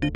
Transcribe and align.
Hello 0.00 0.08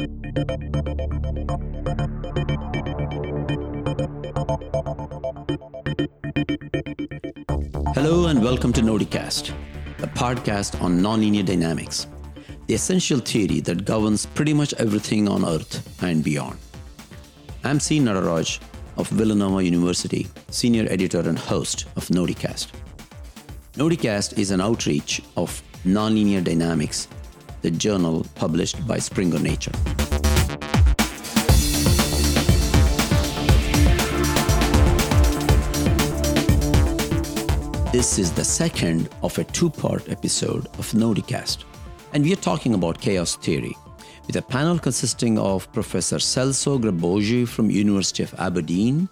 and 8.29 8.43
welcome 8.43 8.73
to 8.73 8.81
Nodicast, 8.81 9.53
a 9.99 10.07
podcast 10.07 10.81
on 10.81 11.01
nonlinear 11.01 11.45
dynamics, 11.45 12.07
the 12.67 12.73
essential 12.73 13.19
theory 13.19 13.61
that 13.61 13.85
governs 13.85 14.25
pretty 14.25 14.55
much 14.55 14.73
everything 14.79 15.29
on 15.29 15.45
Earth 15.45 16.03
and 16.03 16.25
beyond. 16.25 16.57
I'm 17.63 17.79
C. 17.79 18.01
Nataraj 18.01 18.61
of 18.97 19.09
Villanova 19.11 19.63
University, 19.63 20.27
senior 20.49 20.87
editor 20.89 21.21
and 21.21 21.39
host 21.39 21.85
of 21.97 22.09
Nodicast. 22.09 22.69
Nodicast 23.75 24.39
is 24.39 24.51
an 24.51 24.63
outreach 24.63 25.21
of 25.37 25.63
nonlinear 25.85 26.43
dynamics, 26.43 27.07
the 27.65 27.71
journal 27.71 28.27
published 28.35 28.87
by 28.87 28.99
Springer 28.99 29.39
Nature. 29.39 29.73
This 37.91 38.19
is 38.19 38.33
the 38.33 38.45
second 38.45 39.09
of 39.23 39.39
a 39.39 39.45
two 39.45 39.71
part 39.71 40.11
episode 40.11 40.67
of 40.79 40.93
Nodicast, 40.93 41.65
and 42.13 42.23
we 42.23 42.35
are 42.35 42.45
talking 42.51 42.75
about 42.75 43.01
chaos 43.01 43.37
theory 43.37 43.75
with 44.27 44.37
a 44.37 44.43
panel 44.43 44.79
consisting 44.79 45.39
of 45.39 45.73
Professor 45.73 46.17
Celso 46.17 46.79
Grebogi 46.79 47.49
from 47.49 47.71
University 47.71 48.23
of 48.23 48.35
Aberdeen, 48.39 49.09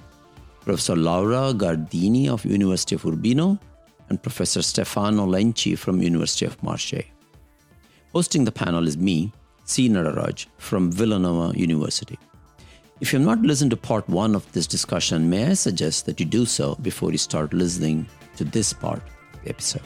Professor 0.61 0.95
Laura 0.95 1.55
Gardini 1.55 2.29
of 2.29 2.45
University 2.45 2.97
of 2.97 3.07
Urbino, 3.07 3.59
and 4.11 4.23
Professor 4.23 4.61
Stefano 4.61 5.27
Lenci 5.27 5.79
from 5.79 6.03
University 6.03 6.45
of 6.45 6.63
Marseille. 6.63 7.12
Hosting 8.15 8.45
the 8.45 8.53
panel 8.53 8.87
is 8.87 8.99
me, 8.99 9.33
C. 9.65 9.89
Nataraj 9.89 10.45
from 10.59 10.93
Villanova 10.93 11.59
University. 11.59 12.19
If 13.01 13.11
you 13.11 13.19
have 13.19 13.27
not 13.27 13.41
listened 13.41 13.71
to 13.71 13.77
part 13.79 14.07
one 14.07 14.35
of 14.35 14.53
this 14.53 14.67
discussion, 14.67 15.31
may 15.31 15.47
I 15.47 15.55
suggest 15.55 16.05
that 16.05 16.21
you 16.21 16.27
do 16.27 16.45
so 16.45 16.75
before 16.83 17.11
you 17.11 17.17
start 17.17 17.55
listening 17.55 18.07
to 18.37 18.45
this 18.45 18.75
part 18.75 19.03
of 19.33 19.43
the 19.43 19.49
episode. 19.49 19.81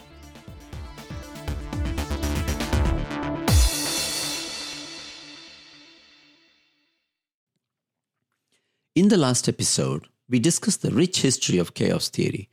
In 8.96 9.06
the 9.06 9.16
last 9.16 9.48
episode, 9.48 10.08
we 10.28 10.40
discussed 10.40 10.82
the 10.82 10.90
rich 10.90 11.22
history 11.22 11.58
of 11.58 11.74
chaos 11.74 12.08
theory, 12.08 12.48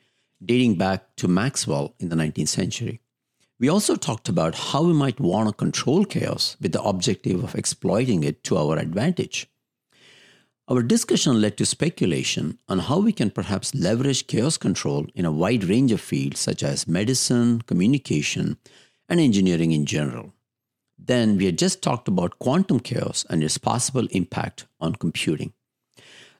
dating 0.46 0.76
back 0.76 1.16
to 1.16 1.28
Maxwell 1.28 1.96
in 2.00 2.10
the 2.10 2.16
19th 2.16 2.50
century. 2.50 3.00
We 3.64 3.70
also 3.70 3.96
talked 3.96 4.28
about 4.28 4.56
how 4.56 4.84
we 4.84 4.92
might 4.92 5.22
want 5.22 5.48
to 5.48 5.56
control 5.56 6.04
chaos 6.04 6.58
with 6.60 6.74
the 6.74 6.84
objective 6.84 7.42
of 7.46 7.56
exploiting 7.56 8.26
it 8.26 8.44
to 8.44 8.58
our 8.58 8.78
advantage. 8.78 9.48
Our 10.68 10.84
discussion 10.84 11.40
led 11.40 11.56
to 11.56 11.66
speculation 11.66 12.60
on 12.68 12.80
how 12.80 13.00
we 13.00 13.14
can 13.14 13.32
perhaps 13.32 13.74
leverage 13.74 14.28
chaos 14.28 14.58
control 14.58 15.08
in 15.16 15.24
a 15.24 15.32
wide 15.32 15.64
range 15.64 15.94
of 15.94 16.02
fields 16.02 16.42
such 16.42 16.62
as 16.62 16.90
medicine, 16.90 17.62
communication, 17.62 18.58
and 19.08 19.22
engineering 19.22 19.72
in 19.72 19.86
general. 19.86 20.34
Then 20.98 21.38
we 21.38 21.46
had 21.46 21.58
just 21.58 21.82
talked 21.82 22.10
about 22.10 22.40
quantum 22.40 22.82
chaos 22.82 23.26
and 23.30 23.42
its 23.42 23.58
possible 23.58 24.08
impact 24.12 24.66
on 24.82 24.96
computing. 24.96 25.54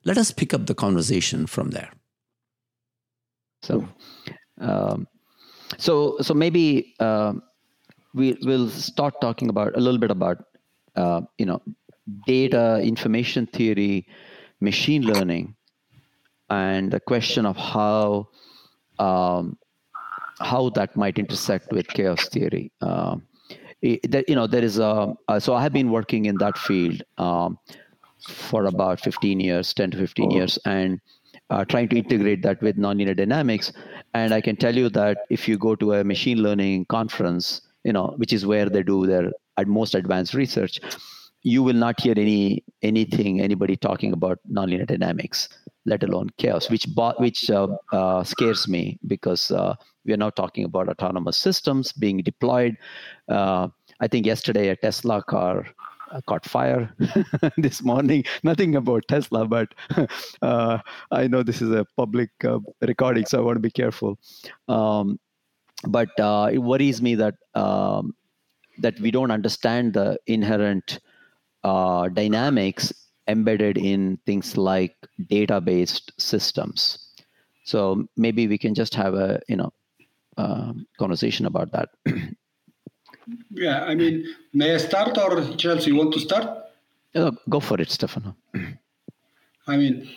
Let 0.04 0.18
us 0.18 0.30
pick 0.30 0.52
up 0.52 0.66
the 0.66 0.74
conversation 0.74 1.46
from 1.46 1.70
there. 1.70 1.92
So, 3.62 3.88
um, 4.60 5.06
so, 5.78 6.18
so 6.20 6.34
maybe 6.34 6.94
uh, 7.00 7.34
we 8.14 8.36
will 8.42 8.68
start 8.68 9.20
talking 9.20 9.48
about 9.48 9.76
a 9.76 9.80
little 9.80 9.98
bit 9.98 10.10
about 10.10 10.44
uh, 10.96 11.22
you 11.38 11.46
know 11.46 11.60
data, 12.26 12.80
information 12.82 13.46
theory, 13.46 14.06
machine 14.60 15.02
learning, 15.02 15.54
and 16.50 16.92
the 16.92 17.00
question 17.00 17.46
of 17.46 17.56
how 17.56 18.28
um, 18.98 19.58
how 20.40 20.70
that 20.70 20.96
might 20.96 21.18
intersect 21.18 21.72
with 21.72 21.88
chaos 21.88 22.28
theory. 22.28 22.70
Um, 22.80 23.26
that 23.82 24.24
you 24.28 24.34
know 24.34 24.46
there 24.46 24.64
is 24.64 24.78
a 24.78 25.14
uh, 25.28 25.40
so 25.40 25.54
I 25.54 25.62
have 25.62 25.72
been 25.72 25.90
working 25.90 26.24
in 26.26 26.36
that 26.38 26.56
field 26.56 27.02
um, 27.18 27.58
for 28.28 28.64
about 28.64 29.00
15 29.00 29.40
years, 29.40 29.74
10 29.74 29.90
to 29.92 29.96
15 29.98 30.30
years, 30.30 30.58
and 30.64 31.00
uh, 31.50 31.64
trying 31.64 31.88
to 31.88 31.96
integrate 31.96 32.42
that 32.42 32.60
with 32.62 32.76
nonlinear 32.76 33.16
dynamics. 33.16 33.72
And 34.14 34.32
I 34.32 34.40
can 34.40 34.56
tell 34.56 34.74
you 34.74 34.88
that 34.90 35.18
if 35.30 35.48
you 35.48 35.58
go 35.58 35.74
to 35.76 35.94
a 35.94 36.04
machine 36.04 36.38
learning 36.38 36.86
conference, 36.86 37.60
you 37.84 37.92
know, 37.92 38.14
which 38.16 38.32
is 38.32 38.46
where 38.46 38.68
they 38.68 38.82
do 38.82 39.06
their 39.06 39.30
most 39.66 39.94
advanced 39.94 40.34
research, 40.34 40.80
you 41.44 41.62
will 41.62 41.74
not 41.74 42.00
hear 42.00 42.14
any 42.16 42.64
anything 42.82 43.40
anybody 43.40 43.76
talking 43.76 44.12
about 44.12 44.38
nonlinear 44.50 44.86
dynamics 44.86 45.48
let 45.86 46.02
alone 46.02 46.28
chaos 46.38 46.70
which 46.70 46.86
which 47.18 47.50
uh, 47.50 47.68
uh, 47.92 48.24
scares 48.24 48.66
me 48.66 48.98
because 49.06 49.50
uh, 49.50 49.74
we 50.04 50.12
are 50.12 50.16
now 50.16 50.30
talking 50.30 50.64
about 50.64 50.88
autonomous 50.88 51.36
systems 51.36 51.92
being 51.92 52.18
deployed 52.18 52.76
uh, 53.28 53.68
i 54.00 54.08
think 54.08 54.26
yesterday 54.26 54.68
a 54.68 54.76
tesla 54.76 55.22
car 55.22 55.66
uh, 56.14 56.20
caught 56.26 56.44
fire 56.46 56.94
this 57.56 57.82
morning 57.82 58.24
nothing 58.42 58.76
about 58.76 59.02
tesla 59.08 59.46
but 59.46 59.68
uh, 60.42 60.78
i 61.10 61.26
know 61.26 61.42
this 61.42 61.60
is 61.60 61.70
a 61.70 61.84
public 61.96 62.30
recording 62.80 63.26
so 63.26 63.38
i 63.38 63.42
want 63.42 63.56
to 63.56 63.60
be 63.60 63.70
careful 63.70 64.18
um, 64.68 65.18
but 65.86 66.08
it 66.52 66.58
worries 66.58 67.02
me 67.02 67.14
that 67.14 67.34
um, 67.54 68.14
that 68.78 68.98
we 69.00 69.10
don't 69.10 69.30
understand 69.30 69.92
the 69.94 70.18
inherent 70.26 71.00
uh, 71.62 72.08
dynamics 72.08 72.92
embedded 73.28 73.78
in 73.78 74.18
things 74.26 74.56
like 74.56 74.94
data-based 75.28 76.12
systems. 76.18 76.98
So 77.64 78.06
maybe 78.16 78.46
we 78.46 78.58
can 78.58 78.74
just 78.74 78.94
have 78.94 79.14
a 79.14 79.40
you 79.48 79.56
know 79.56 79.72
um, 80.36 80.86
conversation 80.98 81.46
about 81.46 81.72
that. 81.72 81.88
yeah, 83.50 83.84
I 83.84 83.94
mean, 83.94 84.26
may 84.52 84.74
I 84.74 84.78
start 84.78 85.16
or 85.18 85.40
Celso, 85.56 85.86
you 85.86 85.96
want 85.96 86.12
to 86.14 86.20
start? 86.20 86.64
Go 87.48 87.60
for 87.60 87.80
it, 87.80 87.90
Stefano. 87.90 88.36
I 89.66 89.76
mean, 89.76 90.08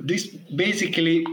this 0.00 0.28
basically, 0.54 1.26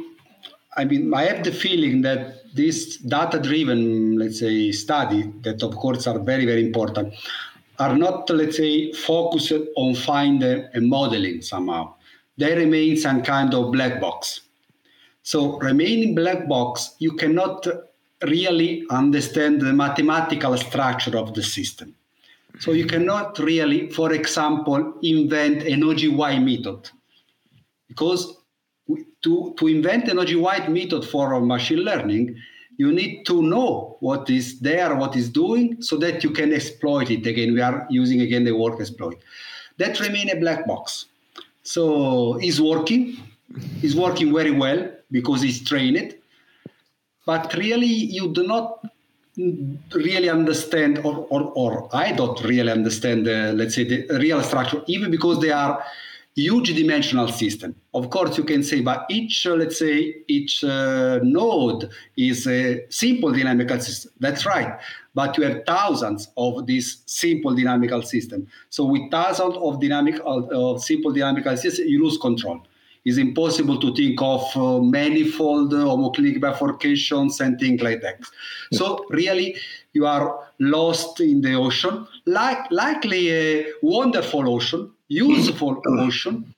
I 0.76 0.86
mean, 0.86 1.14
I 1.14 1.24
have 1.24 1.44
the 1.44 1.52
feeling 1.52 2.02
that 2.02 2.54
this 2.56 2.98
data-driven, 2.98 4.18
let's 4.18 4.40
say, 4.40 4.72
study 4.72 5.32
that 5.42 5.62
of 5.62 5.76
course 5.76 6.08
are 6.08 6.20
very 6.20 6.46
very 6.46 6.66
important 6.66 7.14
are 7.80 7.96
not, 7.96 8.30
let's 8.30 8.58
say, 8.58 8.92
focused 8.92 9.54
on 9.78 9.96
finding 9.96 10.68
a 10.74 10.82
modeling 10.82 11.42
somehow. 11.42 11.94
They 12.38 12.56
remain 12.56 12.98
some 12.98 13.22
kind 13.24 13.54
of 13.54 13.72
black 13.72 14.02
box. 14.02 14.42
So 15.24 15.58
remaining 15.60 16.14
black 16.14 16.48
box, 16.48 16.96
you 17.00 17.14
cannot 17.14 17.66
really 18.24 18.86
understand 18.90 19.62
the 19.62 19.74
mathematical 19.74 20.58
structure 20.58 21.18
of 21.18 21.34
the 21.34 21.44
system. 21.44 21.96
So 22.60 22.72
you 22.72 22.86
cannot 22.86 23.40
really, 23.40 23.90
for 23.90 24.14
example, 24.14 24.94
invent 25.02 25.64
an 25.64 25.82
OGY 25.82 26.40
method. 26.44 26.90
Because 27.88 28.38
to, 29.22 29.54
to 29.58 29.68
invent 29.68 30.10
an 30.10 30.18
OGY 30.18 30.68
method 30.70 31.06
for 31.06 31.40
machine 31.40 31.80
learning, 31.80 32.36
you 32.78 32.92
need 32.92 33.26
to 33.26 33.44
know 33.44 33.98
what 34.00 34.30
is 34.30 34.60
there, 34.60 34.96
what 34.96 35.16
is 35.16 35.30
doing, 35.30 35.82
so 35.82 35.98
that 35.98 36.24
you 36.24 36.32
can 36.32 36.54
exploit 36.54 37.12
it. 37.12 37.26
Again, 37.28 37.54
we 37.54 37.62
are 37.62 37.86
using 37.90 38.22
again 38.22 38.46
the 38.46 38.56
word 38.56 38.80
exploit. 38.80 39.22
That 39.78 40.00
remain 40.00 40.30
a 40.30 40.40
black 40.40 40.66
box. 40.66 41.06
So 41.64 42.38
it's 42.40 42.60
working. 42.60 43.18
It's 43.82 43.96
working 43.96 44.34
very 44.34 44.52
well 44.52 44.90
because 45.12 45.44
it's 45.44 45.60
trained. 45.64 46.16
But 47.30 47.54
really, 47.54 47.96
you 48.18 48.26
do 48.34 48.44
not 48.48 48.66
really 49.94 50.30
understand, 50.30 50.94
or, 51.08 51.16
or, 51.34 51.42
or 51.62 51.72
I 51.94 52.12
don't 52.12 52.40
really 52.44 52.72
understand, 52.72 53.28
the, 53.28 53.54
let's 53.60 53.76
say, 53.76 53.84
the 53.84 54.18
real 54.18 54.42
structure, 54.42 54.82
even 54.88 55.12
because 55.12 55.38
they 55.40 55.52
are 55.52 55.84
huge 56.34 56.74
dimensional 56.76 57.28
system. 57.28 57.76
Of 57.94 58.10
course, 58.10 58.36
you 58.40 58.46
can 58.46 58.64
say, 58.64 58.82
but 58.82 59.06
each, 59.10 59.46
uh, 59.46 59.54
let's 59.62 59.78
say, 59.78 60.16
each 60.28 60.64
uh, 60.64 61.20
node 61.22 61.92
is 62.18 62.48
a 62.48 62.86
simple 62.90 63.32
dynamical 63.32 63.80
system. 63.80 64.12
That's 64.20 64.48
right. 64.48 64.80
But 65.14 65.38
you 65.38 65.44
have 65.44 65.66
thousands 65.68 66.30
of 66.36 66.66
this 66.66 67.04
simple 67.06 67.54
dynamical 67.54 68.02
system. 68.02 68.48
So 68.72 68.86
with 68.86 69.12
thousands 69.12 69.56
of 69.58 69.80
dynamic 69.80 70.20
of 70.26 70.82
simple 70.82 71.12
dynamical 71.12 71.56
systems, 71.58 71.90
you 71.90 72.04
lose 72.04 72.18
control. 72.18 72.62
It's 73.06 73.18
impossible 73.18 73.80
to 73.80 73.94
think 73.96 74.22
of 74.22 74.44
uh, 74.56 74.80
manifold 74.80 75.72
homoclinic 75.72 76.40
bifurcations 76.40 77.40
and 77.40 77.60
things 77.60 77.82
like 77.82 78.02
that. 78.02 78.20
So 78.74 79.06
really, 79.10 79.56
you 79.94 80.06
are 80.06 80.40
lost 80.60 81.20
in 81.22 81.42
the 81.42 81.56
ocean, 81.56 82.06
like 82.26 82.70
likely 82.72 83.32
a 83.32 83.66
wonderful 83.82 84.50
ocean, 84.50 84.92
useful 85.08 85.82
ocean, 85.88 86.54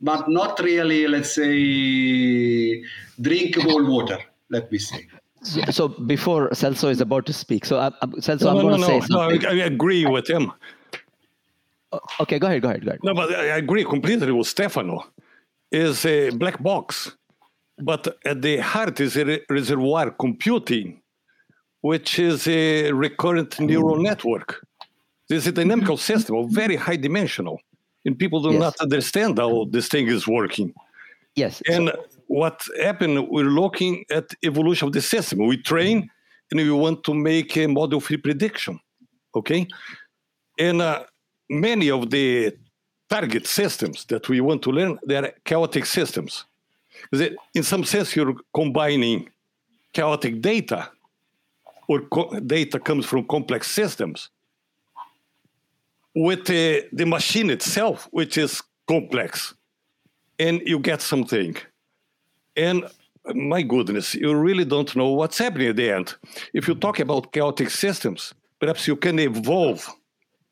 but 0.00 0.28
not 0.28 0.60
really, 0.60 1.08
let's 1.08 1.34
say, 1.34 2.84
drinkable 3.20 3.86
water, 3.86 4.18
let 4.50 4.70
me 4.70 4.78
say. 4.78 5.06
So, 5.42 5.60
so 5.70 5.88
before 5.88 6.50
Celso 6.50 6.90
is 6.90 7.00
about 7.00 7.26
to 7.26 7.32
speak, 7.32 7.64
so 7.64 7.78
I, 7.78 7.86
uh, 7.86 7.90
uh, 8.02 8.06
Celso, 8.18 8.42
no, 8.42 8.50
I'm 8.50 8.56
no, 8.56 8.62
going 8.62 8.80
no, 8.80 8.86
to 8.86 8.86
say 8.86 8.98
no, 9.10 9.30
something. 9.30 9.46
I, 9.46 9.50
I 9.50 9.64
agree 9.66 10.04
with 10.04 10.28
him. 10.28 10.52
okay, 12.20 12.38
go 12.38 12.46
ahead, 12.46 12.62
go 12.62 12.68
ahead, 12.68 12.84
go 12.84 12.90
ahead. 12.90 13.00
No, 13.02 13.14
but 13.14 13.34
I 13.34 13.56
agree 13.56 13.84
completely 13.84 14.30
with 14.32 14.46
Stefano. 14.46 15.04
Is 15.70 16.06
a 16.06 16.30
black 16.30 16.62
box, 16.62 17.16
but 17.78 18.16
at 18.24 18.40
the 18.40 18.56
heart 18.58 19.00
is 19.00 19.16
a 19.16 19.24
re- 19.24 19.42
reservoir 19.50 20.10
computing, 20.10 21.02
which 21.82 22.18
is 22.18 22.48
a 22.48 22.90
recurrent 22.92 23.60
neural 23.60 23.96
network. 24.00 24.64
This 25.28 25.42
is 25.42 25.48
a 25.48 25.52
dynamical 25.52 25.96
system, 26.10 26.48
very 26.50 26.76
high 26.76 26.96
dimensional, 26.96 27.60
and 28.06 28.18
people 28.18 28.40
do 28.40 28.52
Yes. 28.52 28.60
not 28.60 28.74
understand 28.80 29.38
how 29.38 29.66
this 29.70 29.88
thing 29.88 30.08
is 30.08 30.26
working. 30.26 30.72
Yes. 31.34 31.62
And 31.70 31.92
what 32.28 32.62
happened, 32.82 33.28
we're 33.28 33.44
looking 33.62 34.04
at 34.10 34.24
evolution 34.42 34.88
of 34.88 34.94
the 34.94 35.02
system. 35.02 35.46
We 35.46 35.58
train 35.58 36.08
and 36.50 36.58
we 36.60 36.70
want 36.70 37.04
to 37.04 37.12
make 37.14 37.56
a 37.58 37.66
model-free 37.66 38.16
prediction, 38.18 38.80
okay? 39.36 39.66
And 40.58 40.80
uh, 40.80 41.04
many 41.50 41.90
of 41.90 42.08
the 42.10 42.56
target 43.08 43.46
systems 43.46 44.04
that 44.06 44.28
we 44.28 44.40
want 44.40 44.62
to 44.62 44.70
learn, 44.70 44.98
they 45.06 45.16
are 45.16 45.32
chaotic 45.44 45.86
systems. 45.86 46.44
in 47.54 47.62
some 47.62 47.84
sense, 47.84 48.16
you're 48.16 48.34
combining 48.52 49.28
chaotic 49.92 50.40
data 50.40 50.90
or 51.88 52.02
co- 52.02 52.38
data 52.40 52.78
comes 52.78 53.06
from 53.06 53.24
complex 53.24 53.70
systems 53.70 54.30
with 56.14 56.44
the, 56.46 56.86
the 56.92 57.06
machine 57.06 57.50
itself, 57.50 58.08
which 58.10 58.36
is 58.36 58.62
complex 58.86 59.54
and 60.38 60.60
you 60.66 60.78
get 60.78 61.00
something. 61.00 61.56
And 62.56 62.84
my 63.34 63.62
goodness, 63.62 64.14
you 64.14 64.34
really 64.34 64.64
don't 64.64 64.94
know 64.96 65.08
what's 65.08 65.38
happening 65.38 65.68
at 65.68 65.76
the 65.76 65.90
end. 65.90 66.14
If 66.52 66.68
you 66.68 66.74
talk 66.74 66.98
about 67.00 67.32
chaotic 67.32 67.70
systems, 67.70 68.34
perhaps 68.58 68.86
you 68.86 68.96
can 68.96 69.18
evolve. 69.18 69.88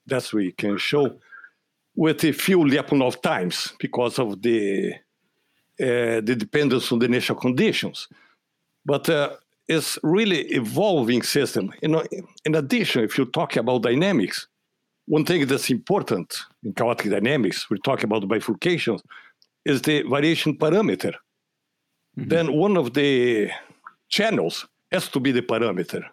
That's 0.07 0.33
what 0.33 0.41
we 0.41 0.53
can 0.53 0.79
show 0.79 1.19
with 1.97 2.23
a 2.25 2.33
few 2.33 2.59
Lyapunov 2.59 3.23
times 3.23 3.73
because 3.79 4.19
of 4.19 4.43
the 4.43 4.93
uh, 5.81 6.21
the 6.23 6.35
dependence 6.39 6.91
on 6.93 6.99
the 7.01 7.07
initial 7.07 7.37
conditions. 7.37 8.09
But 8.85 9.09
uh, 9.09 9.37
it's 9.69 9.99
really 10.03 10.41
evolving 10.53 11.23
system. 11.23 11.73
You 11.83 11.89
know, 11.89 12.05
in 12.45 12.55
addition, 12.55 13.05
if 13.05 13.19
you 13.19 13.27
talk 13.27 13.57
about 13.57 13.83
dynamics, 13.83 14.49
one 15.07 15.25
thing 15.25 15.47
that's 15.47 15.71
important 15.71 16.35
in 16.63 16.73
chaotic 16.73 17.11
dynamics, 17.11 17.69
we 17.71 17.79
talk 17.79 18.03
about 18.05 18.23
bifurcations, 18.23 19.01
is 19.65 19.83
the 19.83 20.03
variation 20.03 20.57
parameter. 20.57 21.15
Then 22.17 22.55
one 22.55 22.79
of 22.79 22.95
the 22.95 23.51
channels 24.09 24.67
has 24.91 25.09
to 25.09 25.21
be 25.21 25.33
the 25.33 25.43
parameter. 25.43 26.05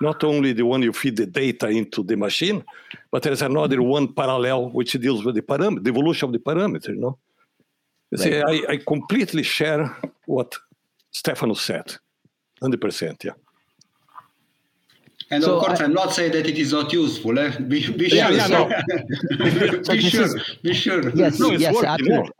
Not 0.00 0.24
only 0.24 0.52
the 0.52 0.64
one 0.64 0.82
you 0.82 0.92
feed 0.92 1.16
the 1.16 1.26
data 1.26 1.68
into 1.68 2.02
the 2.02 2.16
machine, 2.16 2.64
but 3.10 3.22
there's 3.22 3.42
another 3.42 3.82
one 3.82 4.12
parallel 4.14 4.70
which 4.70 4.92
deals 4.92 5.24
with 5.24 5.34
the 5.34 5.42
parameter, 5.42 5.84
the 5.84 5.90
evolution 5.90 6.26
of 6.28 6.32
the 6.32 6.38
parameter, 6.38 6.88
you 6.88 6.96
know? 7.00 7.18
You 8.10 8.18
See, 8.18 8.40
I, 8.40 8.62
I 8.72 8.76
completely 8.78 9.42
share 9.42 9.94
what 10.26 10.56
Stefano 11.10 11.54
said. 11.54 11.94
100%, 12.62 13.24
yeah. 13.24 13.32
And 15.32 15.44
So 15.44 15.58
of 15.58 15.66
course, 15.66 15.78
I- 15.80 15.84
I, 15.84 15.86
am 15.86 15.92
not 15.92 16.12
saying 16.12 16.32
that 16.32 16.46
it 16.48 16.58
is 16.58 16.72
not 16.72 16.92
useful. 16.92 17.38
Eh? 17.38 17.56
Be, 17.58 17.88
be 17.92 18.08
Yeah, 18.08 18.28
sure. 18.30 18.36
yeah, 18.36 18.46
so- 18.48 19.82
So 19.84 19.92
be 19.92 20.00
sure. 20.00 20.24
is- 20.24 20.56
be 20.62 20.74
sure. 20.74 21.10
yes 21.14 21.38
No, 21.38 21.52
it's 21.52 21.62
yes 21.62 21.74
working, 21.74 21.90
absolutely 21.90 22.30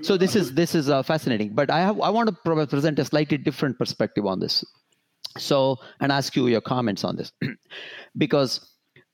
so 0.00 0.16
this 0.16 0.34
is 0.34 0.54
this 0.54 0.74
is 0.74 0.88
uh, 0.88 1.02
fascinating 1.02 1.50
but 1.54 1.70
i 1.70 1.78
have 1.80 2.00
i 2.00 2.10
want 2.10 2.28
to 2.28 2.66
present 2.66 2.98
a 2.98 3.04
slightly 3.04 3.36
different 3.38 3.78
perspective 3.78 4.26
on 4.26 4.40
this 4.40 4.64
so 5.38 5.76
and 6.00 6.12
ask 6.12 6.36
you 6.36 6.46
your 6.48 6.60
comments 6.60 7.04
on 7.04 7.16
this. 7.16 7.32
Because 8.16 8.70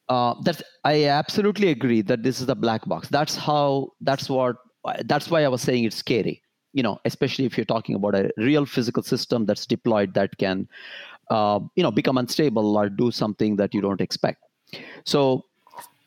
uh, 0.09 0.35
that's 0.43 0.63
i 0.85 1.05
absolutely 1.07 1.69
agree 1.69 2.03
that 2.03 2.23
this 2.23 2.41
is 2.41 2.49
a 2.49 2.55
black 2.55 2.85
box. 2.87 3.09
That's 3.09 3.37
how 3.37 3.93
that's 4.01 4.29
what 4.29 4.57
that's 5.05 5.31
why 5.31 5.45
i 5.45 5.49
was 5.49 5.61
saying 5.61 5.85
it's 5.85 5.97
scary 5.97 6.43
you 6.73 6.83
know 6.83 6.99
especially 7.05 7.45
if 7.45 7.57
you're 7.57 7.67
talking 7.67 7.95
about 7.95 8.15
a 8.15 8.31
real 8.39 8.65
physical 8.65 9.03
system 9.03 9.45
that's 9.45 9.67
deployed 9.67 10.15
that 10.15 10.37
can 10.39 10.67
uh, 11.31 11.61
you 11.77 11.83
know 11.83 11.91
become 11.91 12.19
unstable 12.19 12.77
or 12.77 12.89
do 12.89 13.11
something 13.11 13.57
that 13.57 13.73
you 13.73 13.81
don't 13.81 14.01
expect. 14.01 14.43
So 15.05 15.45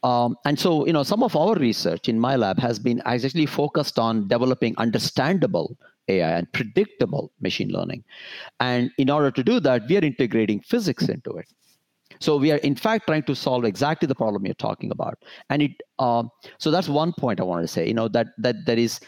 um, 0.03 0.37
and 0.43 0.59
so, 0.59 0.85
you 0.85 0.91
know, 0.91 1.03
some 1.03 1.23
of 1.23 1.33
our 1.35 1.55
research 1.55 2.09
in 2.09 2.19
my 2.19 2.35
lab 2.35 2.59
has 2.59 2.77
been 2.77 3.01
actually 3.05 3.45
focused 3.45 3.97
on 3.97 4.27
developing 4.27 4.75
understandable 4.77 5.77
AI 6.07 6.29
and 6.29 6.51
predictable 6.51 7.31
machine 7.41 7.69
learning. 7.69 8.03
And 8.59 8.91
in 8.97 9.09
order 9.09 9.31
to 9.31 9.43
do 9.43 9.59
that, 9.61 9.87
we 9.87 9.97
are 9.97 10.03
integrating 10.03 10.59
physics 10.61 11.07
into 11.07 11.31
it. 11.31 11.47
So 12.19 12.37
we 12.37 12.51
are, 12.51 12.57
in 12.57 12.75
fact, 12.75 13.07
trying 13.07 13.23
to 13.23 13.35
solve 13.35 13.65
exactly 13.65 14.07
the 14.07 14.15
problem 14.15 14.45
you're 14.45 14.55
talking 14.55 14.91
about. 14.91 15.17
And 15.49 15.63
it, 15.63 15.71
um, 15.99 16.29
so 16.57 16.71
that's 16.71 16.87
one 16.87 17.13
point 17.13 17.39
I 17.39 17.43
wanted 17.43 17.63
to 17.63 17.67
say. 17.67 17.87
You 17.87 17.93
know 17.93 18.07
that 18.09 18.27
that 18.37 18.65
that 18.65 18.77
is 18.77 18.99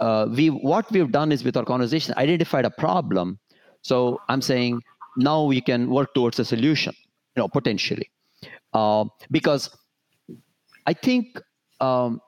uh, 0.00 0.26
we 0.30 0.48
what 0.48 0.90
we've 0.90 1.12
done 1.12 1.32
is 1.32 1.44
with 1.44 1.56
our 1.56 1.64
conversation 1.64 2.14
identified 2.16 2.64
a 2.64 2.70
problem. 2.70 3.38
So 3.82 4.20
I'm 4.28 4.40
saying 4.40 4.82
now 5.16 5.44
we 5.44 5.60
can 5.60 5.90
work 5.90 6.14
towards 6.14 6.38
a 6.38 6.44
solution. 6.44 6.94
You 7.36 7.42
know, 7.42 7.48
potentially, 7.48 8.10
uh, 8.72 9.04
because 9.30 9.70
I 10.86 10.94
think 10.94 11.40
um, 11.80 12.20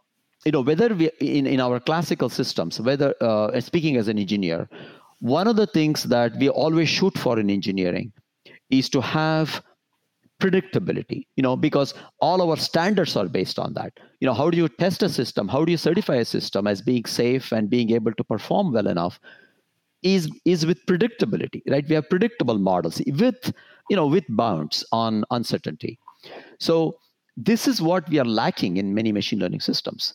you 0.46 0.52
know 0.52 0.60
whether 0.60 0.94
we 0.94 1.10
in, 1.20 1.46
in 1.46 1.60
our 1.60 1.80
classical 1.80 2.28
systems, 2.28 2.80
whether 2.80 3.14
uh, 3.20 3.60
speaking 3.60 3.96
as 3.96 4.08
an 4.08 4.18
engineer, 4.18 4.68
one 5.18 5.48
of 5.48 5.56
the 5.56 5.66
things 5.66 6.04
that 6.04 6.36
we 6.36 6.48
always 6.48 6.88
shoot 6.88 7.18
for 7.18 7.38
in 7.38 7.50
engineering 7.50 8.12
is 8.70 8.88
to 8.90 9.00
have 9.00 9.62
predictability 10.38 11.26
you 11.36 11.42
know 11.42 11.56
because 11.56 11.94
all 12.20 12.42
our 12.42 12.56
standards 12.56 13.16
are 13.16 13.26
based 13.26 13.58
on 13.58 13.74
that. 13.74 13.92
You 14.20 14.26
know 14.26 14.34
how 14.34 14.48
do 14.50 14.56
you 14.56 14.68
test 14.68 15.02
a 15.02 15.08
system? 15.08 15.48
How 15.48 15.64
do 15.64 15.72
you 15.72 15.78
certify 15.78 16.16
a 16.16 16.24
system 16.24 16.68
as 16.68 16.80
being 16.80 17.06
safe 17.06 17.52
and 17.52 17.68
being 17.68 17.90
able 17.90 18.12
to 18.12 18.24
perform 18.24 18.72
well 18.72 18.86
enough 18.86 19.18
is 20.02 20.30
is 20.44 20.64
with 20.64 20.84
predictability 20.86 21.62
right? 21.68 21.88
We 21.88 21.96
have 21.96 22.08
predictable 22.08 22.58
models 22.58 23.02
with 23.06 23.52
you 23.90 23.96
know 23.96 24.06
with 24.06 24.24
bounds 24.28 24.84
on 24.92 25.24
uncertainty. 25.32 25.98
So 26.60 26.98
this 27.36 27.66
is 27.66 27.82
what 27.82 28.08
we 28.08 28.20
are 28.20 28.30
lacking 28.42 28.76
in 28.76 28.94
many 28.94 29.10
machine 29.10 29.40
learning 29.40 29.60
systems 29.60 30.14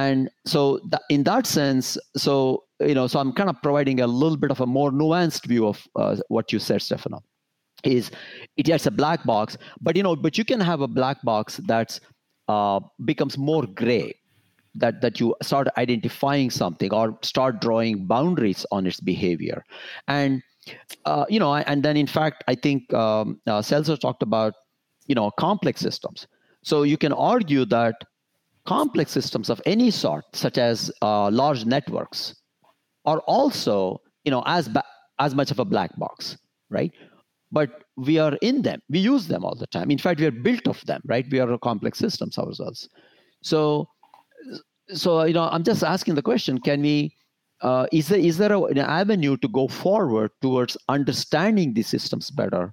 and 0.00 0.30
so 0.52 0.62
in 1.08 1.24
that 1.28 1.46
sense 1.46 1.96
so 2.24 2.34
you 2.80 2.94
know 2.98 3.06
so 3.06 3.18
i'm 3.20 3.32
kind 3.32 3.50
of 3.52 3.56
providing 3.62 4.00
a 4.00 4.06
little 4.06 4.36
bit 4.44 4.50
of 4.50 4.60
a 4.60 4.66
more 4.66 4.90
nuanced 4.90 5.46
view 5.46 5.66
of 5.66 5.86
uh, 5.96 6.16
what 6.28 6.52
you 6.52 6.58
said 6.58 6.82
stefano 6.82 7.20
is 7.84 8.10
it 8.56 8.68
yes 8.68 8.86
a 8.86 8.90
black 8.90 9.24
box 9.24 9.56
but 9.80 9.96
you 9.96 10.02
know 10.02 10.14
but 10.16 10.38
you 10.38 10.44
can 10.44 10.60
have 10.60 10.80
a 10.80 10.88
black 11.00 11.22
box 11.22 11.60
that's 11.72 12.00
uh, 12.48 12.80
becomes 13.04 13.36
more 13.38 13.64
gray 13.66 14.12
that 14.74 15.00
that 15.00 15.20
you 15.20 15.34
start 15.42 15.68
identifying 15.76 16.50
something 16.50 16.92
or 16.92 17.18
start 17.22 17.60
drawing 17.60 18.06
boundaries 18.06 18.64
on 18.70 18.86
its 18.86 19.00
behavior. 19.00 19.64
And 20.06 20.42
uh, 21.04 21.24
you 21.28 21.40
know 21.40 21.54
and 21.54 21.82
then 21.82 21.96
in 21.96 22.06
fact 22.06 22.44
i 22.46 22.54
think 22.54 22.92
um, 22.92 23.40
uh, 23.46 23.62
Celso 23.62 23.98
talked 23.98 24.22
about 24.22 24.52
you 25.06 25.14
know 25.14 25.30
complex 25.32 25.80
systems. 25.80 26.26
So 26.62 26.82
you 26.82 26.98
can 26.98 27.12
argue 27.12 27.64
that 27.66 27.94
complex 28.68 29.10
systems 29.18 29.50
of 29.54 29.62
any 29.74 29.90
sort 29.90 30.24
such 30.44 30.58
as 30.58 30.90
uh, 31.02 31.30
large 31.30 31.64
networks 31.74 32.20
are 33.04 33.20
also 33.36 33.76
you 34.24 34.30
know 34.30 34.42
as 34.46 34.68
ba- 34.68 34.90
as 35.18 35.34
much 35.34 35.50
of 35.50 35.58
a 35.58 35.64
black 35.64 35.96
box 35.96 36.36
right? 36.70 36.92
But 37.50 37.70
we 37.96 38.18
are 38.18 38.34
in 38.42 38.60
them. 38.60 38.82
We 38.90 38.98
use 38.98 39.26
them 39.26 39.42
all 39.42 39.54
the 39.54 39.66
time. 39.66 39.90
In 39.90 39.96
fact 39.96 40.20
we 40.20 40.26
are 40.26 40.38
built 40.48 40.68
of 40.68 40.84
them 40.84 41.00
right? 41.12 41.26
We 41.32 41.40
are 41.40 41.58
complex 41.58 41.98
systems 41.98 42.38
ourselves. 42.38 42.88
So 43.42 43.60
so 45.02 45.24
you 45.24 45.34
know 45.34 45.48
i'm 45.52 45.64
just 45.64 45.82
asking 45.84 46.14
the 46.14 46.22
question 46.22 46.58
can 46.58 46.80
we 46.80 47.12
uh, 47.60 47.86
is 47.92 48.08
there 48.08 48.18
is 48.18 48.38
there 48.38 48.52
a, 48.52 48.62
an 48.64 48.78
avenue 48.78 49.36
to 49.38 49.48
go 49.48 49.68
forward 49.68 50.30
towards 50.40 50.76
understanding 50.88 51.74
these 51.74 51.88
systems 51.88 52.30
better? 52.30 52.72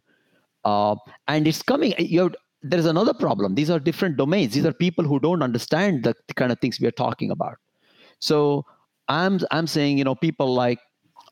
Uh, 0.63 0.95
and 1.27 1.47
it's 1.47 1.61
coming 1.61 1.93
you 1.97 2.31
have, 2.65 2.71
there's 2.71 2.85
another 2.85 3.13
problem. 3.13 3.55
These 3.55 3.69
are 3.69 3.79
different 3.79 4.17
domains. 4.17 4.53
These 4.53 4.65
are 4.65 4.73
people 4.73 5.05
who 5.05 5.19
don't 5.19 5.41
understand 5.41 6.03
the, 6.03 6.13
the 6.27 6.33
kind 6.33 6.51
of 6.51 6.59
things 6.59 6.79
we 6.79 6.87
are 6.87 6.91
talking 6.91 7.31
about. 7.31 7.57
So 8.19 8.65
i'm 9.07 9.39
i'm 9.51 9.67
saying 9.67 9.99
you 9.99 10.03
know 10.03 10.15
people 10.15 10.53
like 10.53 10.79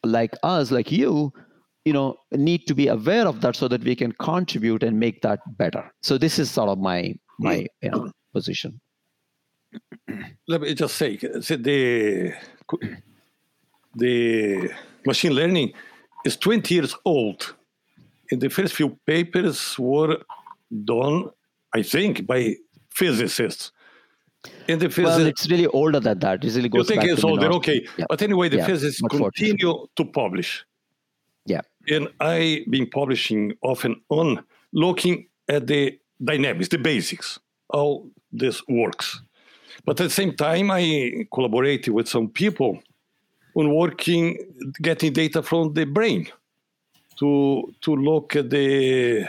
like 0.04 0.36
us 0.44 0.70
like 0.70 0.92
you 0.92 1.34
you 1.86 1.94
know 1.94 2.16
need 2.32 2.68
to 2.68 2.75
be 2.75 2.88
aware 2.88 3.28
of 3.28 3.42
that 3.42 3.56
so 3.56 3.68
that 3.68 3.84
we 3.84 3.96
can 3.96 4.12
contribute 4.13 4.84
and 4.84 5.00
make 5.00 5.22
that 5.22 5.40
better. 5.58 5.92
So 6.02 6.18
this 6.18 6.40
is 6.40 6.52
sort 6.52 6.70
of 6.70 6.78
my 6.80 7.16
my 7.40 7.56
mm. 7.56 7.68
you 7.82 7.90
know 7.92 8.12
position. 8.34 8.80
Let 10.48 10.62
me 10.62 10.74
just 10.74 10.96
say 10.96 11.18
the 11.18 12.34
the 13.96 14.72
machine 15.06 15.34
learning 15.34 15.74
is 16.25 16.38
20 16.38 16.74
years 16.74 16.96
old. 17.06 17.56
And 18.32 18.42
the 18.42 18.50
first 18.50 18.74
few 18.74 18.98
papers 19.06 19.78
were 19.78 20.18
done 20.86 21.30
i 21.74 21.82
think 21.82 22.25
by 22.25 22.56
physicists 22.89 23.72
and 24.68 24.82
the 24.82 25.01
well 25.01 25.25
it's 25.25 25.50
really 25.50 25.68
older 25.68 26.00
than 26.00 26.20
that 26.20 26.44
it 26.44 26.53
really 26.56 26.70
goes. 26.70 26.80
you 26.80 26.84
think 26.86 27.01
back 27.01 27.10
it's 27.12 27.22
to 27.22 27.27
older 27.27 27.48
okay 27.53 27.86
Yeah. 27.98 28.06
but 28.10 28.22
anyway 28.22 28.50
the 28.50 28.58
Yeah, 28.58 28.65
physicists 28.65 29.01
not 29.01 29.12
40. 29.12 29.24
continue 29.46 29.88
to 29.96 30.06
publish 30.06 30.65
yeah 31.46 31.62
and 31.89 32.08
I've 32.20 32.65
been 32.70 32.89
publishing 32.89 33.53
off 33.62 33.84
and 33.84 33.98
on, 34.10 34.44
looking 34.72 35.27
at 35.50 35.68
the 35.68 36.00
dynamics, 36.24 36.70
the 36.70 36.77
basics, 36.77 37.39
how 37.74 38.06
this 38.32 38.62
works. 38.70 39.20
But 39.86 40.00
at 40.00 40.06
the 40.06 40.10
same 40.10 40.34
time, 40.36 40.72
I 40.72 41.25
collaborated 41.34 41.94
with 41.94 42.08
some 42.08 42.30
people 42.30 42.80
on 43.56 43.74
working, 43.75 44.38
getting 44.82 45.12
data 45.12 45.44
from 45.44 45.74
the 45.74 45.84
brain 45.86 46.30
to 47.20 47.74
to 47.82 47.96
look 47.96 48.36
at 48.38 48.50
the 48.50 49.27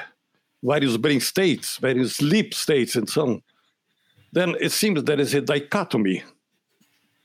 various 0.64 0.96
brain 0.96 1.20
states, 1.20 1.76
various 1.76 2.16
sleep 2.16 2.54
states, 2.54 2.96
and 2.96 3.08
so 3.08 3.22
on. 3.22 3.42
Then 4.32 4.56
it 4.60 4.72
seems 4.72 5.04
there 5.04 5.20
is 5.20 5.34
a 5.34 5.40
dichotomy, 5.40 6.24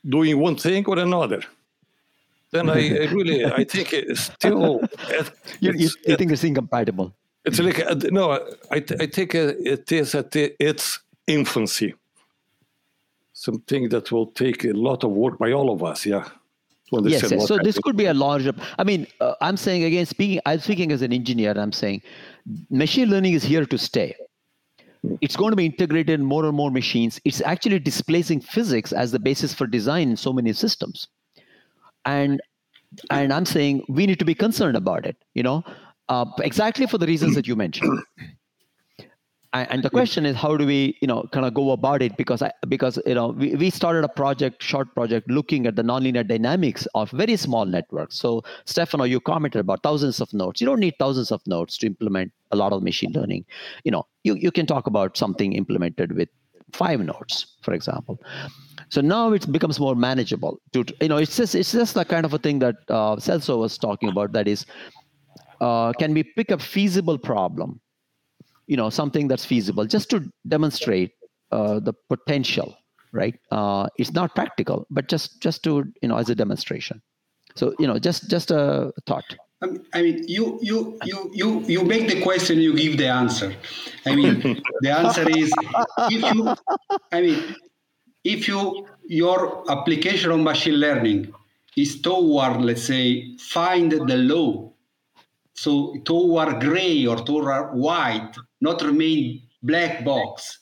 doing 0.08 0.38
one 0.38 0.56
thing 0.56 0.84
or 0.86 0.98
another. 0.98 1.42
Then 2.52 2.68
I, 2.68 3.04
I 3.04 3.06
really, 3.12 3.44
I 3.44 3.64
think 3.64 3.92
it's 3.92 4.20
still. 4.20 4.80
you, 5.60 5.72
you, 5.72 5.90
you 6.06 6.16
think 6.16 6.30
it's 6.32 6.44
incompatible? 6.44 7.14
It's 7.44 7.58
like 7.58 7.82
no, 8.12 8.32
I, 8.70 8.76
I 8.76 9.06
think 9.06 9.34
it 9.34 9.90
is 9.90 10.14
at 10.14 10.36
its 10.36 11.00
infancy. 11.26 11.94
Something 13.32 13.88
that 13.88 14.12
will 14.12 14.26
take 14.26 14.64
a 14.64 14.72
lot 14.72 15.02
of 15.02 15.12
work 15.12 15.38
by 15.38 15.52
all 15.52 15.72
of 15.72 15.82
us. 15.82 16.04
Yeah. 16.04 16.28
Yes, 16.92 17.30
yes. 17.30 17.46
So 17.46 17.58
this 17.58 17.78
could 17.78 17.96
be 17.96 18.06
a 18.06 18.14
larger. 18.14 18.52
I 18.78 18.84
mean, 18.84 19.06
uh, 19.20 19.34
I'm 19.40 19.56
saying 19.56 19.84
again, 19.84 20.06
speaking. 20.06 20.40
I'm 20.46 20.58
speaking 20.60 20.92
as 20.92 21.02
an 21.02 21.12
engineer. 21.12 21.52
I'm 21.56 21.72
saying, 21.72 22.02
machine 22.70 23.08
learning 23.08 23.34
is 23.34 23.44
here 23.44 23.64
to 23.64 23.78
stay. 23.78 24.14
It's 25.20 25.36
going 25.36 25.50
to 25.50 25.56
be 25.56 25.66
integrated 25.66 26.20
in 26.20 26.26
more 26.26 26.44
and 26.44 26.54
more 26.54 26.70
machines. 26.70 27.20
It's 27.24 27.40
actually 27.42 27.78
displacing 27.78 28.40
physics 28.40 28.92
as 28.92 29.12
the 29.12 29.18
basis 29.18 29.54
for 29.54 29.66
design 29.66 30.10
in 30.10 30.16
so 30.16 30.32
many 30.32 30.52
systems, 30.52 31.08
and 32.04 32.40
and 33.10 33.32
I'm 33.32 33.46
saying 33.46 33.84
we 33.88 34.06
need 34.06 34.18
to 34.18 34.24
be 34.24 34.34
concerned 34.34 34.76
about 34.76 35.06
it. 35.06 35.16
You 35.34 35.42
know, 35.42 35.64
uh, 36.08 36.26
exactly 36.42 36.86
for 36.86 36.98
the 36.98 37.06
reasons 37.06 37.34
that 37.36 37.46
you 37.46 37.56
mentioned. 37.56 38.02
and 39.52 39.82
the 39.82 39.90
question 39.90 40.26
is 40.26 40.36
how 40.36 40.56
do 40.56 40.64
we 40.64 40.96
you 41.00 41.08
know 41.08 41.28
kind 41.32 41.44
of 41.44 41.54
go 41.54 41.72
about 41.72 42.02
it? 42.02 42.16
Because 42.16 42.42
I, 42.42 42.52
because 42.68 42.98
you 43.04 43.14
know 43.14 43.28
we, 43.28 43.54
we 43.56 43.70
started 43.70 44.04
a 44.04 44.08
project 44.08 44.62
short 44.62 44.94
project 44.94 45.28
looking 45.28 45.66
at 45.66 45.76
the 45.76 45.82
nonlinear 45.82 46.26
dynamics 46.26 46.86
of 46.94 47.10
very 47.10 47.36
small 47.36 47.64
networks. 47.66 48.16
So 48.16 48.42
stefano 48.64 49.04
you 49.04 49.20
commented 49.20 49.60
about 49.60 49.82
thousands 49.82 50.20
of 50.20 50.32
nodes. 50.32 50.60
You 50.60 50.66
don't 50.66 50.80
need 50.80 50.94
thousands 50.98 51.32
of 51.32 51.44
nodes 51.46 51.78
to 51.78 51.86
implement 51.86 52.32
a 52.52 52.56
lot 52.56 52.72
of 52.72 52.82
machine 52.82 53.12
learning. 53.12 53.44
You 53.84 53.90
know 53.90 54.06
you, 54.22 54.34
you 54.34 54.52
can 54.52 54.66
talk 54.66 54.86
about 54.86 55.16
something 55.16 55.52
implemented 55.52 56.12
with 56.12 56.28
five 56.72 57.00
nodes 57.00 57.56
for 57.62 57.74
example. 57.74 58.20
So 58.88 59.00
now 59.00 59.32
it 59.32 59.50
becomes 59.50 59.80
more 59.80 59.96
manageable 59.96 60.60
to 60.72 60.84
you 61.00 61.08
know 61.08 61.16
it's 61.16 61.36
just 61.36 61.56
it's 61.56 61.72
just 61.72 61.94
the 61.94 62.04
kind 62.04 62.24
of 62.24 62.34
a 62.34 62.38
thing 62.38 62.60
that 62.60 62.76
uh, 62.88 63.16
celso 63.16 63.58
was 63.58 63.78
talking 63.78 64.08
about 64.08 64.32
that 64.32 64.46
is 64.46 64.64
uh, 65.60 65.92
can 65.94 66.14
we 66.14 66.22
pick 66.22 66.52
a 66.52 66.58
feasible 66.58 67.18
problem 67.18 67.80
you 68.70 68.76
know 68.76 68.88
something 68.90 69.28
that's 69.28 69.44
feasible 69.44 69.84
just 69.96 70.08
to 70.10 70.18
demonstrate 70.46 71.12
uh, 71.52 71.80
the 71.80 71.94
potential 72.08 72.76
right? 73.12 73.34
Uh, 73.50 73.88
it's 73.96 74.12
not 74.12 74.34
practical 74.34 74.86
but 74.90 75.08
just 75.08 75.40
just 75.42 75.62
to 75.64 75.84
you 76.02 76.08
know 76.08 76.16
as 76.16 76.30
a 76.30 76.34
demonstration. 76.34 77.02
So 77.56 77.74
you 77.78 77.86
know 77.86 77.98
just 77.98 78.30
just 78.30 78.50
a 78.50 78.92
thought. 79.06 79.36
I 79.92 80.02
mean, 80.02 80.24
you 80.26 80.58
you 80.62 80.98
you 81.04 81.30
you 81.34 81.60
you 81.66 81.84
make 81.84 82.08
the 82.08 82.22
question, 82.22 82.60
you 82.60 82.74
give 82.74 82.96
the 82.96 83.08
answer. 83.08 83.54
I 84.06 84.14
mean, 84.14 84.62
the 84.80 84.90
answer 84.90 85.28
is 85.28 85.52
if 86.10 86.34
you, 86.34 86.54
I 87.12 87.20
mean, 87.20 87.54
if 88.24 88.48
you 88.48 88.86
your 89.06 89.70
application 89.70 90.30
of 90.30 90.40
machine 90.40 90.76
learning 90.76 91.34
is 91.76 92.00
toward, 92.00 92.62
let's 92.62 92.84
say, 92.84 93.36
find 93.36 93.92
the 93.92 94.16
law, 94.16 94.69
so 95.60 95.94
toward 96.06 96.58
gray 96.58 97.04
or 97.04 97.16
toward 97.16 97.74
white, 97.74 98.32
not 98.62 98.80
remain 98.80 99.42
black 99.62 100.02
box. 100.06 100.58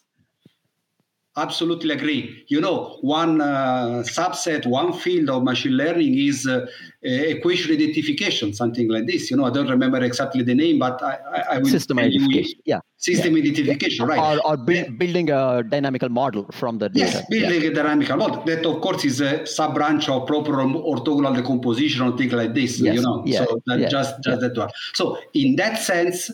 Absolutely 1.38 1.94
agree. 1.94 2.44
You 2.48 2.60
know, 2.60 2.98
one 3.00 3.40
uh, 3.40 4.02
subset, 4.04 4.66
one 4.66 4.92
field 4.92 5.30
of 5.30 5.44
machine 5.44 5.72
learning 5.72 6.18
is 6.18 6.46
uh, 6.46 6.66
equation 7.02 7.72
identification, 7.72 8.52
something 8.52 8.88
like 8.88 9.06
this. 9.06 9.30
You 9.30 9.36
know, 9.36 9.44
I 9.44 9.50
don't 9.50 9.70
remember 9.70 10.02
exactly 10.02 10.42
the 10.42 10.54
name, 10.54 10.78
but 10.80 11.02
I, 11.02 11.18
I, 11.36 11.40
I 11.54 11.58
will 11.58 11.66
system 11.66 11.98
identification. 12.00 12.60
Yeah, 12.64 12.80
system 12.96 13.36
yeah. 13.36 13.42
identification, 13.42 14.06
right? 14.06 14.18
Or, 14.18 14.46
or 14.46 14.72
yeah. 14.72 14.88
building 14.88 15.30
a 15.30 15.62
dynamical 15.62 16.08
model 16.08 16.46
from 16.52 16.78
the 16.78 16.88
data. 16.88 17.06
Yes, 17.06 17.26
building 17.30 17.62
yeah. 17.62 17.70
a 17.70 17.74
dynamical 17.74 18.16
model. 18.16 18.42
That, 18.44 18.66
of 18.66 18.80
course, 18.80 19.04
is 19.04 19.20
a 19.20 19.46
sub 19.46 19.74
branch 19.74 20.08
of 20.08 20.26
proper 20.26 20.52
orthogonal 20.52 21.36
decomposition 21.36 22.02
or 22.02 22.16
things 22.16 22.32
like 22.32 22.54
this. 22.54 22.80
Yes. 22.80 22.96
You 22.96 23.02
know, 23.02 23.22
yeah. 23.24 23.44
so 23.44 23.62
that 23.66 23.90
just 23.90 24.14
just 24.24 24.40
that 24.40 24.56
one. 24.56 24.70
So 24.94 25.18
in 25.34 25.56
that 25.56 25.78
sense 25.78 26.30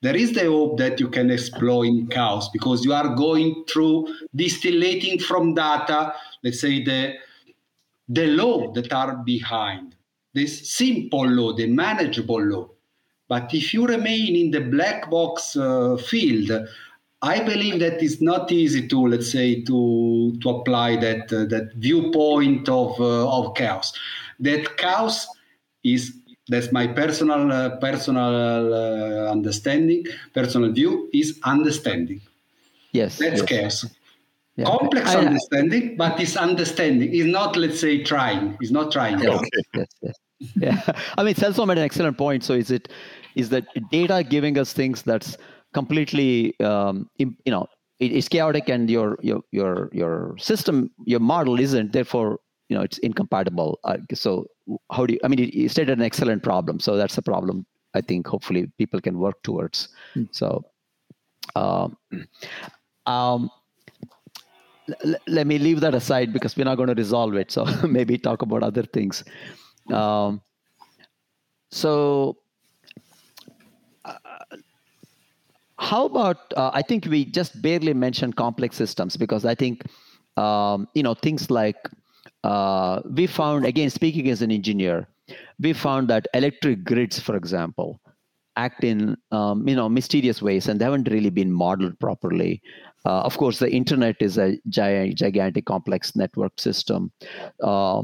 there 0.00 0.16
is 0.16 0.32
the 0.32 0.44
hope 0.44 0.78
that 0.78 1.00
you 1.00 1.08
can 1.08 1.30
explore 1.30 1.84
in 1.84 2.06
chaos 2.08 2.48
because 2.50 2.84
you 2.84 2.92
are 2.92 3.14
going 3.14 3.64
through 3.68 4.14
distillating 4.34 5.18
from 5.18 5.54
data, 5.54 6.14
let's 6.42 6.60
say 6.60 6.82
the 6.82 7.14
the 8.08 8.26
law 8.28 8.72
that 8.72 8.92
are 8.92 9.16
behind 9.16 9.94
this 10.34 10.70
simple 10.70 11.26
law, 11.26 11.52
the 11.52 11.66
manageable 11.66 12.42
law. 12.42 12.68
But 13.28 13.52
if 13.52 13.74
you 13.74 13.86
remain 13.86 14.34
in 14.36 14.50
the 14.50 14.60
black 14.60 15.10
box 15.10 15.56
uh, 15.56 15.96
field, 15.96 16.50
I 17.20 17.40
believe 17.40 17.80
that 17.80 18.02
it's 18.02 18.22
not 18.22 18.50
easy 18.50 18.88
to, 18.88 19.06
let's 19.08 19.30
say, 19.30 19.62
to 19.64 20.38
to 20.40 20.50
apply 20.50 20.96
that 20.96 21.32
uh, 21.32 21.44
that 21.46 21.72
viewpoint 21.74 22.68
of 22.68 22.98
uh, 23.00 23.28
of 23.28 23.54
chaos. 23.54 23.92
That 24.40 24.76
chaos 24.76 25.26
is 25.82 26.14
that's 26.48 26.72
my 26.72 26.86
personal 26.86 27.52
uh, 27.52 27.76
personal 27.76 28.74
uh, 28.74 29.30
understanding 29.30 30.04
personal 30.34 30.72
view 30.72 31.08
is 31.12 31.38
understanding. 31.44 32.20
Yes 32.92 33.18
that's 33.18 33.40
yes. 33.40 33.48
chaos 33.48 33.86
yeah. 34.58 34.64
complex 34.64 35.10
I, 35.10 35.24
understanding 35.24 35.96
but 35.96 36.20
it's 36.20 36.36
understanding. 36.36 37.14
Is 37.14 37.26
not 37.26 37.56
let's 37.56 37.80
say 37.80 38.02
trying. 38.02 38.56
It's 38.60 38.70
not 38.70 38.92
trying. 38.92 39.20
Yes, 39.20 39.40
yes, 39.74 39.86
yes. 40.02 40.14
yeah. 40.56 40.92
I 41.18 41.22
mean 41.22 41.34
celso 41.34 41.66
made 41.66 41.78
an 41.78 41.84
excellent 41.84 42.18
point. 42.18 42.44
So 42.44 42.54
is 42.54 42.70
it 42.70 42.88
is 43.36 43.50
that 43.50 43.64
data 43.90 44.24
giving 44.28 44.58
us 44.58 44.72
things 44.72 45.02
that's 45.02 45.36
completely 45.72 46.58
um, 46.60 47.08
you 47.18 47.34
know 47.46 47.66
it's 48.00 48.28
chaotic 48.28 48.68
and 48.68 48.90
your 48.90 49.18
your 49.22 49.40
your 49.52 49.90
your 49.92 50.36
system 50.38 50.90
your 51.04 51.20
model 51.20 51.60
isn't. 51.60 51.92
Therefore 51.92 52.40
you 52.68 52.76
know 52.76 52.82
it's 52.82 52.98
incompatible. 52.98 53.78
Uh, 53.84 53.98
so 54.14 54.46
how 54.92 55.06
do 55.06 55.14
you 55.14 55.20
i 55.24 55.28
mean 55.28 55.38
you 55.52 55.68
stated 55.68 55.98
an 55.98 56.04
excellent 56.04 56.42
problem. 56.42 56.80
So 56.80 56.96
that's 56.96 57.18
a 57.18 57.22
problem 57.22 57.66
i 57.94 58.00
think 58.00 58.26
hopefully 58.26 58.70
people 58.78 59.00
can 59.00 59.18
work 59.18 59.42
towards. 59.42 59.88
Mm. 60.14 60.28
so 60.30 60.64
um, 61.56 61.96
um, 63.06 63.50
l- 65.04 65.16
let 65.26 65.46
me 65.46 65.58
leave 65.58 65.80
that 65.80 65.94
aside 65.94 66.32
because 66.32 66.56
we're 66.56 66.64
not 66.64 66.76
going 66.76 66.88
to 66.88 66.94
resolve 66.94 67.34
it. 67.34 67.50
So 67.50 67.64
maybe 67.88 68.18
talk 68.18 68.42
about 68.42 68.62
other 68.62 68.82
things. 68.82 69.24
Um, 69.90 70.40
so 71.70 72.36
uh, 74.04 74.14
how 75.78 76.06
about 76.06 76.52
uh, 76.56 76.70
i 76.74 76.82
think 76.82 77.06
we 77.06 77.24
just 77.24 77.60
barely 77.62 77.92
mentioned 77.94 78.34
complex 78.36 78.76
systems 78.76 79.16
because 79.16 79.44
i 79.44 79.54
think 79.54 79.84
um, 80.36 80.88
you 80.94 81.02
know 81.02 81.14
things 81.14 81.50
like 81.50 81.76
uh, 82.44 83.00
we 83.10 83.26
found, 83.26 83.64
again, 83.64 83.90
speaking 83.90 84.28
as 84.30 84.42
an 84.42 84.50
engineer, 84.50 85.08
we 85.60 85.72
found 85.72 86.08
that 86.08 86.26
electric 86.34 86.84
grids, 86.84 87.18
for 87.18 87.36
example, 87.36 88.00
act 88.56 88.82
in 88.82 89.16
um, 89.30 89.66
you 89.68 89.76
know 89.76 89.88
mysterious 89.88 90.42
ways, 90.42 90.68
and 90.68 90.80
they 90.80 90.84
haven't 90.84 91.08
really 91.08 91.30
been 91.30 91.52
modeled 91.52 91.98
properly. 91.98 92.62
Uh, 93.04 93.20
of 93.20 93.36
course, 93.36 93.58
the 93.58 93.70
internet 93.70 94.16
is 94.20 94.38
a 94.38 94.58
giant, 94.68 95.16
gigantic, 95.16 95.64
complex 95.66 96.16
network 96.16 96.58
system. 96.58 97.12
Uh, 97.62 98.02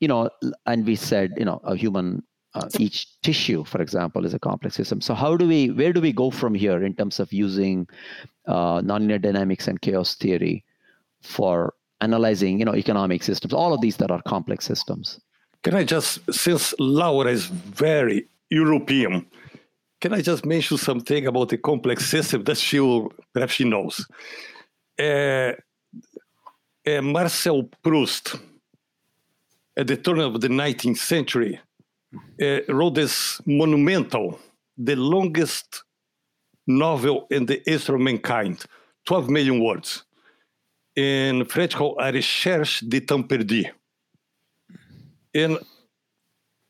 you 0.00 0.08
know, 0.08 0.28
and 0.66 0.84
we 0.84 0.96
said, 0.96 1.32
you 1.36 1.44
know, 1.44 1.60
a 1.64 1.74
human 1.74 2.22
uh, 2.54 2.68
each 2.78 3.20
tissue, 3.22 3.64
for 3.64 3.80
example, 3.80 4.24
is 4.24 4.34
a 4.34 4.38
complex 4.38 4.76
system. 4.76 5.00
So 5.00 5.14
how 5.14 5.36
do 5.36 5.46
we, 5.48 5.70
where 5.70 5.92
do 5.92 6.00
we 6.00 6.12
go 6.12 6.30
from 6.30 6.54
here 6.54 6.84
in 6.84 6.94
terms 6.94 7.18
of 7.18 7.32
using 7.32 7.88
uh, 8.46 8.80
nonlinear 8.80 9.20
dynamics 9.20 9.66
and 9.66 9.80
chaos 9.80 10.14
theory 10.14 10.64
for 11.22 11.74
analyzing 12.00 12.58
you 12.58 12.64
know 12.64 12.74
economic 12.74 13.22
systems 13.22 13.52
all 13.52 13.72
of 13.72 13.80
these 13.80 13.96
that 13.96 14.10
are 14.10 14.22
complex 14.22 14.64
systems. 14.64 15.20
Can 15.62 15.74
i 15.74 15.84
just 15.84 16.20
since 16.32 16.74
laura 16.78 17.30
is 17.30 17.46
very 17.46 18.28
european 18.50 19.26
can 20.00 20.12
i 20.12 20.20
just 20.20 20.44
mention 20.44 20.76
something 20.76 21.26
about 21.26 21.48
the 21.48 21.58
complex 21.58 22.04
system 22.04 22.44
that 22.44 22.58
she 22.58 22.78
will, 22.78 23.10
perhaps 23.32 23.54
she 23.54 23.64
knows? 23.64 24.06
Uh, 25.00 25.52
uh, 26.86 27.00
marcel 27.00 27.64
proust 27.82 28.36
at 29.76 29.86
the 29.86 29.96
turn 29.96 30.20
of 30.20 30.40
the 30.40 30.48
19th 30.48 30.98
century 30.98 31.58
uh, 32.42 32.60
wrote 32.68 32.94
this 32.94 33.40
monumental 33.46 34.38
the 34.76 34.94
longest 34.94 35.84
novel 36.66 37.26
in 37.30 37.46
the 37.46 37.62
history 37.66 37.94
of 37.94 38.00
mankind 38.00 38.64
12 39.06 39.30
million 39.30 39.62
words 39.62 40.04
in 40.96 41.44
French 41.46 41.74
called 41.74 41.98
Recherche 41.98 42.80
de 42.88 43.00
Temps 43.00 43.26
Perdu. 43.26 43.64
And 45.34 45.58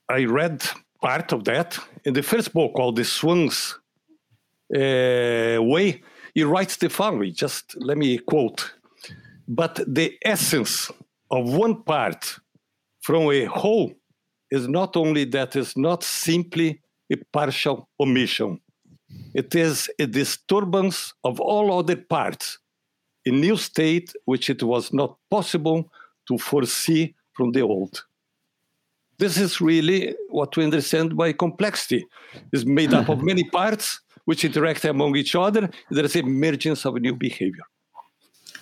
I 0.08 0.24
read 0.24 0.62
part 1.02 1.32
of 1.32 1.44
that. 1.44 1.78
In 2.04 2.14
the 2.14 2.22
first 2.22 2.52
book 2.52 2.74
called 2.74 2.96
The 2.96 3.04
Swan's 3.04 3.78
uh, 4.74 5.58
Way, 5.62 6.02
he 6.34 6.44
writes 6.44 6.76
the 6.76 6.88
following. 6.88 7.34
Just 7.34 7.76
let 7.76 7.98
me 7.98 8.18
quote. 8.18 8.74
But 9.46 9.80
the 9.86 10.16
essence 10.24 10.90
of 11.30 11.52
one 11.52 11.82
part 11.82 12.38
from 13.00 13.30
a 13.30 13.44
whole 13.44 13.92
is 14.50 14.68
not 14.68 14.96
only 14.96 15.24
that 15.24 15.56
it's 15.56 15.76
not 15.76 16.02
simply 16.02 16.80
a 17.12 17.16
partial 17.32 17.88
omission. 18.00 18.60
It 19.34 19.54
is 19.54 19.90
a 19.98 20.06
disturbance 20.06 21.12
of 21.22 21.40
all 21.40 21.78
other 21.78 21.96
parts, 21.96 22.58
a 23.26 23.30
new 23.30 23.56
state 23.56 24.12
which 24.24 24.50
it 24.50 24.62
was 24.62 24.92
not 24.92 25.16
possible 25.30 25.90
to 26.28 26.38
foresee 26.38 27.14
from 27.32 27.52
the 27.52 27.62
old. 27.62 28.04
This 29.18 29.38
is 29.38 29.60
really 29.60 30.14
what 30.28 30.56
we 30.56 30.64
understand 30.64 31.16
by 31.16 31.32
complexity. 31.32 32.04
It's 32.52 32.64
made 32.64 32.92
up 32.92 33.08
of 33.08 33.22
many 33.30 33.44
parts 33.44 34.00
which 34.24 34.44
interact 34.44 34.84
among 34.84 35.16
each 35.16 35.34
other. 35.34 35.70
There 35.90 36.04
is 36.04 36.16
emergence 36.16 36.84
of 36.84 36.96
a 36.96 37.00
new 37.00 37.14
behavior. 37.14 37.64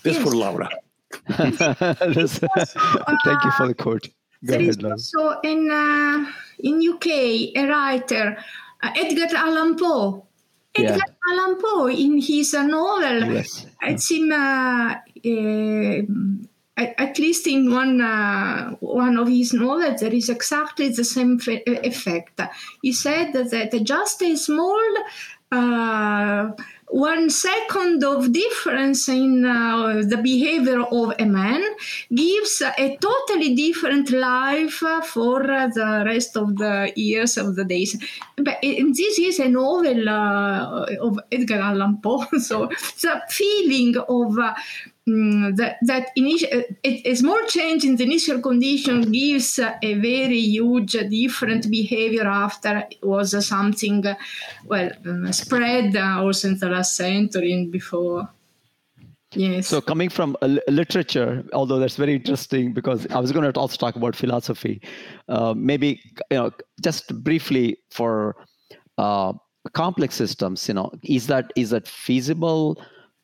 This 0.03 0.17
yes. 0.17 0.23
for 0.23 0.35
Laura. 0.35 0.69
also, 1.39 2.47
uh, 2.57 3.15
Thank 3.25 3.45
you 3.45 3.53
for 3.57 3.67
the 3.69 3.75
quote. 3.75 4.09
Go 4.45 4.53
there 4.53 4.61
ahead, 4.61 4.85
is 4.85 5.15
also 5.15 5.39
in 5.45 5.71
uh, 5.71 6.27
in 6.59 6.83
UK 6.83 7.07
a 7.57 7.67
writer, 7.69 8.37
uh, 8.83 8.91
Edgar 8.97 9.37
Allan 9.37 9.77
Poe. 9.77 10.27
Edgar 10.75 10.95
yeah. 10.95 11.31
Allan 11.31 11.61
Poe 11.61 11.89
in 11.89 12.21
his 12.21 12.55
novel, 12.55 13.33
yes. 13.33 13.67
it 13.83 14.01
seems 14.01 14.33
uh, 14.33 14.95
uh, 15.25 16.03
at 16.77 17.19
least 17.19 17.47
in 17.47 17.71
one 17.71 18.01
uh, 18.01 18.71
one 18.81 19.19
of 19.19 19.29
his 19.29 19.53
novels, 19.53 20.01
there 20.01 20.15
is 20.15 20.31
exactly 20.31 20.89
the 20.89 21.05
same 21.05 21.39
effect. 21.47 22.41
He 22.81 22.93
said 22.93 23.33
that 23.35 23.81
just 23.85 24.23
a 24.23 24.37
small 24.37 24.83
uh, 25.51 26.51
one 26.93 27.31
second 27.31 28.05
of 28.05 28.33
difference 28.33 29.09
in 29.09 29.47
uh, 29.47 30.03
the 30.07 30.19
behavior 30.19 30.83
of 30.83 31.15
a 31.19 31.25
man 31.25 31.63
gives 32.15 32.61
a 32.61 32.99
totally 33.01 33.55
different 33.55 34.11
life 34.11 34.83
for 35.05 35.43
the 35.43 36.03
rest 36.05 36.37
of 36.37 36.57
the 36.59 36.93
years 36.95 37.39
of 37.39 37.57
the 37.57 37.65
days. 37.65 37.97
But 38.37 38.59
this 38.63 39.19
is 39.19 39.39
a 39.39 39.49
novel 39.49 40.07
uh, 40.07 40.87
of 41.01 41.19
Edgar 41.33 41.61
Allan 41.61 41.99
Poe, 42.03 42.27
so 42.39 42.67
the 43.01 43.23
feeling 43.31 43.97
of 43.97 44.39
uh, 44.39 44.53
Mm, 45.09 45.57
that 45.57 45.79
that 45.83 46.11
initial 46.15 46.49
a, 46.85 47.11
a, 47.11 47.15
small 47.17 47.45
change 47.49 47.85
in 47.85 47.97
the 47.97 48.05
initial 48.05 48.41
condition 48.41 49.11
gives 49.11 49.59
a 49.59 49.95
very 49.95 50.39
huge 50.39 50.93
different 50.93 51.69
behavior 51.69 52.25
after 52.25 52.87
it 52.89 53.05
was 53.05 53.45
something 53.45 54.05
well 54.65 54.93
um, 55.05 55.33
spread 55.33 55.97
also 55.97 56.47
in 56.47 56.59
the 56.59 56.69
last 56.69 56.97
century 56.97 57.53
and 57.53 57.73
before. 57.73 58.31
Yes. 59.35 59.67
So 59.67 59.81
coming 59.81 60.09
from 60.09 60.37
literature 60.69 61.43
although 61.53 61.81
that's 61.81 61.97
very 61.97 62.15
interesting 62.15 62.73
because 62.73 63.05
i 63.09 63.19
was 63.19 63.33
going 63.33 63.51
to 63.51 63.59
also 63.59 63.77
talk 63.77 63.97
about 63.97 64.15
philosophy 64.15 64.81
uh, 65.29 65.53
maybe 65.57 66.01
you 66.31 66.37
know 66.37 66.53
just 66.81 67.13
briefly 67.25 67.77
for 67.91 68.37
uh, 68.99 69.33
complex 69.73 70.15
systems 70.15 70.69
you 70.69 70.75
know 70.75 70.93
is 71.03 71.27
that 71.27 71.51
is 71.57 71.71
that 71.71 71.89
feasible 71.89 72.79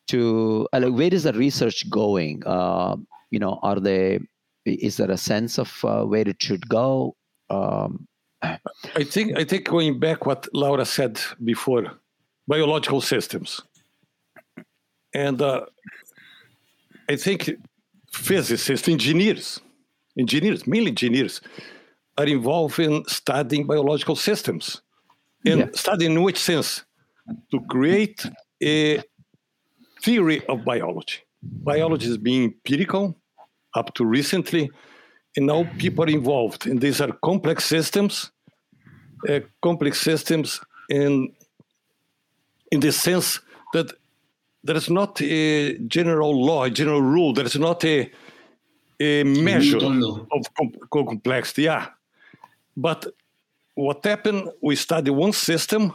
to 0.09 0.67
uh, 0.73 0.79
like 0.79 0.93
where 0.93 1.13
is 1.13 1.23
the 1.23 1.33
research 1.33 1.89
going? 1.89 2.43
Uh, 2.45 2.95
you 3.31 3.39
know 3.39 3.59
are 3.61 3.79
they 3.79 4.19
is 4.65 4.97
there 4.97 5.11
a 5.11 5.17
sense 5.17 5.57
of 5.57 5.73
uh, 5.83 6.03
where 6.03 6.27
it 6.27 6.41
should 6.41 6.67
go? 6.69 7.15
Um, 7.49 8.07
i 8.41 9.03
think 9.03 9.37
i 9.37 9.43
think 9.43 9.67
going 9.67 9.99
back 9.99 10.25
what 10.25 10.47
laura 10.53 10.85
said 10.85 11.19
before 11.43 11.91
biological 12.47 13.01
systems. 13.01 13.61
And 15.13 15.41
uh, 15.41 15.65
i 17.09 17.15
think 17.17 17.49
physicists 18.13 18.87
engineers 18.87 19.59
engineers 20.17 20.65
mainly 20.65 20.91
engineers 20.91 21.41
are 22.19 22.27
involved 22.27 22.79
in 22.79 23.03
studying 23.07 23.65
biological 23.65 24.15
systems. 24.15 24.81
In 25.45 25.59
yeah. 25.59 25.65
studying 25.73 26.11
in 26.11 26.21
which 26.21 26.37
sense? 26.37 26.83
To 27.51 27.61
create 27.69 28.25
a 28.61 29.01
theory 30.01 30.45
of 30.47 30.63
biology. 30.65 31.19
Biology 31.41 32.07
is 32.07 32.17
being 32.17 32.43
empirical 32.45 33.15
up 33.75 33.93
to 33.95 34.05
recently, 34.05 34.69
and 35.35 35.45
now 35.45 35.69
people 35.77 36.03
are 36.05 36.09
involved, 36.09 36.67
and 36.67 36.81
these 36.81 37.01
are 37.01 37.11
complex 37.23 37.65
systems, 37.65 38.31
uh, 39.29 39.39
complex 39.61 40.01
systems 40.01 40.59
in 40.89 41.33
in 42.71 42.79
the 42.79 42.91
sense 42.91 43.39
that 43.73 43.91
there 44.63 44.75
is 44.75 44.89
not 44.89 45.21
a 45.21 45.77
general 45.87 46.43
law, 46.45 46.65
a 46.65 46.69
general 46.69 47.01
rule. 47.01 47.33
There 47.33 47.45
is 47.45 47.55
not 47.55 47.83
a 47.85 48.11
a 48.99 49.23
measure 49.23 49.77
of 49.77 50.53
com- 50.57 50.75
complexity. 50.91 51.63
Yeah, 51.63 51.87
but 52.75 53.05
what 53.75 54.03
happened? 54.03 54.49
We 54.61 54.75
study 54.75 55.09
one 55.09 55.31
system, 55.33 55.93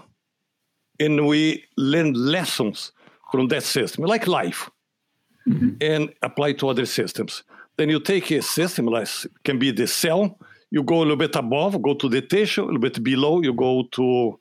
and 0.99 1.27
we 1.27 1.65
learn 1.77 2.15
lessons 2.15 2.93
from 3.35 3.49
that 3.49 3.65
system, 3.65 4.05
like 4.05 4.29
life, 4.29 4.71
mm-hmm. 5.49 5.71
and 5.81 6.03
apply 6.23 6.53
to 6.53 6.69
other 6.69 6.87
systems. 6.87 7.43
Then 7.77 7.89
you 7.89 7.99
take 7.99 8.31
a 8.31 8.41
system, 8.41 8.87
like 8.87 9.09
can 9.43 9.59
be 9.59 9.73
the 9.73 9.89
cell, 9.89 10.39
you 10.71 10.85
go 10.85 10.99
a 10.99 11.05
little 11.05 11.17
bit 11.17 11.35
above, 11.35 11.83
go 11.83 11.95
to 11.95 12.09
the 12.09 12.23
tissue, 12.23 12.63
a 12.63 12.67
little 12.67 12.79
bit 12.89 13.03
below, 13.03 13.43
you 13.43 13.53
go 13.53 13.73
to 13.93 14.39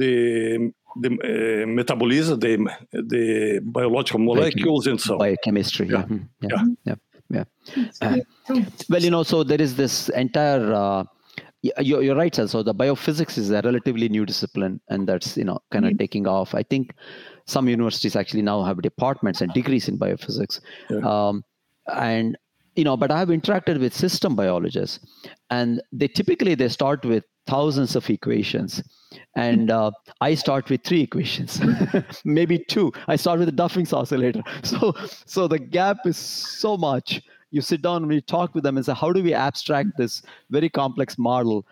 the 0.00 0.72
the 1.02 1.10
uh, 1.10 1.66
metabolism, 1.66 2.40
the 2.40 2.54
the 2.90 3.60
biological 3.62 4.20
molecules, 4.20 4.86
and 4.86 4.98
so 4.98 5.18
biochemistry. 5.18 5.86
Yeah, 5.88 6.06
yeah, 6.40 6.64
yeah. 6.86 6.94
yeah. 7.28 7.44
yeah. 7.74 7.84
Uh, 8.00 8.16
well, 8.88 9.02
you 9.02 9.10
know, 9.10 9.24
so 9.24 9.44
there 9.44 9.60
is 9.60 9.76
this 9.76 10.08
entire. 10.08 10.72
Uh, 10.72 11.04
you're, 11.78 12.02
you're 12.02 12.16
right, 12.16 12.34
sir. 12.34 12.46
So 12.46 12.62
the 12.62 12.74
biophysics 12.74 13.38
is 13.38 13.50
a 13.50 13.62
relatively 13.62 14.08
new 14.08 14.26
discipline, 14.26 14.80
and 14.88 15.08
that's 15.08 15.36
you 15.36 15.44
know 15.44 15.60
kind 15.70 15.84
of 15.84 15.92
mm-hmm. 15.92 15.98
taking 15.98 16.26
off. 16.26 16.54
I 16.54 16.62
think 16.62 16.94
some 17.46 17.68
universities 17.68 18.16
actually 18.16 18.42
now 18.42 18.62
have 18.62 18.82
departments 18.82 19.40
and 19.40 19.52
degrees 19.52 19.88
in 19.88 19.98
biophysics 19.98 20.60
yeah. 20.90 20.98
um, 20.98 21.44
and 21.94 22.36
you 22.74 22.84
know 22.84 22.96
but 22.96 23.10
i 23.10 23.18
have 23.18 23.28
interacted 23.28 23.80
with 23.80 23.94
system 23.94 24.36
biologists 24.36 25.00
and 25.50 25.80
they 25.92 26.08
typically 26.08 26.54
they 26.54 26.68
start 26.68 27.04
with 27.04 27.24
thousands 27.46 27.94
of 27.94 28.08
equations 28.10 28.82
and 29.36 29.70
uh, 29.70 29.90
i 30.20 30.34
start 30.34 30.68
with 30.68 30.82
three 30.82 31.02
equations 31.02 31.60
maybe 32.24 32.58
two 32.68 32.92
i 33.06 33.16
start 33.16 33.38
with 33.38 33.46
the 33.46 33.52
duffing's 33.52 33.92
oscillator 33.92 34.42
so 34.62 34.92
so 35.24 35.46
the 35.48 35.58
gap 35.58 35.98
is 36.04 36.16
so 36.16 36.76
much 36.76 37.22
you 37.50 37.60
sit 37.60 37.82
down 37.82 38.02
and 38.02 38.12
you 38.12 38.20
talk 38.20 38.54
with 38.54 38.64
them 38.64 38.76
and 38.76 38.86
say 38.86 38.94
how 38.94 39.12
do 39.12 39.22
we 39.22 39.34
abstract 39.34 39.90
this 39.96 40.22
very 40.50 40.68
complex 40.68 41.18
model 41.18 41.64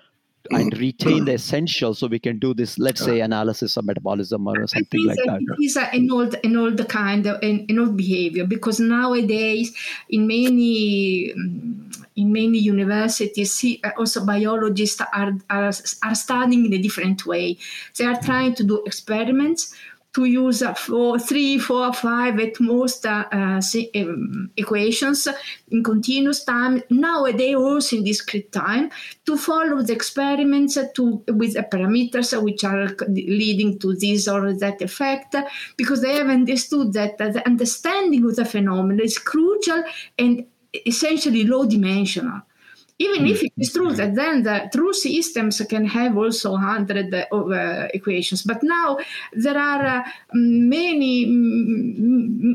and 0.50 0.72
mm. 0.72 0.78
retain 0.78 1.24
the 1.24 1.32
mm. 1.32 1.34
essential 1.34 1.94
so 1.94 2.06
we 2.06 2.18
can 2.18 2.38
do 2.38 2.52
this 2.52 2.78
let's 2.78 3.02
say 3.02 3.20
analysis 3.20 3.76
of 3.76 3.84
metabolism 3.84 4.46
or 4.46 4.66
something 4.66 5.06
like 5.06 5.16
that 5.24 5.40
it 5.40 5.64
is 5.64 5.76
an 5.76 6.10
old 6.10 6.36
an 6.44 6.56
old 6.56 6.88
kind 6.88 7.26
of 7.26 7.42
an, 7.42 7.64
an 7.68 7.78
old 7.78 7.96
behavior 7.96 8.44
because 8.44 8.78
nowadays 8.78 9.74
in 10.10 10.26
many 10.26 11.32
in 12.16 12.32
many 12.32 12.58
universities 12.58 13.64
uh, 13.84 13.90
also 13.98 14.24
biologists 14.24 15.00
are, 15.12 15.32
are 15.50 15.72
are 16.02 16.14
studying 16.14 16.66
in 16.66 16.72
a 16.72 16.78
different 16.78 17.26
way. 17.26 17.58
They 17.98 18.04
are 18.04 18.14
mm. 18.14 18.24
trying 18.24 18.54
to 18.56 18.64
do 18.64 18.82
experiments 18.84 19.74
to 20.14 20.24
use 20.24 20.62
for 20.76 21.18
three, 21.18 21.58
four, 21.58 21.92
five 21.92 22.38
at 22.38 22.60
most 22.60 23.04
uh, 23.04 23.24
uh, 23.32 23.60
um, 23.96 24.50
equations 24.56 25.28
in 25.68 25.82
continuous 25.82 26.44
time. 26.44 26.82
Nowadays, 26.88 27.56
also 27.56 27.96
in 27.96 28.04
discrete 28.04 28.52
time, 28.52 28.90
to 29.26 29.36
follow 29.36 29.82
the 29.82 29.92
experiments 29.92 30.78
to 30.94 31.22
with 31.28 31.56
parameters 31.70 32.40
which 32.42 32.64
are 32.64 32.88
leading 33.08 33.78
to 33.80 33.94
this 33.94 34.28
or 34.28 34.52
that 34.52 34.80
effect, 34.80 35.34
because 35.76 36.00
they 36.00 36.14
have 36.14 36.28
understood 36.28 36.92
that 36.92 37.18
the 37.18 37.42
understanding 37.46 38.24
of 38.24 38.36
the 38.36 38.44
phenomenon 38.44 39.00
is 39.00 39.18
crucial 39.18 39.82
and 40.18 40.46
essentially 40.86 41.44
low 41.44 41.64
dimensional 41.64 42.42
even 42.98 43.26
if 43.26 43.42
it's 43.56 43.72
true 43.72 43.92
that 43.92 44.14
then 44.14 44.42
the 44.42 44.68
true 44.72 44.92
systems 44.92 45.60
can 45.68 45.84
have 45.84 46.16
also 46.16 46.52
100 46.52 47.12
of 47.32 47.50
uh, 47.50 47.88
equations 47.92 48.42
but 48.42 48.62
now 48.62 48.96
there 49.32 49.58
are 49.58 49.84
uh, 49.84 50.02
many 50.32 51.26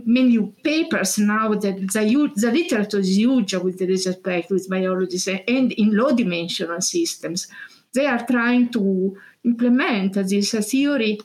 many 0.05 0.39
papers 0.63 1.17
now 1.19 1.49
that 1.49 1.75
the, 1.75 2.31
the 2.35 2.51
literature 2.51 2.99
is 2.99 3.17
huge 3.17 3.53
with 3.55 3.81
respect 3.81 4.49
with 4.49 4.69
biologists 4.69 5.27
and 5.27 5.71
in 5.73 5.95
low 5.95 6.11
dimensional 6.11 6.81
systems. 6.81 7.47
They 7.93 8.05
are 8.05 8.25
trying 8.25 8.69
to 8.73 9.17
implement 9.43 10.13
this 10.13 10.51
theory 10.51 11.19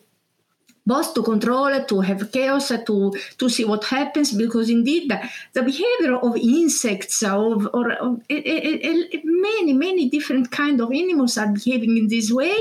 both 0.87 1.15
to 1.15 1.23
control 1.23 1.69
it, 1.69 1.89
to 1.89 2.01
have 2.01 2.31
chaos, 2.31 2.69
to 2.69 3.13
to 3.39 3.49
see 3.49 3.65
what 3.65 3.85
happens. 3.85 4.33
Because 4.33 4.69
indeed, 4.71 5.11
the, 5.53 5.63
behavior 5.63 6.17
of 6.17 6.37
insects 6.37 7.23
of, 7.23 7.69
or 7.73 7.93
of, 7.93 8.21
many 8.29 9.73
many 9.73 10.09
different 10.11 10.51
kind 10.51 10.81
of 10.81 10.93
animals 10.93 11.39
are 11.39 11.53
behaving 11.53 11.97
in 11.97 12.09
this 12.09 12.31
way, 12.31 12.55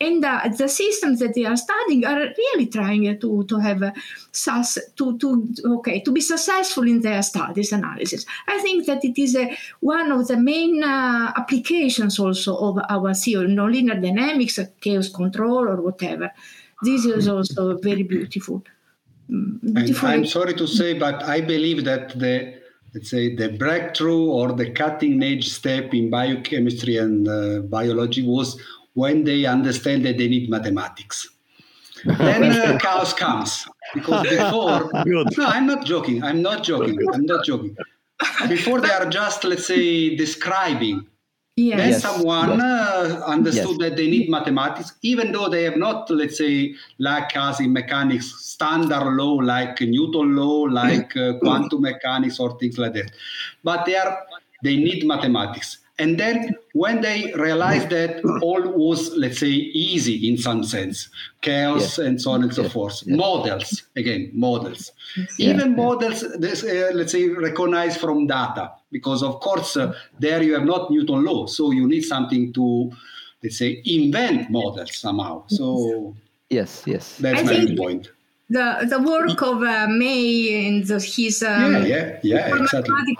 and 0.00 0.22
the, 0.22 0.54
the 0.56 0.68
systems 0.68 1.20
that 1.20 1.34
they 1.34 1.44
are 1.44 1.56
studying 1.56 2.04
are 2.04 2.28
really 2.36 2.66
trying 2.66 3.18
to 3.18 3.44
to 3.44 3.58
have 3.58 3.80
to 4.96 5.18
to 5.18 5.54
okay 5.64 6.00
to 6.00 6.12
be 6.12 6.20
successful 6.20 6.84
in 6.84 7.00
their 7.00 7.22
studies 7.22 7.72
analysis. 7.72 8.26
I 8.46 8.58
think 8.60 8.86
that 8.86 9.04
it 9.04 9.18
is 9.20 9.36
a, 9.36 9.56
one 9.80 10.12
of 10.12 10.28
the 10.28 10.36
main 10.36 10.82
uh, 10.82 11.32
applications 11.36 12.18
also 12.18 12.56
of 12.56 12.78
our 12.88 13.14
theory, 13.14 13.48
nonlinear 13.48 14.00
dynamics, 14.00 14.58
chaos 14.80 15.08
control, 15.08 15.68
or 15.68 15.80
whatever 15.80 16.30
this 16.82 17.04
is 17.04 17.28
also 17.28 17.76
very 17.78 18.02
beautiful. 18.02 18.62
Mm, 19.30 19.74
beautiful. 19.74 20.08
I'm 20.08 20.26
sorry 20.26 20.54
to 20.54 20.66
say, 20.66 20.98
but 20.98 21.22
I 21.22 21.40
believe 21.40 21.84
that 21.84 22.18
the 22.18 22.60
let's 22.94 23.10
say 23.10 23.34
the 23.34 23.50
breakthrough 23.50 24.26
or 24.26 24.52
the 24.52 24.70
cutting 24.70 25.22
edge 25.22 25.48
step 25.48 25.94
in 25.94 26.10
biochemistry 26.10 26.96
and 26.96 27.28
uh, 27.28 27.60
biology 27.60 28.26
was 28.26 28.60
when 28.94 29.24
they 29.24 29.44
understand 29.44 30.04
that 30.04 30.18
they 30.18 30.28
need 30.28 30.50
mathematics. 30.50 31.28
then 32.04 32.44
uh, 32.44 32.78
chaos 32.78 33.12
comes 33.12 33.68
because 33.92 34.26
before 34.26 34.90
no 35.04 35.44
i'm 35.46 35.66
not 35.66 35.84
joking 35.84 36.22
i'm 36.22 36.40
not 36.40 36.62
joking 36.64 36.96
i'm 37.12 37.26
not 37.26 37.44
joking 37.44 37.76
before 38.48 38.80
they 38.80 38.90
are 38.90 39.04
just 39.04 39.44
let's 39.44 39.66
say 39.66 40.16
describing 40.16 41.06
Yes. 41.60 41.78
Then 41.78 42.00
someone 42.00 42.50
yes. 42.50 42.60
Uh, 42.60 43.22
understood 43.26 43.76
yes. 43.78 43.90
that 43.90 43.96
they 43.96 44.08
need 44.08 44.30
mathematics, 44.30 44.94
even 45.02 45.30
though 45.30 45.48
they 45.50 45.64
have 45.64 45.76
not, 45.76 46.08
let's 46.08 46.38
say, 46.38 46.74
like 46.98 47.36
us 47.36 47.60
in 47.60 47.72
mechanics, 47.72 48.34
standard 48.46 49.14
law 49.16 49.34
like 49.34 49.80
Newton 49.80 50.36
law, 50.36 50.62
like 50.62 51.14
uh, 51.16 51.34
quantum 51.40 51.82
mechanics 51.82 52.40
or 52.40 52.58
things 52.58 52.78
like 52.78 52.94
that. 52.94 53.12
But 53.62 53.84
they 53.84 53.96
are 53.96 54.26
they 54.62 54.76
need 54.76 55.06
mathematics. 55.06 55.78
And 56.00 56.18
then 56.18 56.56
when 56.72 57.02
they 57.02 57.30
realized 57.34 57.90
that 57.90 58.24
all 58.40 58.62
was, 58.62 59.14
let's 59.16 59.38
say, 59.38 59.48
easy 59.48 60.28
in 60.28 60.38
some 60.38 60.64
sense, 60.64 61.10
chaos 61.42 61.82
yes. 61.82 61.98
and 61.98 62.20
so 62.20 62.30
on 62.30 62.42
and 62.42 62.54
so 62.54 62.62
yes. 62.62 62.72
forth, 62.72 63.02
yes. 63.04 63.16
models, 63.18 63.82
again, 63.96 64.30
models. 64.32 64.92
Even 65.38 65.76
models, 65.76 66.24
this, 66.38 66.64
uh, 66.64 66.90
let's 66.94 67.12
say, 67.12 67.28
recognized 67.28 68.00
from 68.00 68.26
data, 68.26 68.72
because 68.90 69.22
of 69.22 69.40
course, 69.40 69.76
uh, 69.76 69.92
there 70.18 70.42
you 70.42 70.54
have 70.54 70.64
not 70.64 70.90
Newton 70.90 71.22
law. 71.22 71.44
So 71.46 71.70
you 71.70 71.86
need 71.86 72.02
something 72.02 72.52
to, 72.54 72.90
let's 73.42 73.58
say, 73.58 73.82
invent 73.84 74.50
models 74.50 74.96
somehow. 74.96 75.44
So, 75.48 76.16
yes, 76.48 76.82
yes. 76.86 77.18
That's 77.18 77.46
I 77.46 77.66
my 77.66 77.76
point 77.76 78.10
the 78.50 78.86
the 78.90 78.98
work 79.00 79.40
of 79.42 79.62
uh, 79.62 79.86
May 79.88 80.66
and 80.66 80.84
the, 80.84 80.98
his 80.98 81.42
um, 81.42 81.86
yeah 81.86 82.18
yeah 82.22 82.48
yeah 82.50 82.56
exactly. 82.56 83.16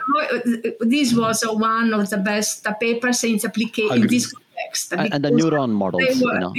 This 0.80 1.14
was 1.14 1.44
uh, 1.44 1.54
one 1.54 1.94
of 1.94 2.10
the 2.10 2.18
best 2.18 2.66
uh, 2.66 2.74
papers 2.74 3.24
in, 3.24 3.36
applica- 3.36 3.94
in 3.94 4.06
this 4.08 4.32
context. 4.32 4.92
And, 4.92 5.14
and 5.14 5.24
the 5.24 5.30
neuron 5.30 5.70
models, 5.70 6.20
were, 6.20 6.34
you 6.34 6.40
know, 6.40 6.54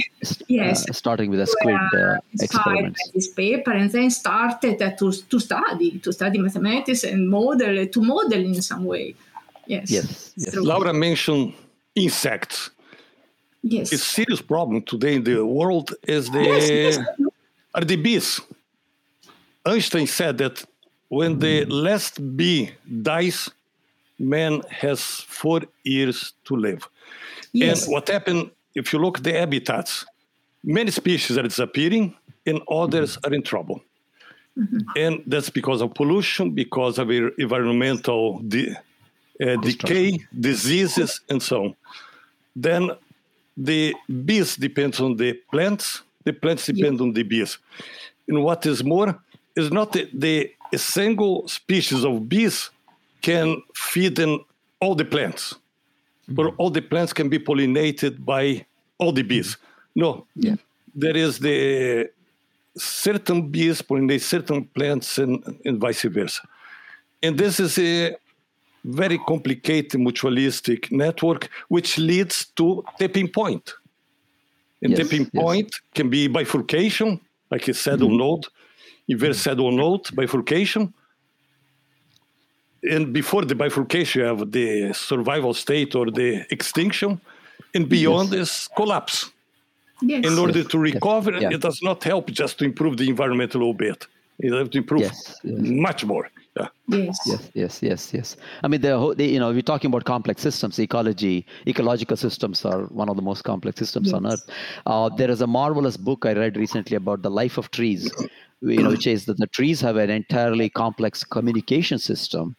yes, 0.48 0.88
uh, 0.88 0.92
starting 0.92 1.30
with 1.30 1.40
a 1.40 1.46
squid 1.46 1.76
uh, 1.94 2.16
experiment. 2.40 2.96
This 3.14 3.28
paper 3.28 3.72
and 3.72 3.90
then 3.90 4.10
started 4.10 4.78
to 4.98 5.12
to 5.12 5.38
study 5.38 5.98
to 6.00 6.12
study 6.12 6.38
mathematics 6.38 7.04
and 7.04 7.28
model 7.28 7.86
to 7.86 8.00
model 8.00 8.40
in 8.40 8.62
some 8.62 8.84
way. 8.84 9.14
Yes. 9.66 9.90
Yes. 9.90 10.32
yes. 10.36 10.56
Laura 10.56 10.92
mentioned 10.92 11.52
insects. 11.94 12.70
Yes. 13.62 13.92
A 13.92 13.98
serious 13.98 14.42
problem 14.42 14.82
today 14.82 15.14
in 15.14 15.22
the 15.22 15.46
world 15.46 15.94
is 16.02 16.28
the 16.30 16.42
yes, 16.42 16.68
yes. 16.68 16.98
are 17.74 17.84
the 17.84 17.96
bees. 17.96 18.40
Einstein 19.64 20.06
said 20.06 20.38
that 20.38 20.64
when 21.08 21.38
the 21.38 21.64
last 21.66 22.36
bee 22.36 22.70
dies, 23.02 23.50
man 24.18 24.62
has 24.70 25.00
four 25.00 25.60
years 25.84 26.32
to 26.44 26.56
live. 26.56 26.88
Yes. 27.52 27.84
And 27.84 27.92
what 27.92 28.08
happened, 28.08 28.50
if 28.74 28.92
you 28.92 28.98
look 28.98 29.18
at 29.18 29.24
the 29.24 29.32
habitats, 29.32 30.06
many 30.64 30.90
species 30.90 31.36
are 31.36 31.42
disappearing 31.42 32.14
and 32.46 32.60
others 32.68 33.18
are 33.24 33.32
in 33.34 33.42
trouble. 33.42 33.82
Mm-hmm. 34.58 34.78
And 34.96 35.22
that's 35.26 35.50
because 35.50 35.80
of 35.80 35.94
pollution, 35.94 36.50
because 36.50 36.98
of 36.98 37.10
environmental 37.10 38.38
de- 38.40 38.74
uh, 39.40 39.56
decay, 39.56 40.18
diseases, 40.38 41.20
and 41.28 41.42
so 41.42 41.64
on. 41.64 41.76
Then 42.54 42.90
the 43.56 43.94
bees 44.24 44.56
depend 44.56 45.00
on 45.00 45.16
the 45.16 45.34
plants, 45.50 46.02
the 46.24 46.32
plants 46.32 46.66
depend 46.66 46.98
yeah. 46.98 47.04
on 47.04 47.12
the 47.12 47.22
bees. 47.22 47.58
And 48.28 48.42
what 48.42 48.64
is 48.66 48.84
more, 48.84 49.18
is 49.56 49.70
not 49.70 49.92
the, 49.92 50.08
the 50.12 50.52
a 50.72 50.78
single 50.78 51.46
species 51.48 52.04
of 52.04 52.28
bees 52.28 52.70
can 53.20 53.62
feed 53.74 54.18
in 54.18 54.40
all 54.80 54.94
the 54.94 55.04
plants, 55.04 55.54
mm-hmm. 55.54 56.34
but 56.34 56.54
all 56.58 56.70
the 56.70 56.80
plants 56.80 57.12
can 57.12 57.28
be 57.28 57.38
pollinated 57.38 58.24
by 58.24 58.64
all 58.98 59.12
the 59.12 59.22
bees. 59.22 59.56
No, 59.94 60.26
yeah. 60.34 60.56
there 60.94 61.16
is 61.16 61.38
the 61.38 62.10
certain 62.76 63.48
bees 63.48 63.82
pollinate 63.82 64.22
certain 64.22 64.64
plants 64.64 65.18
and, 65.18 65.44
and 65.64 65.78
vice 65.78 66.02
versa. 66.02 66.40
And 67.22 67.38
this 67.38 67.60
is 67.60 67.78
a 67.78 68.16
very 68.84 69.18
complicated 69.18 70.00
mutualistic 70.00 70.90
network, 70.90 71.48
which 71.68 71.98
leads 71.98 72.46
to 72.56 72.82
tipping 72.98 73.28
point. 73.28 73.74
And 74.82 74.92
yes, 74.92 74.98
tipping 74.98 75.30
yes. 75.32 75.42
point 75.42 75.74
can 75.94 76.10
be 76.10 76.26
bifurcation, 76.26 77.20
like 77.50 77.68
a 77.68 77.74
saddle 77.74 78.08
mm-hmm. 78.08 78.16
node, 78.16 78.46
inverse 79.08 79.38
saddle 79.38 79.70
node 79.70 80.14
bifurcation. 80.14 80.92
And 82.90 83.12
before 83.12 83.44
the 83.44 83.54
bifurcation, 83.54 84.22
you 84.22 84.26
have 84.26 84.50
the 84.50 84.92
survival 84.92 85.54
state 85.54 85.94
or 85.94 86.10
the 86.10 86.44
extinction, 86.50 87.20
and 87.74 87.88
beyond 87.88 88.32
yes. 88.32 88.40
is 88.40 88.68
collapse. 88.76 89.30
Yes. 90.02 90.26
In 90.26 90.36
order 90.36 90.64
to 90.64 90.78
recover, 90.78 91.32
yes. 91.32 91.42
yeah. 91.42 91.50
it 91.52 91.60
does 91.60 91.80
not 91.80 92.02
help 92.02 92.26
just 92.30 92.58
to 92.58 92.64
improve 92.64 92.96
the 92.96 93.08
environmental 93.08 93.60
a 93.60 93.62
little 93.62 93.74
bit. 93.74 94.06
You 94.38 94.54
have 94.54 94.70
to 94.70 94.78
improve 94.78 95.02
yes. 95.02 95.38
much 95.44 96.04
more. 96.04 96.28
Yeah. 96.56 96.68
Yes. 96.88 97.18
Yes. 97.26 97.50
Yes. 97.54 97.82
Yes. 97.82 98.14
Yes. 98.14 98.36
I 98.62 98.68
mean, 98.68 98.82
the, 98.82 99.14
the 99.16 99.24
you 99.24 99.40
know 99.40 99.50
we're 99.50 99.62
talking 99.62 99.88
about 99.88 100.04
complex 100.04 100.42
systems. 100.42 100.78
Ecology, 100.78 101.46
ecological 101.66 102.16
systems 102.16 102.64
are 102.64 102.82
one 102.86 103.08
of 103.08 103.16
the 103.16 103.22
most 103.22 103.42
complex 103.42 103.78
systems 103.78 104.08
yes. 104.08 104.14
on 104.14 104.26
Earth. 104.26 104.46
Uh, 104.84 105.08
there 105.08 105.30
is 105.30 105.40
a 105.40 105.46
marvelous 105.46 105.96
book 105.96 106.26
I 106.26 106.34
read 106.34 106.56
recently 106.56 106.96
about 106.96 107.22
the 107.22 107.30
life 107.30 107.56
of 107.56 107.70
trees, 107.70 108.10
you 108.60 108.82
know, 108.82 108.90
which 108.90 109.06
is 109.06 109.24
that 109.26 109.38
the 109.38 109.46
trees 109.46 109.80
have 109.80 109.96
an 109.96 110.10
entirely 110.10 110.68
complex 110.68 111.24
communication 111.24 111.98
system 111.98 112.54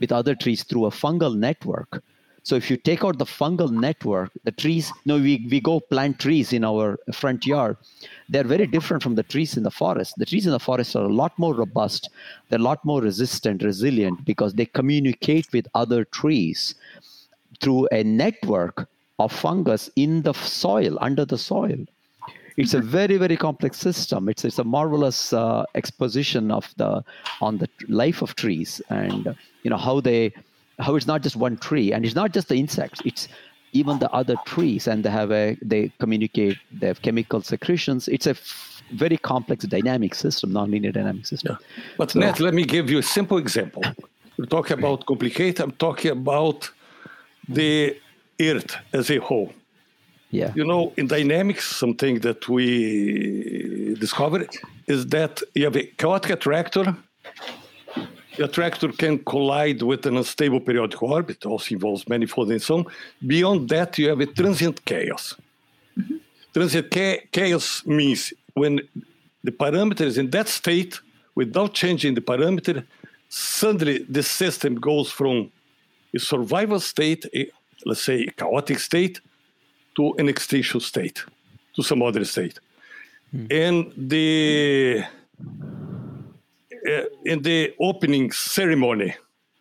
with 0.00 0.10
other 0.10 0.34
trees 0.34 0.64
through 0.64 0.86
a 0.86 0.90
fungal 0.90 1.36
network. 1.36 2.02
So 2.42 2.56
if 2.56 2.70
you 2.70 2.76
take 2.76 3.04
out 3.04 3.18
the 3.18 3.24
fungal 3.24 3.70
network, 3.70 4.30
the 4.44 4.52
trees, 4.52 4.90
you 5.04 5.12
know, 5.12 5.22
we, 5.22 5.46
we 5.50 5.60
go 5.60 5.80
plant 5.80 6.18
trees 6.18 6.52
in 6.52 6.64
our 6.64 6.98
front 7.12 7.46
yard. 7.46 7.76
They're 8.28 8.44
very 8.44 8.66
different 8.66 9.02
from 9.02 9.14
the 9.16 9.22
trees 9.22 9.56
in 9.56 9.62
the 9.62 9.70
forest. 9.70 10.14
The 10.16 10.26
trees 10.26 10.46
in 10.46 10.52
the 10.52 10.60
forest 10.60 10.96
are 10.96 11.04
a 11.04 11.12
lot 11.12 11.38
more 11.38 11.54
robust. 11.54 12.08
They're 12.48 12.58
a 12.58 12.62
lot 12.62 12.84
more 12.84 13.00
resistant, 13.02 13.62
resilient 13.62 14.24
because 14.24 14.54
they 14.54 14.66
communicate 14.66 15.52
with 15.52 15.66
other 15.74 16.04
trees 16.04 16.74
through 17.60 17.88
a 17.92 18.02
network 18.04 18.88
of 19.18 19.32
fungus 19.32 19.90
in 19.96 20.22
the 20.22 20.32
soil, 20.32 20.96
under 21.00 21.24
the 21.24 21.38
soil 21.38 21.84
it's 22.58 22.74
a 22.74 22.80
very 22.80 23.16
very 23.16 23.36
complex 23.36 23.78
system 23.78 24.28
it's 24.28 24.44
it's 24.44 24.58
a 24.58 24.64
marvelous 24.64 25.32
uh, 25.32 25.64
exposition 25.76 26.50
of 26.50 26.74
the 26.76 27.02
on 27.40 27.56
the 27.58 27.68
life 27.88 28.20
of 28.20 28.34
trees 28.34 28.82
and 28.90 29.34
you 29.62 29.70
know 29.70 29.76
how 29.76 30.00
they 30.00 30.32
how 30.78 30.94
it's 30.96 31.06
not 31.06 31.22
just 31.22 31.36
one 31.36 31.56
tree 31.56 31.92
and 31.92 32.04
it's 32.04 32.14
not 32.14 32.32
just 32.32 32.48
the 32.48 32.56
insects 32.56 33.00
it's 33.04 33.28
even 33.72 33.98
the 33.98 34.10
other 34.12 34.36
trees 34.46 34.86
and 34.86 35.04
they 35.04 35.10
have 35.10 35.30
a 35.30 35.56
they 35.62 35.92
communicate 35.98 36.56
they 36.72 36.86
have 36.86 37.02
chemical 37.02 37.42
secretions 37.42 38.08
it's 38.08 38.26
a 38.26 38.30
f- 38.30 38.82
very 38.92 39.18
complex 39.18 39.64
dynamic 39.66 40.14
system 40.14 40.52
non-linear 40.52 40.92
dynamic 40.92 41.26
system 41.26 41.56
yeah. 41.60 41.94
but 41.98 42.10
so, 42.10 42.20
Nat, 42.20 42.40
let 42.40 42.54
me 42.54 42.64
give 42.64 42.90
you 42.90 42.98
a 42.98 43.02
simple 43.02 43.38
example 43.38 43.82
we're 44.38 44.46
talking 44.46 44.78
about 44.78 45.04
complicated 45.06 45.60
i'm 45.60 45.72
talking 45.72 46.12
about 46.12 46.70
the 47.48 47.96
earth 48.40 48.76
as 48.92 49.10
a 49.10 49.18
whole 49.18 49.52
yeah. 50.30 50.52
You 50.54 50.64
know, 50.64 50.92
in 50.96 51.06
dynamics, 51.06 51.64
something 51.76 52.20
that 52.20 52.48
we 52.48 53.96
discovered 53.98 54.48
is 54.86 55.06
that 55.06 55.42
you 55.54 55.64
have 55.64 55.76
a 55.76 55.84
chaotic 55.84 56.32
attractor. 56.32 56.96
The 58.38 58.44
attractor 58.44 58.92
can 58.92 59.18
collide 59.24 59.82
with 59.82 60.06
an 60.06 60.16
unstable 60.16 60.60
periodic 60.60 61.02
orbit, 61.02 61.44
also 61.44 61.74
involves 61.74 62.08
manifold 62.08 62.52
and 62.52 62.62
so 62.62 62.78
on. 62.78 62.86
Beyond 63.26 63.68
that, 63.70 63.98
you 63.98 64.08
have 64.10 64.20
a 64.20 64.26
transient 64.26 64.84
chaos. 64.84 65.34
Mm-hmm. 65.98 66.16
Transient 66.54 66.88
cha- 66.92 67.22
chaos 67.32 67.84
means 67.84 68.32
when 68.54 68.80
the 69.42 69.50
parameter 69.50 70.02
is 70.02 70.18
in 70.18 70.30
that 70.30 70.46
state, 70.46 71.00
without 71.34 71.74
changing 71.74 72.14
the 72.14 72.20
parameter, 72.20 72.86
suddenly 73.28 74.06
the 74.08 74.22
system 74.22 74.76
goes 74.76 75.10
from 75.10 75.50
a 76.14 76.20
survival 76.20 76.78
state, 76.78 77.26
a, 77.34 77.50
let's 77.86 78.02
say 78.02 78.22
a 78.22 78.30
chaotic 78.30 78.78
state, 78.78 79.20
to 79.96 80.14
an 80.18 80.28
extinction 80.28 80.78
state, 80.78 81.24
to 81.74 81.82
some 81.82 82.02
other 82.02 82.24
state. 82.24 82.60
hmm. 83.32 83.46
and 83.50 83.92
the 83.96 85.02
in 87.24 87.42
the 87.42 87.74
opening 87.80 88.30
ceremony 88.32 89.14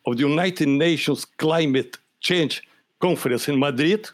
of 0.05 0.17
the 0.17 0.23
United 0.23 0.67
Nations 0.67 1.25
Climate 1.25 1.97
Change 2.19 2.63
Conference 2.99 3.47
in 3.47 3.59
Madrid, 3.59 4.09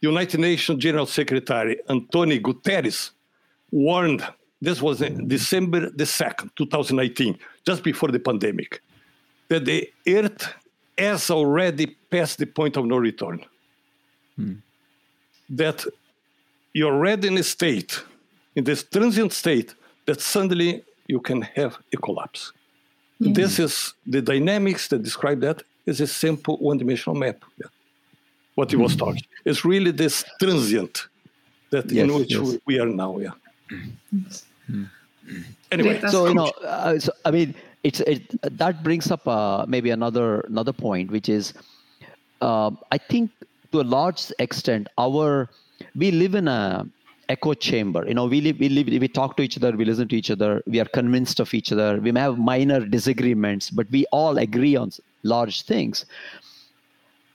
United 0.00 0.40
Nations 0.40 0.82
General 0.82 1.06
Secretary 1.06 1.78
Antonio 1.88 2.38
Guterres 2.38 3.10
warned 3.70 4.26
this 4.60 4.80
was 4.80 5.02
in 5.02 5.28
December 5.28 5.90
the 5.90 6.04
2nd, 6.04 6.50
2019, 6.56 7.38
just 7.66 7.82
before 7.82 8.10
the 8.10 8.18
pandemic, 8.18 8.80
that 9.48 9.64
the 9.64 9.90
Earth 10.08 10.54
has 10.96 11.30
already 11.30 11.86
passed 12.10 12.38
the 12.38 12.46
point 12.46 12.76
of 12.76 12.86
no 12.86 12.96
return. 12.96 13.44
Hmm. 14.36 14.54
That 15.50 15.84
you're 16.72 16.94
already 16.94 17.28
in 17.28 17.36
a 17.36 17.42
state, 17.42 18.02
in 18.56 18.64
this 18.64 18.82
transient 18.84 19.32
state, 19.32 19.74
that 20.06 20.20
suddenly 20.20 20.82
you 21.14 21.20
can 21.28 21.40
have 21.58 21.72
a 21.96 21.98
collapse. 22.06 22.42
Mm-hmm. 23.20 23.34
This 23.40 23.52
is 23.66 23.72
the 24.14 24.22
dynamics 24.32 24.82
that 24.90 25.00
describe 25.08 25.38
that 25.46 25.58
is 25.90 25.96
a 26.00 26.08
simple 26.24 26.56
one-dimensional 26.68 27.16
map. 27.24 27.38
Yeah. 27.60 27.70
What 28.58 28.70
he 28.72 28.76
was 28.76 28.92
mm-hmm. 28.92 29.04
talking. 29.04 29.26
It's 29.48 29.62
really 29.72 29.92
this 30.02 30.24
transient 30.40 30.96
that 31.70 31.86
yes, 31.90 32.02
in 32.04 32.08
which 32.16 32.32
yes. 32.34 32.58
we 32.68 32.74
are 32.82 32.92
now. 33.04 33.12
Yeah. 33.26 33.36
Mm-hmm. 33.70 34.84
Anyway, 35.74 35.96
so 36.14 36.18
you 36.28 36.34
know, 36.40 36.50
uh, 36.62 36.98
so, 37.04 37.10
I 37.24 37.30
mean, 37.36 37.54
it's 37.82 38.00
it, 38.12 38.22
that 38.62 38.74
brings 38.86 39.06
up 39.14 39.26
uh, 39.26 39.64
maybe 39.74 39.90
another 39.98 40.28
another 40.52 40.74
point, 40.86 41.06
which 41.10 41.28
is, 41.38 41.54
uh, 42.48 42.70
I 42.96 42.98
think 43.10 43.30
to 43.72 43.80
a 43.80 43.86
large 43.98 44.22
extent, 44.38 44.88
our 44.98 45.48
we 46.00 46.10
live 46.22 46.34
in 46.34 46.46
a 46.48 46.86
echo 47.28 47.54
chamber. 47.54 48.06
You 48.06 48.14
know, 48.14 48.26
we 48.26 48.40
live, 48.40 48.58
we 48.58 48.68
live, 48.68 48.86
we 48.86 49.08
talk 49.08 49.36
to 49.36 49.42
each 49.42 49.56
other, 49.56 49.72
we 49.76 49.84
listen 49.84 50.08
to 50.08 50.16
each 50.16 50.30
other, 50.30 50.62
we 50.66 50.80
are 50.80 50.84
convinced 50.86 51.40
of 51.40 51.52
each 51.54 51.72
other. 51.72 52.00
We 52.00 52.12
may 52.12 52.20
have 52.20 52.38
minor 52.38 52.80
disagreements, 52.80 53.70
but 53.70 53.90
we 53.90 54.06
all 54.12 54.38
agree 54.38 54.76
on 54.76 54.92
large 55.22 55.62
things. 55.62 56.06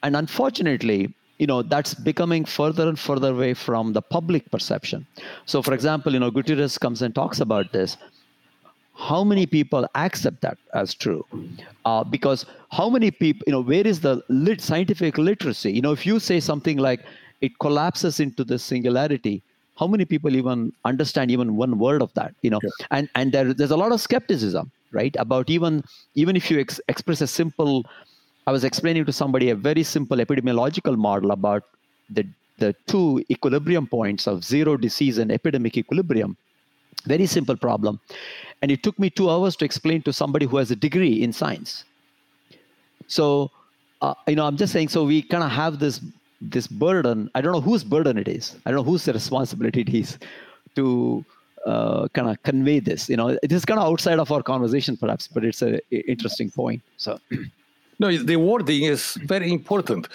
And 0.04 0.15
unfortunately, 0.15 1.13
you 1.39 1.47
know 1.47 1.62
that's 1.62 1.93
becoming 1.93 2.45
further 2.45 2.88
and 2.88 2.99
further 2.99 3.32
away 3.32 3.54
from 3.54 3.93
the 3.93 4.02
public 4.02 4.52
perception 4.52 5.06
so 5.45 5.62
for 5.62 5.73
example 5.73 6.13
you 6.13 6.19
know 6.19 6.30
Guterres 6.30 6.78
comes 6.80 7.02
and 7.02 7.15
talks 7.15 7.39
about 7.39 7.71
this 7.71 7.97
how 8.93 9.23
many 9.23 9.45
people 9.45 9.88
accept 9.95 10.41
that 10.41 10.58
as 10.73 10.93
true 10.93 11.25
uh, 11.86 12.04
because 12.04 12.45
how 12.69 12.89
many 12.89 13.10
people 13.10 13.43
you 13.47 13.54
know 13.54 13.62
where 13.62 13.88
is 13.88 14.02
the 14.02 14.21
lit 14.28 14.60
scientific 14.62 15.17
literacy 15.17 15.71
you 15.71 15.82
know 15.82 15.93
if 15.93 16.06
you 16.06 16.19
say 16.19 16.39
something 16.39 16.78
like 16.78 17.06
it 17.41 17.58
collapses 17.60 18.19
into 18.19 18.43
the 18.43 18.60
singularity 18.60 19.41
how 19.80 19.88
many 19.88 20.06
people 20.06 20.36
even 20.36 20.72
understand 20.86 21.32
even 21.32 21.56
one 21.56 21.78
word 21.80 22.02
of 22.02 22.13
that 22.13 22.34
you 22.42 22.50
know? 22.50 22.60
Yeah. 22.63 22.88
and 22.92 23.10
and 23.15 23.32
there, 23.32 23.54
there's 23.54 23.72
a 23.72 23.78
lot 23.78 23.92
of 23.92 24.02
skepticism 24.02 24.72
right 24.92 25.15
about 25.20 25.50
even 25.50 25.84
even 26.15 26.36
if 26.36 26.50
you 26.52 26.60
ex- 26.60 26.82
express 26.88 27.22
a 27.22 27.28
simple 27.28 27.86
i 28.48 28.52
was 28.52 28.63
explaining 28.63 29.06
to 29.06 29.13
somebody 29.22 29.50
a 29.50 29.56
very 29.56 29.84
simple 29.84 30.18
epidemiological 30.18 30.98
model 30.98 31.32
about 31.32 31.63
the 32.10 32.26
the 32.58 32.76
two 32.88 33.24
equilibrium 33.30 33.88
points 33.88 34.28
of 34.28 34.44
zero 34.44 34.76
disease 34.76 35.18
and 35.18 35.32
epidemic 35.32 35.78
equilibrium 35.78 36.38
very 37.06 37.26
simple 37.28 37.56
problem. 37.56 38.00
And 38.62 38.72
it 38.72 38.84
took 38.84 39.00
me 39.00 39.10
two 39.10 39.30
hours 39.30 39.56
to 39.58 39.65
explain 39.65 40.02
to 40.02 40.12
somebody 40.12 40.46
who 40.46 40.58
has 40.58 40.70
a 40.70 40.76
degree 40.76 41.24
in 41.24 41.32
science. 41.32 41.86
So 43.08 43.52
uh, 44.02 44.13
you 44.28 44.36
know 44.36 44.46
i'm 44.46 44.58
just 44.58 44.74
saying 44.74 44.89
so 44.89 45.04
we 45.04 45.22
kind 45.22 45.44
of 45.44 45.52
have 45.52 45.80
this 45.80 46.02
this 46.41 46.67
burden 46.67 47.30
i 47.36 47.41
don't 47.41 47.52
know 47.52 47.62
whose 47.62 47.84
burden 47.84 48.17
it 48.17 48.28
is. 48.28 48.56
I 48.65 48.71
don't 48.71 48.78
know 48.78 48.91
whose 48.91 49.08
responsibility 49.08 49.82
it 49.82 49.89
is 49.89 50.17
to 50.75 51.25
uh, 51.65 52.08
kind 52.13 52.30
of 52.30 52.41
convey 52.43 52.80
this 52.80 53.10
you 53.10 53.17
know? 53.17 53.30
It 53.43 53.52
is 53.52 53.65
kind 53.65 53.80
of 53.80 53.86
outside 53.86 54.19
of 54.19 54.32
our 54.32 54.41
conversation 54.41 54.95
perhaps 54.95 55.28
but 55.28 55.43
it's 55.43 55.62
an 55.62 55.80
interesting 55.91 56.49
point 56.52 56.82
so. 56.97 57.19
No 57.99 58.15
the 58.15 58.38
wording 58.38 58.84
is 58.84 59.15
very 59.25 59.52
important. 59.52 60.08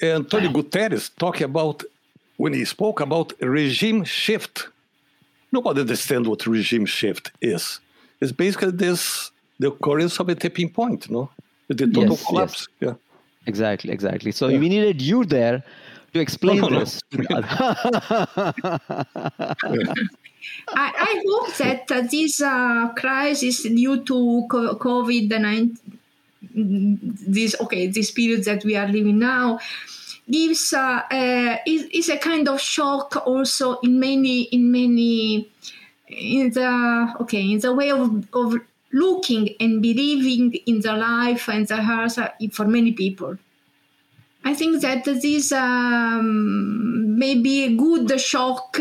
And 0.00 0.30
tony 0.30 0.48
guterres 0.48 1.14
talked 1.16 1.42
about 1.42 1.82
when 2.38 2.54
he 2.54 2.64
spoke 2.64 3.00
about 3.00 3.34
regime 3.40 4.04
shift. 4.04 4.68
Nobody 5.52 5.80
understands 5.80 6.26
what 6.28 6.46
regime 6.46 6.86
shift 6.86 7.32
is. 7.42 7.80
It's 8.20 8.32
basically 8.32 8.70
this 8.70 9.30
the 9.58 9.68
occurrence 9.68 10.18
of 10.20 10.28
a 10.30 10.34
tipping 10.34 10.70
point 10.70 11.10
no? 11.10 11.30
The 11.68 11.74
total 11.74 12.16
yes, 12.16 12.24
collapse 12.24 12.68
yes. 12.80 12.88
yeah 12.88 13.07
Exactly, 13.48 13.90
exactly. 13.90 14.30
So 14.30 14.48
yeah. 14.48 14.58
we 14.58 14.68
needed 14.68 15.00
you 15.00 15.24
there 15.24 15.64
to 16.12 16.20
explain 16.20 16.60
no, 16.60 16.68
this. 16.68 17.00
I, 20.68 20.92
I, 21.08 21.22
hope 21.26 21.54
that 21.56 21.90
uh, 21.90 22.02
this 22.10 22.40
uh, 22.42 22.92
crisis 22.94 23.62
due 23.62 24.04
to 24.04 24.46
COVID 24.48 25.28
nineteen, 25.40 25.78
this 27.26 27.56
okay, 27.60 27.86
this 27.86 28.10
period 28.10 28.44
that 28.44 28.64
we 28.64 28.76
are 28.76 28.86
living 28.86 29.18
now, 29.18 29.58
gives 30.30 30.74
uh, 30.74 31.02
uh, 31.10 31.56
is, 31.66 31.84
is 31.84 32.08
a 32.10 32.18
kind 32.18 32.48
of 32.48 32.60
shock 32.60 33.26
also 33.26 33.78
in 33.80 33.98
many 33.98 34.42
in 34.42 34.70
many 34.70 35.48
in 36.08 36.50
the 36.52 37.14
okay 37.20 37.50
in 37.50 37.60
the 37.60 37.72
way 37.72 37.90
of, 37.90 38.28
of 38.34 38.60
looking 38.92 39.54
and 39.60 39.82
believing 39.82 40.54
in 40.66 40.80
the 40.80 40.92
life 40.92 41.48
and 41.48 41.66
the 41.66 41.82
heart 41.82 42.12
for 42.52 42.64
many 42.64 42.92
people. 42.92 43.36
I 44.44 44.54
think 44.54 44.80
that 44.82 45.04
this 45.04 45.52
um, 45.52 47.18
may 47.18 47.34
be 47.34 47.64
a 47.64 47.76
good 47.76 48.20
shock 48.20 48.78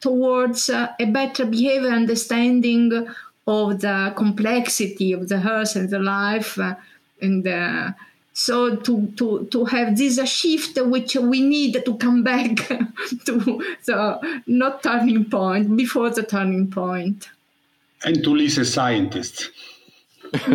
towards 0.00 0.68
uh, 0.68 0.88
a 0.98 1.04
better 1.04 1.46
behavior 1.46 1.90
understanding 1.90 3.06
of 3.46 3.80
the 3.80 4.12
complexity 4.16 5.12
of 5.12 5.28
the 5.28 5.36
earth 5.48 5.76
and 5.76 5.90
the 5.90 5.98
life 5.98 6.58
uh, 6.58 6.74
and 7.20 7.46
uh, 7.46 7.90
so 8.32 8.76
to, 8.76 9.06
to, 9.16 9.46
to 9.50 9.64
have 9.66 9.96
this 9.96 10.18
shift 10.28 10.80
which 10.86 11.14
we 11.16 11.40
need 11.40 11.84
to 11.84 11.96
come 11.98 12.22
back 12.22 12.56
to 13.26 13.62
the 13.84 14.42
not 14.46 14.82
turning 14.82 15.24
point 15.26 15.76
before 15.76 16.10
the 16.10 16.22
turning 16.22 16.70
point 16.70 17.28
and 18.04 18.22
to 18.24 18.30
listen 18.30 18.64
scientists. 18.64 19.50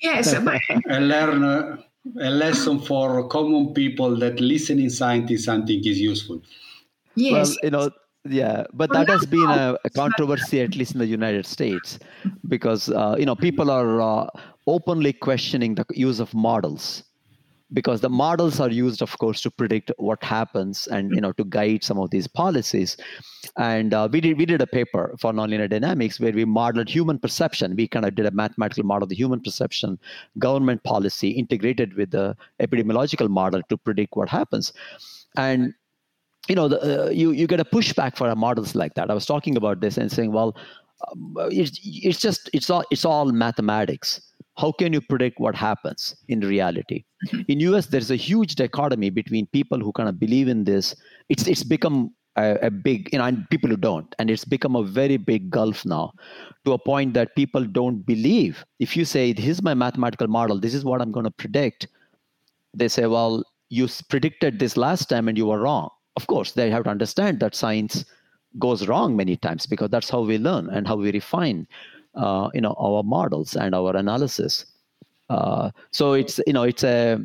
yes, 0.00 0.34
but... 0.40 0.60
and 0.86 1.08
learn 1.08 1.42
a 1.44 2.30
lesson 2.30 2.80
for 2.80 3.28
common 3.28 3.72
people 3.74 4.16
that 4.16 4.40
listening 4.40 4.90
scientists 4.90 5.44
something 5.44 5.78
is 5.84 6.00
useful. 6.00 6.42
Yes. 7.14 7.32
Well, 7.48 7.56
you 7.62 7.70
know, 7.70 7.90
yeah, 8.24 8.64
but 8.72 8.92
that 8.92 9.08
has 9.08 9.26
been 9.26 9.48
a, 9.50 9.76
a, 9.84 9.90
controversy, 9.90 10.60
at 10.60 10.76
least 10.76 10.92
in 10.92 11.00
the 11.00 11.06
United 11.06 11.44
States, 11.44 11.98
because 12.46 12.88
uh, 12.88 13.16
you 13.18 13.26
know 13.26 13.34
people 13.34 13.70
are 13.70 14.00
uh, 14.00 14.26
openly 14.66 15.12
questioning 15.12 15.74
the 15.74 15.84
use 15.90 16.20
of 16.20 16.32
models 16.32 17.02
because 17.72 18.00
the 18.00 18.08
models 18.08 18.60
are 18.60 18.70
used 18.70 19.02
of 19.02 19.16
course 19.18 19.40
to 19.42 19.50
predict 19.50 19.90
what 19.98 20.22
happens 20.22 20.86
and 20.88 21.14
you 21.14 21.20
know 21.20 21.32
to 21.32 21.44
guide 21.44 21.84
some 21.84 21.98
of 21.98 22.10
these 22.10 22.26
policies. 22.26 22.96
And 23.56 23.94
uh, 23.94 24.08
we 24.10 24.20
did 24.20 24.38
we 24.38 24.46
did 24.46 24.60
a 24.60 24.66
paper 24.66 25.14
for 25.18 25.32
nonlinear 25.32 25.68
dynamics 25.68 26.20
where 26.20 26.32
we 26.32 26.44
modeled 26.44 26.88
human 26.88 27.18
perception. 27.18 27.76
We 27.76 27.88
kind 27.88 28.04
of 28.04 28.14
did 28.14 28.26
a 28.26 28.30
mathematical 28.30 28.84
model 28.84 29.04
of 29.04 29.08
the 29.08 29.16
human 29.16 29.40
perception 29.40 29.98
government 30.38 30.82
policy 30.84 31.30
integrated 31.30 31.94
with 31.94 32.10
the 32.10 32.36
epidemiological 32.60 33.28
model 33.28 33.62
to 33.68 33.76
predict 33.76 34.16
what 34.16 34.28
happens. 34.28 34.72
And 35.36 35.74
you 36.48 36.56
know 36.56 36.68
the, 36.68 37.06
uh, 37.06 37.10
you 37.10 37.30
you 37.30 37.46
get 37.46 37.60
a 37.60 37.64
pushback 37.64 38.16
for 38.16 38.28
our 38.28 38.36
models 38.36 38.74
like 38.74 38.94
that. 38.94 39.10
I 39.10 39.14
was 39.14 39.26
talking 39.26 39.56
about 39.56 39.80
this 39.80 39.96
and 39.96 40.10
saying 40.10 40.32
well 40.32 40.56
it's, 41.50 41.80
it's 41.82 42.18
just 42.18 42.50
it's 42.52 42.70
all 42.70 42.84
it's 42.90 43.04
all 43.04 43.26
mathematics. 43.32 44.20
How 44.58 44.72
can 44.72 44.92
you 44.92 45.00
predict 45.00 45.40
what 45.40 45.54
happens 45.54 46.14
in 46.28 46.40
reality? 46.40 47.04
Mm-hmm. 47.26 47.52
in 47.52 47.60
us 47.74 47.86
there's 47.86 48.10
a 48.10 48.16
huge 48.16 48.56
dichotomy 48.56 49.10
between 49.10 49.46
people 49.46 49.78
who 49.78 49.92
kind 49.92 50.08
of 50.08 50.18
believe 50.18 50.48
in 50.48 50.64
this. 50.64 50.94
It's 51.28 51.46
it's 51.46 51.64
become 51.64 52.12
a, 52.36 52.58
a, 52.62 52.70
big 52.70 53.08
you 53.12 53.18
know 53.18 53.24
and 53.24 53.48
people 53.50 53.70
who 53.70 53.76
don't. 53.76 54.14
And 54.18 54.30
it's 54.30 54.44
become 54.44 54.76
a 54.76 54.82
very 54.82 55.16
big 55.16 55.50
gulf 55.50 55.84
now 55.84 56.12
to 56.64 56.72
a 56.72 56.78
point 56.78 57.14
that 57.14 57.36
people 57.36 57.64
don't 57.64 58.04
believe. 58.06 58.64
If 58.78 58.96
you 58.96 59.04
say 59.04 59.32
this 59.32 59.46
is 59.46 59.62
my 59.62 59.74
mathematical 59.74 60.26
model 60.26 60.58
this 60.58 60.74
is 60.74 60.84
what 60.84 61.00
i'm 61.00 61.12
going 61.12 61.24
to 61.24 61.30
predict 61.30 61.86
they 62.74 62.88
say 62.88 63.06
well 63.06 63.44
you 63.72 63.88
predicted 64.10 64.58
this 64.58 64.76
last 64.76 65.08
time 65.08 65.28
and 65.28 65.38
you 65.38 65.46
were 65.46 65.60
wrong. 65.60 65.88
Of 66.16 66.26
course 66.26 66.52
they 66.52 66.70
have 66.70 66.84
to 66.84 66.90
understand 66.90 67.40
that 67.40 67.54
science 67.54 68.04
goes 68.58 68.86
wrong 68.86 69.16
many 69.16 69.36
times 69.36 69.66
because 69.66 69.90
that's 69.90 70.10
how 70.10 70.20
we 70.20 70.38
learn 70.38 70.68
and 70.70 70.86
how 70.86 70.96
we 70.96 71.10
refine 71.12 71.66
uh, 72.14 72.50
you 72.54 72.60
know 72.60 72.74
our 72.78 73.02
models 73.02 73.56
and 73.56 73.74
our 73.74 73.96
analysis. 73.96 74.66
Uh, 75.30 75.70
so 75.90 76.12
it's 76.12 76.40
you 76.46 76.52
know 76.52 76.62
it's 76.62 76.84
a 76.84 77.18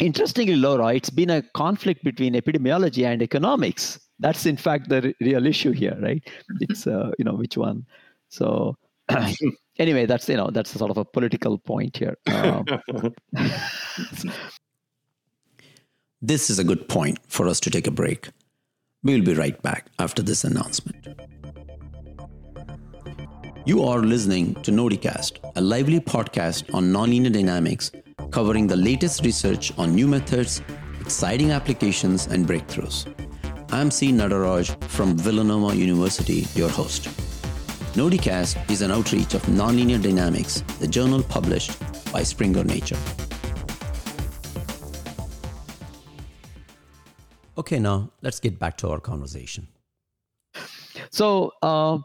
interestingly, 0.00 0.56
Laura, 0.56 0.94
it's 0.94 1.10
been 1.10 1.30
a 1.30 1.42
conflict 1.54 2.02
between 2.02 2.34
epidemiology 2.34 3.04
and 3.04 3.22
economics. 3.22 4.00
That's 4.18 4.46
in 4.46 4.56
fact 4.56 4.88
the 4.88 5.14
real 5.20 5.46
issue 5.46 5.72
here, 5.72 5.96
right? 6.00 6.22
It's 6.60 6.86
uh, 6.86 7.12
you 7.18 7.24
know 7.24 7.34
which 7.34 7.56
one. 7.56 7.86
So 8.28 8.76
anyway, 9.78 10.06
that's 10.06 10.28
you 10.28 10.36
know 10.36 10.50
that's 10.50 10.70
sort 10.70 10.90
of 10.90 10.98
a 10.98 11.04
political 11.04 11.58
point 11.58 11.96
here. 11.96 12.16
Um, 12.26 12.64
this 16.22 16.50
is 16.50 16.58
a 16.58 16.64
good 16.64 16.88
point 16.88 17.18
for 17.28 17.48
us 17.48 17.60
to 17.60 17.70
take 17.70 17.86
a 17.86 17.92
break. 17.92 18.30
We'll 19.02 19.22
be 19.22 19.32
right 19.32 19.60
back 19.62 19.86
after 19.98 20.20
this 20.20 20.44
announcement. 20.44 21.08
You 23.64 23.82
are 23.84 24.00
listening 24.00 24.56
to 24.56 24.70
Nodicast, 24.70 25.38
a 25.56 25.60
lively 25.60 26.00
podcast 26.00 26.74
on 26.74 26.92
nonlinear 26.92 27.32
dynamics 27.32 27.92
covering 28.30 28.66
the 28.66 28.76
latest 28.76 29.24
research 29.24 29.72
on 29.78 29.94
new 29.94 30.06
methods, 30.06 30.60
exciting 31.00 31.50
applications, 31.50 32.26
and 32.26 32.46
breakthroughs. 32.46 33.06
I'm 33.72 33.90
C. 33.90 34.12
Nataraj 34.12 34.84
from 34.84 35.16
Villanova 35.16 35.74
University, 35.74 36.46
your 36.54 36.68
host. 36.68 37.04
Nodicast 37.94 38.70
is 38.70 38.82
an 38.82 38.90
outreach 38.90 39.32
of 39.32 39.42
Nonlinear 39.44 40.02
Dynamics, 40.02 40.60
the 40.78 40.86
journal 40.86 41.22
published 41.22 41.72
by 42.12 42.22
Springer 42.22 42.64
Nature. 42.64 42.98
Okay, 47.60 47.78
now 47.78 48.10
let's 48.22 48.40
get 48.40 48.58
back 48.58 48.78
to 48.78 48.88
our 48.88 49.00
conversation. 49.00 49.68
So, 51.10 51.52
uh, 51.62 51.98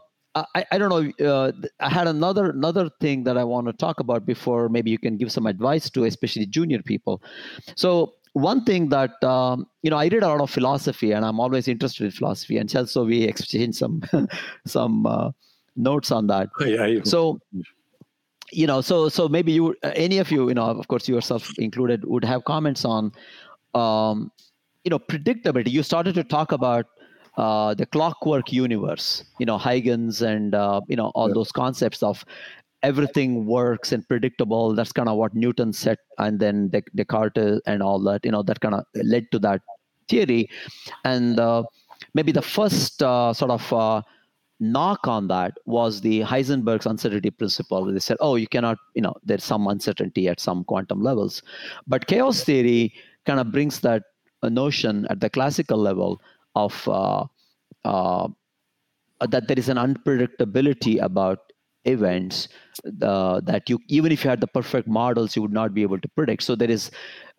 I, 0.54 0.66
I 0.70 0.76
don't 0.76 0.90
know. 0.90 1.26
Uh, 1.26 1.52
I 1.80 1.88
had 1.88 2.06
another 2.06 2.50
another 2.50 2.90
thing 3.00 3.24
that 3.24 3.38
I 3.38 3.44
want 3.44 3.66
to 3.68 3.72
talk 3.72 4.00
about 4.00 4.26
before. 4.26 4.68
Maybe 4.68 4.90
you 4.90 4.98
can 4.98 5.16
give 5.16 5.32
some 5.32 5.46
advice 5.46 5.88
to, 5.90 6.04
especially 6.04 6.44
junior 6.44 6.82
people. 6.82 7.22
So 7.74 8.12
one 8.34 8.64
thing 8.64 8.90
that 8.90 9.24
um, 9.24 9.66
you 9.82 9.88
know, 9.88 9.96
I 9.96 10.08
read 10.08 10.22
a 10.22 10.28
lot 10.28 10.42
of 10.42 10.50
philosophy, 10.50 11.12
and 11.12 11.24
I'm 11.24 11.40
always 11.40 11.68
interested 11.68 12.04
in 12.04 12.10
philosophy. 12.10 12.58
And 12.58 12.70
so 12.70 13.04
we 13.04 13.22
exchanged 13.22 13.78
some 13.78 14.02
some 14.66 15.06
uh, 15.06 15.30
notes 15.74 16.10
on 16.10 16.26
that. 16.26 16.50
Oh, 16.60 16.66
yeah. 16.66 17.00
So 17.04 17.40
you 18.52 18.66
know, 18.66 18.82
so 18.82 19.08
so 19.08 19.26
maybe 19.26 19.52
you, 19.52 19.74
any 19.82 20.18
of 20.18 20.30
you, 20.30 20.48
you 20.48 20.54
know, 20.54 20.66
of 20.66 20.86
course 20.88 21.08
yourself 21.08 21.50
included, 21.58 22.04
would 22.04 22.24
have 22.24 22.44
comments 22.44 22.84
on, 22.84 23.10
um, 23.74 24.30
you 24.86 24.90
know, 24.90 25.00
predictability. 25.00 25.72
You 25.72 25.82
started 25.82 26.14
to 26.14 26.22
talk 26.22 26.52
about 26.52 26.86
uh, 27.36 27.74
the 27.74 27.86
clockwork 27.86 28.52
universe, 28.52 29.24
you 29.40 29.44
know, 29.44 29.58
Huygens 29.58 30.22
and 30.22 30.54
uh, 30.54 30.80
you 30.88 30.96
know 30.96 31.10
all 31.16 31.28
yeah. 31.28 31.34
those 31.34 31.50
concepts 31.50 32.02
of 32.04 32.24
everything 32.84 33.46
works 33.46 33.90
and 33.90 34.08
predictable. 34.08 34.74
That's 34.74 34.92
kind 34.92 35.08
of 35.08 35.16
what 35.16 35.34
Newton 35.34 35.72
said, 35.72 35.98
and 36.18 36.38
then 36.38 36.70
Descartes 36.94 37.60
and 37.66 37.82
all 37.82 37.98
that. 38.04 38.24
You 38.24 38.30
know, 38.30 38.44
that 38.44 38.60
kind 38.60 38.76
of 38.76 38.84
led 38.94 39.30
to 39.32 39.40
that 39.40 39.60
theory, 40.08 40.48
and 41.04 41.40
uh, 41.40 41.64
maybe 42.14 42.30
the 42.30 42.42
first 42.42 43.02
uh, 43.02 43.34
sort 43.34 43.50
of 43.50 43.72
uh, 43.72 44.02
knock 44.60 45.08
on 45.08 45.26
that 45.26 45.58
was 45.66 46.00
the 46.00 46.20
Heisenberg's 46.20 46.86
uncertainty 46.86 47.30
principle. 47.30 47.82
where 47.84 47.92
They 47.92 47.98
said, 47.98 48.18
oh, 48.20 48.36
you 48.36 48.46
cannot, 48.46 48.78
you 48.94 49.02
know, 49.02 49.14
there's 49.24 49.44
some 49.44 49.66
uncertainty 49.66 50.28
at 50.28 50.38
some 50.38 50.62
quantum 50.62 51.02
levels, 51.02 51.42
but 51.88 52.06
chaos 52.06 52.44
theory 52.44 52.94
kind 53.26 53.40
of 53.40 53.50
brings 53.50 53.80
that 53.80 54.04
notion 54.50 55.06
at 55.10 55.20
the 55.20 55.30
classical 55.30 55.78
level 55.78 56.20
of 56.54 56.88
uh, 56.88 57.24
uh, 57.84 58.28
that 59.20 59.48
there 59.48 59.58
is 59.58 59.68
an 59.68 59.76
unpredictability 59.76 61.00
about 61.02 61.38
events 61.84 62.48
uh, 63.02 63.40
that 63.40 63.70
you 63.70 63.78
even 63.88 64.10
if 64.12 64.24
you 64.24 64.30
had 64.30 64.40
the 64.40 64.46
perfect 64.46 64.88
models 64.88 65.36
you 65.36 65.42
would 65.42 65.52
not 65.52 65.72
be 65.72 65.82
able 65.82 65.98
to 65.98 66.08
predict. 66.08 66.42
So 66.42 66.56
there 66.56 66.70
is 66.70 66.90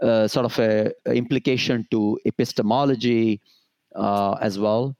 uh, 0.02 0.28
sort 0.28 0.46
of 0.46 0.58
a, 0.60 0.92
a, 1.06 1.14
implication 1.14 1.86
to 1.92 2.20
epistemology 2.26 3.42
uh, 3.96 4.38
as 4.42 4.58
well. 4.58 4.96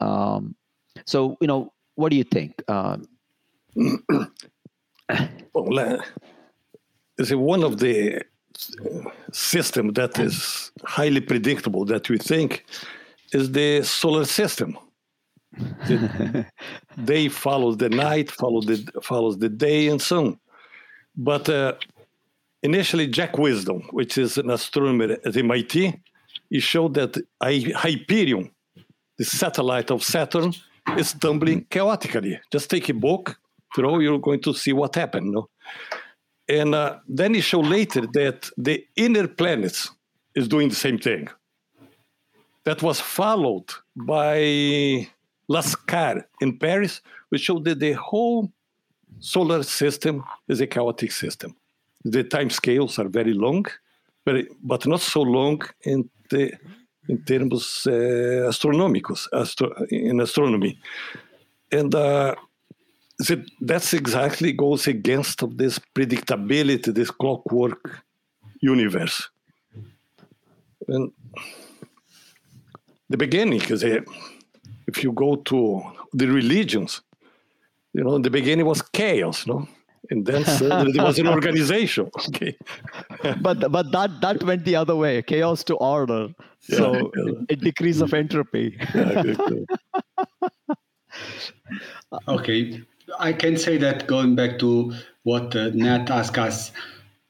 Um, 0.00 0.56
so 1.06 1.36
you 1.40 1.46
know 1.46 1.72
what 1.94 2.10
do 2.10 2.16
you 2.16 2.24
think? 2.24 2.62
Um, 2.68 3.04
well 5.54 5.78
uh, 5.78 6.02
is 7.18 7.34
one 7.34 7.62
of 7.62 7.78
the 7.78 8.22
system 9.32 9.92
that 9.92 10.18
is 10.18 10.72
highly 10.84 11.20
predictable 11.20 11.84
that 11.84 12.08
we 12.08 12.18
think 12.18 12.64
is 13.32 13.52
the 13.52 13.82
solar 13.82 14.24
system. 14.24 14.78
The 15.86 16.46
day 17.04 17.28
follows 17.28 17.76
the 17.76 17.88
night, 17.88 18.30
follows 18.30 18.66
the 18.66 18.78
follows 19.02 19.38
the 19.38 19.48
day, 19.48 19.88
and 19.88 20.00
so 20.00 20.18
on. 20.18 20.40
But 21.16 21.48
uh, 21.48 21.74
initially, 22.62 23.06
Jack 23.06 23.38
Wisdom, 23.38 23.82
which 23.90 24.18
is 24.18 24.38
an 24.38 24.50
astronomer 24.50 25.16
at 25.24 25.36
MIT, 25.36 25.94
he 26.50 26.60
showed 26.60 26.94
that 26.94 27.16
Hyperion, 27.42 28.50
the 29.16 29.24
satellite 29.24 29.90
of 29.90 30.02
Saturn, 30.02 30.54
is 30.96 31.12
tumbling 31.12 31.66
chaotically. 31.70 32.40
Just 32.52 32.70
take 32.70 32.88
a 32.88 32.94
book, 32.94 33.38
throw, 33.74 33.98
you're 33.98 34.20
going 34.20 34.40
to 34.42 34.54
see 34.54 34.72
what 34.72 34.94
happened. 34.94 35.32
No? 35.32 35.48
And 36.48 36.74
uh, 36.74 36.98
then 37.06 37.34
he 37.34 37.40
showed 37.40 37.66
later 37.66 38.02
that 38.12 38.50
the 38.56 38.86
inner 38.96 39.28
planets 39.28 39.90
is 40.34 40.48
doing 40.48 40.68
the 40.68 40.74
same 40.74 40.98
thing 40.98 41.28
that 42.64 42.82
was 42.82 43.00
followed 43.00 43.70
by 43.96 44.38
Laskar 45.50 46.24
in 46.40 46.58
Paris, 46.58 47.00
which 47.30 47.42
showed 47.42 47.64
that 47.64 47.80
the 47.80 47.92
whole 47.92 48.50
solar 49.20 49.62
system 49.62 50.24
is 50.48 50.60
a 50.60 50.66
chaotic 50.66 51.12
system. 51.12 51.56
The 52.04 52.24
time 52.24 52.50
scales 52.50 52.98
are 52.98 53.08
very 53.08 53.32
long, 53.32 53.66
but, 54.24 54.86
not 54.86 55.00
so 55.00 55.22
long 55.22 55.62
in, 55.82 56.08
the, 56.30 56.52
in 57.08 57.18
terms 57.24 57.86
uh, 57.86 58.48
astronomicus, 58.50 59.26
astro, 59.32 59.72
in 59.90 60.20
astronomy. 60.20 60.78
And 61.72 61.94
uh, 61.94 62.34
that's 63.60 63.94
exactly 63.94 64.52
goes 64.52 64.86
against 64.86 65.42
of 65.42 65.56
this 65.58 65.80
predictability, 65.94 66.94
this 66.94 67.10
clockwork 67.10 68.02
universe. 68.60 69.28
And 70.86 71.12
the 73.08 73.16
beginning, 73.16 73.58
because 73.58 73.82
eh, 73.84 74.00
if 74.86 75.02
you 75.02 75.12
go 75.12 75.36
to 75.36 75.82
the 76.12 76.26
religions, 76.26 77.02
you 77.92 78.04
know, 78.04 78.14
in 78.16 78.22
the 78.22 78.30
beginning 78.30 78.66
was 78.66 78.82
chaos, 78.82 79.46
no? 79.46 79.66
And 80.10 80.24
then 80.24 80.44
there 80.92 81.04
was 81.04 81.18
an 81.18 81.28
organization. 81.28 82.10
Okay. 82.28 82.56
but 83.40 83.70
but 83.72 83.90
that 83.92 84.20
that 84.20 84.42
went 84.44 84.64
the 84.64 84.76
other 84.76 84.94
way, 84.94 85.22
chaos 85.22 85.64
to 85.64 85.74
order. 85.74 86.28
Yeah, 86.68 86.76
so 86.76 87.12
yeah. 87.16 87.32
a 87.50 87.56
decrease 87.56 88.00
of 88.00 88.14
entropy. 88.14 88.78
Yeah, 88.94 89.34
okay. 92.28 92.82
I 93.18 93.32
can 93.32 93.56
say 93.56 93.78
that 93.78 94.06
going 94.06 94.34
back 94.34 94.58
to 94.60 94.94
what 95.22 95.54
uh, 95.54 95.70
Nat 95.70 96.10
asked 96.10 96.38
us, 96.38 96.72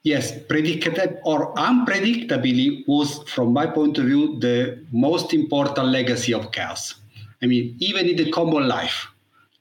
Yes, 0.03 0.31
predictable 0.47 1.19
or 1.25 1.53
unpredictably 1.55 2.87
was, 2.87 3.21
from 3.23 3.51
my 3.51 3.67
point 3.67 3.97
of 3.97 4.05
view, 4.05 4.39
the 4.39 4.85
most 4.93 5.33
important 5.33 5.87
legacy 5.87 6.33
of 6.33 6.53
chaos. 6.53 6.95
I 7.41 7.47
mean, 7.47 7.75
even 7.79 8.07
in 8.07 8.15
the 8.15 8.31
common 8.31 8.67
life, 8.67 9.07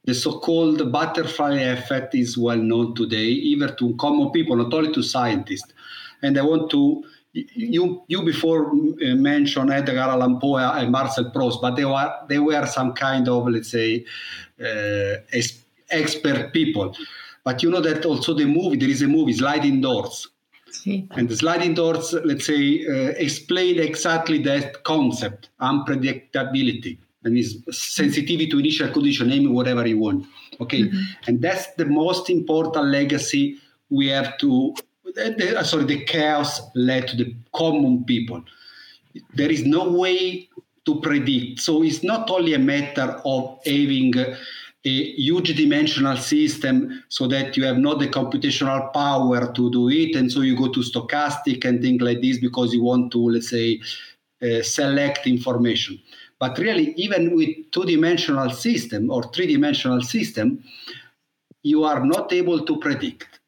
the 0.04 0.14
so-called 0.14 0.92
butterfly 0.92 1.54
effect 1.54 2.14
is 2.14 2.38
well 2.38 2.56
known 2.56 2.94
today, 2.94 3.26
even 3.26 3.74
to 3.76 3.96
common 3.96 4.30
people, 4.30 4.54
not 4.56 4.72
only 4.72 4.92
to 4.92 5.02
scientists. 5.02 5.72
And 6.22 6.38
I 6.38 6.42
want 6.42 6.70
to 6.70 7.04
you 7.32 8.02
you 8.08 8.22
before 8.22 8.70
uh, 8.70 9.14
mentioned 9.16 9.70
Edgar 9.70 9.98
Allan 9.98 10.40
Poe 10.40 10.56
and 10.56 10.90
Marcel 10.90 11.30
Proust, 11.30 11.60
but 11.60 11.76
they 11.76 11.84
were 11.84 12.12
they 12.28 12.38
were 12.38 12.64
some 12.66 12.92
kind 12.94 13.28
of 13.28 13.48
let's 13.48 13.70
say 13.70 14.04
uh, 14.60 15.20
expert 15.90 16.52
people. 16.52 16.96
But 17.44 17.62
you 17.62 17.70
know 17.70 17.80
that 17.80 18.04
also 18.04 18.34
the 18.34 18.44
movie, 18.44 18.76
there 18.76 18.90
is 18.90 19.02
a 19.02 19.08
movie, 19.08 19.32
Sliding 19.32 19.80
Doors. 19.80 20.28
And 20.86 21.28
the 21.28 21.36
sliding 21.36 21.74
doors, 21.74 22.12
let's 22.24 22.46
say, 22.46 22.84
uh, 22.86 23.12
explain 23.16 23.78
exactly 23.78 24.38
that 24.42 24.84
concept, 24.84 25.50
unpredictability, 25.60 26.98
and 27.24 27.36
is 27.36 27.62
sensitivity 27.70 28.46
to 28.48 28.58
initial 28.58 28.90
condition, 28.90 29.28
name 29.28 29.52
whatever 29.52 29.86
you 29.86 29.98
want. 29.98 30.26
Okay, 30.60 30.82
mm-hmm. 30.82 31.02
and 31.26 31.42
that's 31.42 31.74
the 31.74 31.84
most 31.84 32.30
important 32.30 32.86
legacy 32.86 33.58
we 33.90 34.08
have 34.08 34.38
to. 34.38 34.74
The, 35.04 35.62
sorry, 35.64 35.84
the 35.84 36.04
chaos 36.04 36.60
led 36.74 37.08
to 37.08 37.16
the 37.16 37.34
common 37.54 38.04
people. 38.04 38.42
There 39.34 39.50
is 39.50 39.64
no 39.64 39.90
way 39.90 40.48
to 40.84 41.00
predict. 41.00 41.60
So 41.60 41.82
it's 41.82 42.02
not 42.02 42.30
only 42.30 42.54
a 42.54 42.58
matter 42.58 43.20
of 43.24 43.58
having 43.64 44.14
a 44.84 45.12
huge 45.14 45.56
dimensional 45.56 46.16
system 46.16 47.02
so 47.08 47.26
that 47.26 47.56
you 47.56 47.64
have 47.64 47.78
not 47.78 47.98
the 47.98 48.06
computational 48.06 48.92
power 48.92 49.52
to 49.52 49.70
do 49.70 49.88
it. 49.88 50.14
And 50.14 50.30
so 50.30 50.40
you 50.40 50.56
go 50.56 50.68
to 50.72 50.80
stochastic 50.80 51.64
and 51.64 51.82
things 51.82 52.00
like 52.00 52.20
this 52.22 52.38
because 52.38 52.72
you 52.72 52.82
want 52.82 53.10
to 53.12 53.18
let's 53.18 53.50
say 53.50 53.80
uh, 54.42 54.62
select 54.62 55.26
information. 55.26 56.00
But 56.38 56.58
really 56.58 56.94
even 56.96 57.34
with 57.34 57.48
two-dimensional 57.72 58.50
system 58.50 59.10
or 59.10 59.24
three-dimensional 59.32 60.02
system 60.02 60.62
you 61.64 61.82
are 61.82 62.04
not 62.06 62.32
able 62.32 62.64
to 62.64 62.78
predict. 62.78 63.40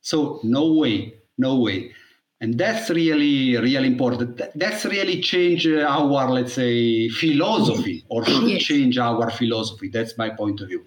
So 0.00 0.40
no 0.42 0.72
way 0.72 1.14
no 1.38 1.56
way 1.56 1.92
and 2.40 2.58
that's 2.58 2.90
really 2.90 3.56
really 3.56 3.86
important. 3.86 4.40
That's 4.54 4.84
really 4.84 5.20
change 5.20 5.66
our 5.66 6.30
let's 6.30 6.52
say 6.52 7.08
philosophy 7.08 8.04
or 8.08 8.24
should 8.24 8.48
yes. 8.48 8.62
change 8.62 8.98
our 8.98 9.30
philosophy. 9.30 9.88
That's 9.88 10.16
my 10.18 10.30
point 10.30 10.60
of 10.60 10.68
view. 10.68 10.84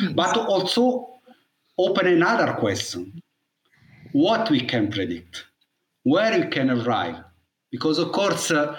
Yes. 0.00 0.12
but 0.14 0.36
also 0.36 1.14
open 1.78 2.06
another 2.06 2.52
question. 2.54 3.20
What 4.12 4.50
we 4.50 4.60
can 4.60 4.90
predict? 4.90 5.44
Where 6.04 6.38
we 6.38 6.46
can 6.46 6.70
arrive? 6.70 7.16
Because 7.72 7.98
of 7.98 8.12
course 8.12 8.52
uh, 8.52 8.76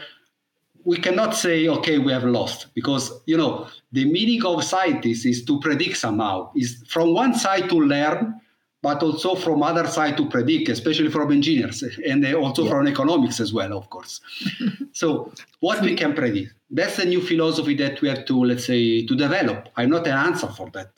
we 0.86 0.98
cannot 0.98 1.36
say 1.36 1.68
okay 1.68 1.98
we 1.98 2.14
have 2.14 2.24
lost. 2.24 2.68
Because 2.74 3.12
you 3.26 3.36
know 3.36 3.68
the 3.92 4.06
meaning 4.06 4.46
of 4.46 4.64
scientists 4.64 5.26
is 5.26 5.44
to 5.46 5.60
predict 5.60 5.98
somehow. 5.98 6.52
Is 6.56 6.82
from 6.88 7.14
one 7.14 7.34
side 7.34 7.68
to 7.70 7.76
learn 7.76 8.40
but 8.86 9.02
also 9.02 9.34
from 9.34 9.64
other 9.64 9.88
side 9.88 10.16
to 10.16 10.26
predict 10.30 10.70
especially 10.70 11.10
from 11.10 11.32
engineers 11.32 11.84
and 12.12 12.24
also 12.36 12.64
yeah. 12.64 12.70
from 12.70 12.88
economics 12.88 13.40
as 13.46 13.52
well 13.58 13.72
of 13.82 13.90
course 13.90 14.22
so 15.02 15.32
what 15.60 15.82
we 15.82 15.96
can 16.02 16.14
predict 16.14 16.54
that's 16.70 17.00
a 17.00 17.06
new 17.14 17.22
philosophy 17.30 17.74
that 17.84 18.00
we 18.02 18.08
have 18.14 18.24
to 18.26 18.36
let's 18.50 18.66
say 18.72 18.84
to 19.10 19.16
develop 19.16 19.70
i'm 19.76 19.90
not 19.90 20.06
an 20.06 20.18
answer 20.28 20.50
for 20.58 20.70
that 20.78 20.92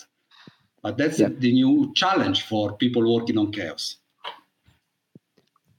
but 0.83 0.97
that's 0.97 1.19
yeah. 1.21 1.29
the 1.45 1.51
new 1.61 1.93
challenge 2.01 2.39
for 2.49 2.75
people 2.83 3.03
working 3.15 3.37
on 3.37 3.47
chaos 3.53 3.85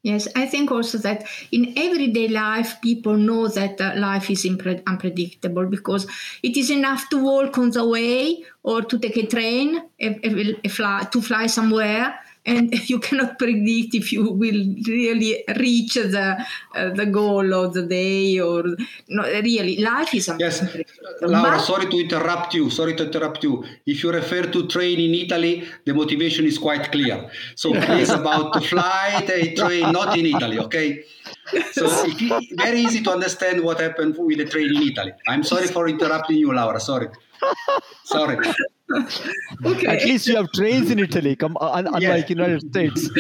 Yes, 0.03 0.29
I 0.37 0.47
think 0.47 0.71
also 0.71 0.97
that 0.99 1.27
in 1.51 1.75
everyday 1.77 2.29
life, 2.29 2.81
people 2.81 3.17
know 3.17 3.49
that 3.49 3.81
uh, 3.81 3.95
life 3.97 4.31
is 4.31 4.45
impre- 4.45 4.83
unpredictable 4.87 5.67
because 5.67 6.07
it 6.43 6.57
is 6.57 6.71
enough 6.71 7.09
to 7.11 7.19
walk 7.23 7.59
on 7.59 7.71
the 7.71 7.87
way 7.87 8.45
or 8.63 8.83
to 8.83 8.99
take 8.99 9.17
a 9.17 9.27
train, 9.27 9.83
a, 10.01 10.07
a, 10.25 10.55
a 10.65 10.69
fly, 10.69 11.03
to 11.11 11.21
fly 11.21 11.47
somewhere, 11.49 12.15
and 12.49 12.73
you 12.91 12.99
cannot 12.99 13.39
predict 13.39 13.95
if 13.95 14.13
you 14.13 14.25
will 14.43 14.63
really 14.87 15.45
reach 15.65 15.95
the 15.95 16.27
uh, 16.75 16.89
the 17.01 17.07
goal 17.07 17.55
of 17.55 17.75
the 17.75 17.83
day 17.83 18.41
or 18.41 18.65
no, 19.09 19.23
really 19.49 19.77
life 19.79 20.15
is 20.15 20.31
yes. 20.39 20.57
laura 21.23 21.57
but, 21.57 21.59
sorry 21.71 21.87
to 21.93 21.99
interrupt 22.05 22.55
you 22.55 22.71
sorry 22.71 22.95
to 22.95 23.05
interrupt 23.09 23.43
you. 23.45 23.65
If 23.87 24.03
you 24.03 24.11
refer 24.13 24.43
to 24.43 24.67
train 24.67 24.99
in 25.07 25.15
italy 25.15 25.69
the 25.85 25.95
motivation 25.95 26.47
is 26.47 26.59
quite 26.59 26.91
clear. 26.91 27.31
So 27.55 27.75
it's 28.03 28.11
about 28.11 28.55
to 28.55 28.61
fly 28.61 29.25
a 29.29 29.55
train 29.55 29.93
not 29.93 30.17
in 30.19 30.27
italy 30.27 30.59
okay? 30.67 31.05
So 31.73 31.85
it's 31.87 32.53
very 32.65 32.81
easy 32.81 33.03
to 33.03 33.11
understand 33.13 33.63
what 33.63 33.81
happened 33.81 34.17
with 34.19 34.39
the 34.39 34.47
train 34.47 34.75
in 34.77 34.83
italy. 34.93 35.13
I'm 35.29 35.45
sorry 35.45 35.67
for 35.67 35.89
interrupting 35.89 36.37
you 36.37 36.53
laura 36.53 36.81
sorry. 36.81 37.09
Sorry 38.05 38.37
okay. 39.65 39.87
At 39.87 40.05
least 40.05 40.27
you 40.27 40.37
have 40.37 40.51
trains 40.53 40.91
in 40.91 40.99
Italy, 40.99 41.37
come 41.37 41.57
un- 41.61 41.87
unlike 41.87 42.03
yeah. 42.03 42.37
United 42.37 42.63
States. 42.71 43.11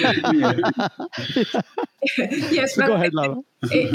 yes, 2.51 2.75
so 2.75 2.87
go 2.87 2.95
ahead, 2.95 3.12
Laura. 3.12 3.43
in, 3.71 3.95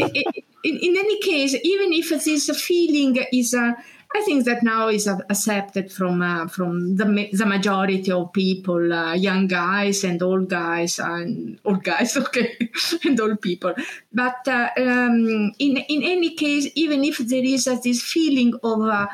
in, 0.63 0.97
any 0.97 1.19
case, 1.21 1.55
even 1.63 1.91
if 1.93 2.09
this 2.09 2.49
feeling 2.61 3.17
is, 3.31 3.55
uh, 3.55 3.73
I 4.15 4.21
think 4.21 4.45
that 4.45 4.61
now 4.61 4.89
is 4.89 5.07
accepted 5.07 5.91
from 5.91 6.21
uh, 6.21 6.47
from 6.47 6.95
the 6.97 7.29
the 7.33 7.45
majority 7.47 8.11
of 8.11 8.31
people, 8.33 8.93
uh, 8.93 9.15
young 9.15 9.47
guys 9.47 10.03
and 10.03 10.21
old 10.21 10.49
guys, 10.49 10.99
and 10.99 11.59
old 11.65 11.83
guys, 11.83 12.15
okay, 12.23 12.55
and 13.03 13.19
old 13.19 13.41
people. 13.41 13.73
But 14.13 14.47
uh, 14.47 14.69
um, 14.77 15.53
in 15.57 15.77
in 15.77 16.03
any 16.03 16.35
case, 16.35 16.67
even 16.75 17.03
if 17.03 17.17
there 17.17 17.43
is 17.43 17.65
this 17.65 18.03
feeling 18.03 18.53
of 18.61 18.81
uh, 18.81 19.07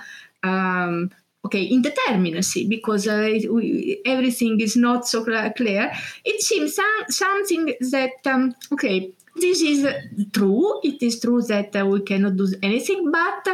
um, 0.44 1.12
okay 1.50 1.68
indeterminacy 1.68 2.70
because 2.70 3.08
uh, 3.08 3.28
we, 3.50 4.00
everything 4.06 4.62
is 4.62 4.76
not 4.76 5.08
so 5.08 5.24
clear 5.24 5.92
it 6.24 6.42
seems 6.42 6.76
some, 6.76 7.04
something 7.10 7.74
that 7.92 8.14
um, 8.28 8.54
okay 8.72 9.12
this 9.36 9.62
is 9.62 9.88
true 10.32 10.80
it 10.84 11.02
is 11.02 11.20
true 11.20 11.42
that 11.42 11.76
uh, 11.76 11.86
we 11.86 12.02
cannot 12.02 12.38
do 12.38 12.48
anything 12.62 13.12
but 13.12 13.48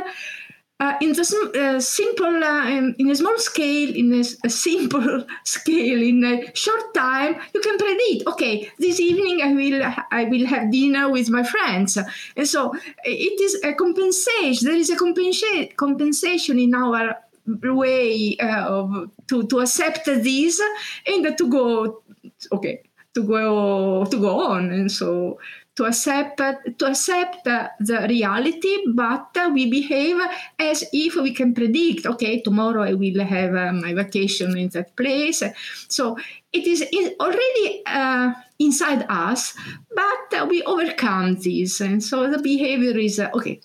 uh, 0.77 0.93
in 0.99 1.13
the 1.13 1.21
uh, 1.55 1.79
simple 1.79 2.43
uh, 2.43 2.67
in, 2.67 2.93
in, 2.99 3.09
a 3.09 3.15
small 3.15 3.37
scale 3.37 3.95
in 3.95 4.13
a, 4.13 4.23
a, 4.43 4.49
simple 4.49 5.25
scale 5.45 6.01
in 6.01 6.21
a 6.25 6.53
short 6.53 6.93
time 6.93 7.37
you 7.53 7.61
can 7.61 7.77
predict 7.77 8.27
okay 8.27 8.69
this 8.77 8.99
evening 8.99 9.41
i 9.41 9.53
will 9.53 9.81
i 10.11 10.25
will 10.25 10.45
have 10.45 10.69
dinner 10.71 11.09
with 11.09 11.29
my 11.29 11.43
friends. 11.43 11.97
And 12.35 12.47
so 12.47 12.75
it 13.05 13.39
is 13.39 13.63
a 13.63 13.73
compensation 13.73 14.67
there 14.67 14.77
is 14.77 14.89
a 14.89 14.97
compensa- 14.97 15.73
compensation 15.77 16.59
in 16.59 16.75
our 16.75 17.15
way 17.47 18.37
uh, 18.37 18.65
of, 18.65 19.11
to, 19.27 19.47
to 19.47 19.59
accept 19.59 20.05
this 20.05 20.61
and 21.07 21.37
to 21.37 21.49
go 21.49 22.03
okay 22.51 22.81
to 23.13 23.23
go 23.23 24.05
to 24.05 24.19
go 24.19 24.51
on. 24.51 24.71
And 24.71 24.91
so 24.91 25.39
to 25.75 25.85
accept 25.85 26.37
to 26.37 26.85
accept 26.85 27.43
the 27.43 28.05
reality 28.07 28.77
but 28.93 29.35
we 29.51 29.69
behave 29.69 30.17
as 30.57 30.85
if 30.93 31.15
we 31.15 31.33
can 31.33 31.53
predict 31.53 32.05
okay 32.05 32.39
tomorrow 32.39 32.81
i 32.83 32.93
will 32.93 33.19
have 33.25 33.53
uh, 33.53 33.73
my 33.73 33.93
vacation 33.93 34.57
in 34.57 34.69
that 34.69 34.95
place. 34.95 35.43
So 35.89 36.17
it 36.53 36.65
is 36.67 36.83
already 37.19 37.83
uh, 37.85 38.33
inside 38.59 39.05
us 39.09 39.53
but 39.93 40.49
we 40.49 40.63
overcome 40.63 41.35
this. 41.35 41.81
And 41.81 42.03
so 42.03 42.29
the 42.29 42.39
behavior 42.39 42.97
is 42.97 43.19
uh, 43.19 43.29
okay 43.35 43.61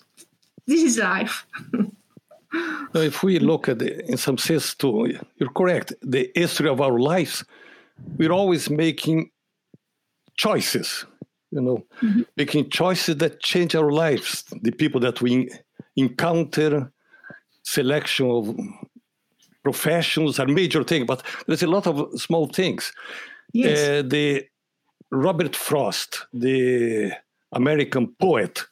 this 0.67 0.83
is 0.83 0.97
life 0.97 1.45
if 2.93 3.23
we 3.23 3.39
look 3.39 3.69
at 3.69 3.79
the, 3.79 4.05
in 4.09 4.17
some 4.17 4.37
sense 4.37 4.75
too, 4.75 5.17
you're 5.37 5.51
correct. 5.51 5.93
The 6.01 6.31
history 6.35 6.69
of 6.69 6.81
our 6.81 6.99
lives, 6.99 7.43
we're 8.17 8.31
always 8.31 8.69
making 8.69 9.31
choices. 10.35 11.05
You 11.51 11.61
know, 11.61 11.85
mm-hmm. 12.01 12.21
making 12.37 12.69
choices 12.69 13.17
that 13.17 13.41
change 13.41 13.75
our 13.75 13.91
lives. 13.91 14.45
The 14.61 14.71
people 14.71 15.01
that 15.01 15.21
we 15.21 15.49
encounter, 15.97 16.91
selection 17.63 18.31
of 18.31 18.55
professions 19.61 20.39
are 20.39 20.47
major 20.47 20.83
thing, 20.83 21.05
but 21.05 21.23
there's 21.47 21.63
a 21.63 21.67
lot 21.67 21.87
of 21.87 22.19
small 22.19 22.47
things. 22.47 22.93
Yes. 23.53 23.79
Uh, 23.79 24.07
the 24.07 24.45
Robert 25.11 25.55
Frost, 25.55 26.25
the 26.31 27.11
American 27.51 28.15
poet, 28.19 28.63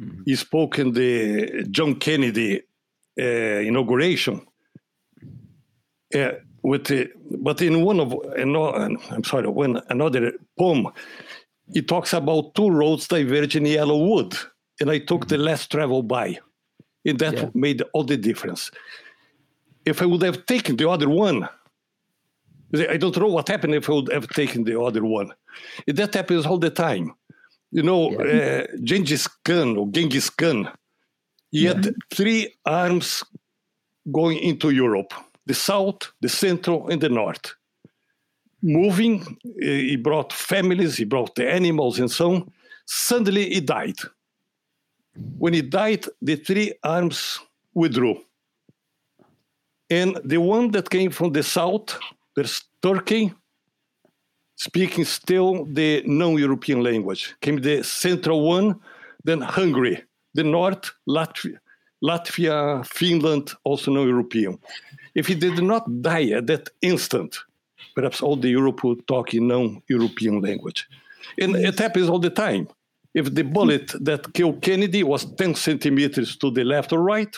mm-hmm. 0.00 0.22
he 0.24 0.34
spoke 0.36 0.78
in 0.78 0.92
the 0.92 1.66
John 1.70 1.96
Kennedy 1.96 2.62
inauguration. 3.16 4.46
Uh, 6.14 6.32
with 6.62 6.84
the, 6.86 7.08
but 7.38 7.62
in 7.62 7.82
one 7.82 8.00
of 8.00 8.14
I'm 8.34 9.24
sorry, 9.24 9.48
when 9.48 9.80
another 9.88 10.32
poem, 10.58 10.88
he 11.72 11.82
talks 11.82 12.12
about 12.12 12.54
two 12.54 12.70
roads 12.70 13.08
diverging 13.08 13.66
in 13.66 13.72
yellow 13.72 13.98
wood, 13.98 14.34
and 14.80 14.90
I 14.90 14.98
took 14.98 15.28
the 15.28 15.38
less 15.38 15.66
traveled 15.66 16.08
by, 16.08 16.38
and 17.04 17.18
that 17.20 17.34
yeah. 17.34 17.48
made 17.54 17.82
all 17.92 18.04
the 18.04 18.16
difference. 18.16 18.70
If 19.84 20.02
I 20.02 20.06
would 20.06 20.22
have 20.22 20.46
taken 20.46 20.76
the 20.76 20.88
other 20.88 21.08
one, 21.08 21.48
I 22.74 22.96
don't 22.96 23.16
know 23.16 23.28
what 23.28 23.48
happened 23.48 23.74
if 23.74 23.88
I 23.88 23.92
would 23.92 24.12
have 24.12 24.28
taken 24.28 24.64
the 24.64 24.80
other 24.80 25.04
one. 25.04 25.32
That 25.86 26.14
happens 26.14 26.46
all 26.46 26.58
the 26.58 26.70
time. 26.70 27.14
You 27.70 27.82
know, 27.82 28.10
yeah. 28.10 28.64
uh, 28.64 28.76
Genghis 28.82 29.28
Khan 29.44 29.76
or 29.76 29.86
Genghis 29.88 30.30
Khan, 30.30 30.68
he 31.56 31.64
had 31.64 31.82
mm-hmm. 31.82 32.14
three 32.14 32.54
arms 32.64 33.24
going 34.12 34.38
into 34.38 34.70
Europe 34.70 35.12
the 35.46 35.54
south, 35.54 36.12
the 36.20 36.28
central, 36.28 36.88
and 36.88 37.00
the 37.00 37.08
north. 37.08 37.54
Moving, 38.62 39.38
eh, 39.62 39.90
he 39.90 39.96
brought 39.96 40.32
families, 40.32 40.96
he 40.96 41.04
brought 41.04 41.36
the 41.36 41.48
animals 41.48 42.00
and 42.00 42.10
so 42.10 42.34
on. 42.34 42.52
Suddenly, 42.86 43.54
he 43.54 43.60
died. 43.60 43.98
When 45.38 45.54
he 45.54 45.62
died, 45.62 46.04
the 46.20 46.36
three 46.36 46.72
arms 46.82 47.38
withdrew. 47.74 48.16
And 49.88 50.18
the 50.24 50.38
one 50.38 50.72
that 50.72 50.90
came 50.90 51.10
from 51.10 51.32
the 51.32 51.44
south, 51.44 51.96
there's 52.34 52.64
Turkey, 52.82 53.32
speaking 54.56 55.04
still 55.04 55.64
the 55.64 56.02
non 56.06 56.36
European 56.38 56.82
language, 56.82 57.36
came 57.40 57.60
the 57.60 57.84
central 57.84 58.44
one, 58.46 58.80
then 59.22 59.40
Hungary, 59.40 60.02
the 60.36 60.44
North, 60.44 60.92
Latvia, 61.08 61.58
Latvia, 62.02 62.84
Finland, 62.86 63.52
also 63.64 63.90
no 63.90 64.04
European. 64.04 64.58
If 65.14 65.26
he 65.26 65.34
did 65.34 65.62
not 65.62 65.84
die 66.02 66.30
at 66.36 66.46
that 66.46 66.68
instant, 66.82 67.38
perhaps 67.94 68.20
all 68.22 68.36
the 68.36 68.50
Europe 68.50 68.84
would 68.84 69.06
talk 69.06 69.34
in 69.34 69.48
non-European 69.48 70.40
language. 70.40 70.86
And 71.40 71.56
it 71.56 71.78
happens 71.78 72.08
all 72.08 72.18
the 72.18 72.30
time. 72.30 72.68
If 73.14 73.34
the 73.34 73.42
bullet 73.42 73.92
that 74.04 74.34
killed 74.34 74.60
Kennedy 74.60 75.02
was 75.02 75.24
10 75.24 75.54
centimeters 75.54 76.36
to 76.36 76.50
the 76.50 76.64
left 76.64 76.92
or 76.92 77.02
right, 77.02 77.34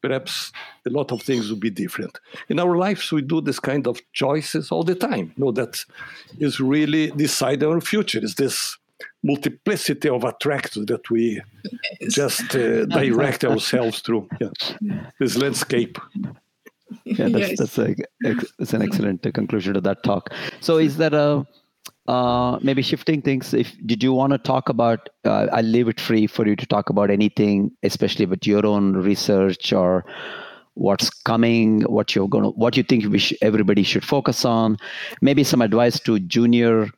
perhaps 0.00 0.50
a 0.86 0.90
lot 0.90 1.12
of 1.12 1.20
things 1.22 1.50
would 1.50 1.60
be 1.60 1.70
different. 1.70 2.18
In 2.48 2.58
our 2.58 2.76
lives, 2.76 3.12
we 3.12 3.20
do 3.20 3.42
this 3.42 3.60
kind 3.60 3.86
of 3.86 4.00
choices 4.12 4.72
all 4.72 4.84
the 4.84 4.94
time. 4.94 5.34
You 5.36 5.44
No, 5.44 5.52
that 5.52 5.84
is 6.38 6.58
really 6.58 7.10
decide 7.10 7.62
our 7.62 7.80
future. 7.82 8.20
Is 8.22 8.36
this 8.36 8.77
multiplicity 9.22 10.08
of 10.08 10.24
attractors 10.24 10.86
that 10.86 11.10
we 11.10 11.40
yes. 12.00 12.14
just 12.14 12.54
uh, 12.54 12.84
direct 12.86 13.44
ourselves 13.44 14.00
through 14.00 14.28
yeah. 14.40 14.48
this 15.18 15.36
landscape. 15.36 15.98
Yeah, 17.04 17.28
that's 17.28 17.50
yes. 17.50 17.58
that's, 17.58 17.78
a, 17.78 17.94
that's 18.58 18.72
an 18.72 18.82
excellent 18.82 19.22
conclusion 19.34 19.74
to 19.74 19.80
that 19.82 20.02
talk. 20.02 20.32
So, 20.60 20.78
is 20.78 20.96
that 20.96 21.12
a 21.12 21.46
uh, 22.08 22.58
maybe 22.62 22.80
shifting 22.80 23.20
things? 23.20 23.52
If 23.52 23.76
did 23.84 24.02
you 24.02 24.14
want 24.14 24.32
to 24.32 24.38
talk 24.38 24.70
about? 24.70 25.10
Uh, 25.24 25.48
I'll 25.52 25.62
leave 25.62 25.88
it 25.88 26.00
free 26.00 26.26
for 26.26 26.46
you 26.46 26.56
to 26.56 26.66
talk 26.66 26.88
about 26.88 27.10
anything, 27.10 27.70
especially 27.82 28.24
with 28.24 28.46
your 28.46 28.64
own 28.64 28.94
research 28.94 29.72
or 29.72 30.06
what's 30.78 31.10
coming, 31.10 31.82
what 31.82 32.14
you're 32.14 32.28
going 32.28 32.44
to, 32.44 32.50
what 32.50 32.76
you 32.76 32.82
think 32.82 33.04
we 33.06 33.18
sh- 33.18 33.34
everybody 33.42 33.82
should 33.82 34.04
focus 34.04 34.44
on. 34.44 34.78
Maybe 35.20 35.44
some 35.44 35.60
advice 35.60 36.00
to 36.00 36.20
junior 36.20 36.88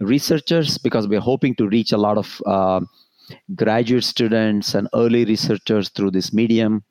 researchers 0.00 0.78
because 0.78 1.08
we're 1.08 1.20
hoping 1.20 1.54
to 1.56 1.68
reach 1.68 1.92
a 1.92 1.98
lot 1.98 2.18
of 2.18 2.40
uh, 2.46 2.80
graduate 3.54 4.04
students 4.04 4.74
and 4.74 4.88
early 4.94 5.24
researchers 5.24 5.88
through 5.90 6.10
this 6.10 6.32
medium. 6.32 6.84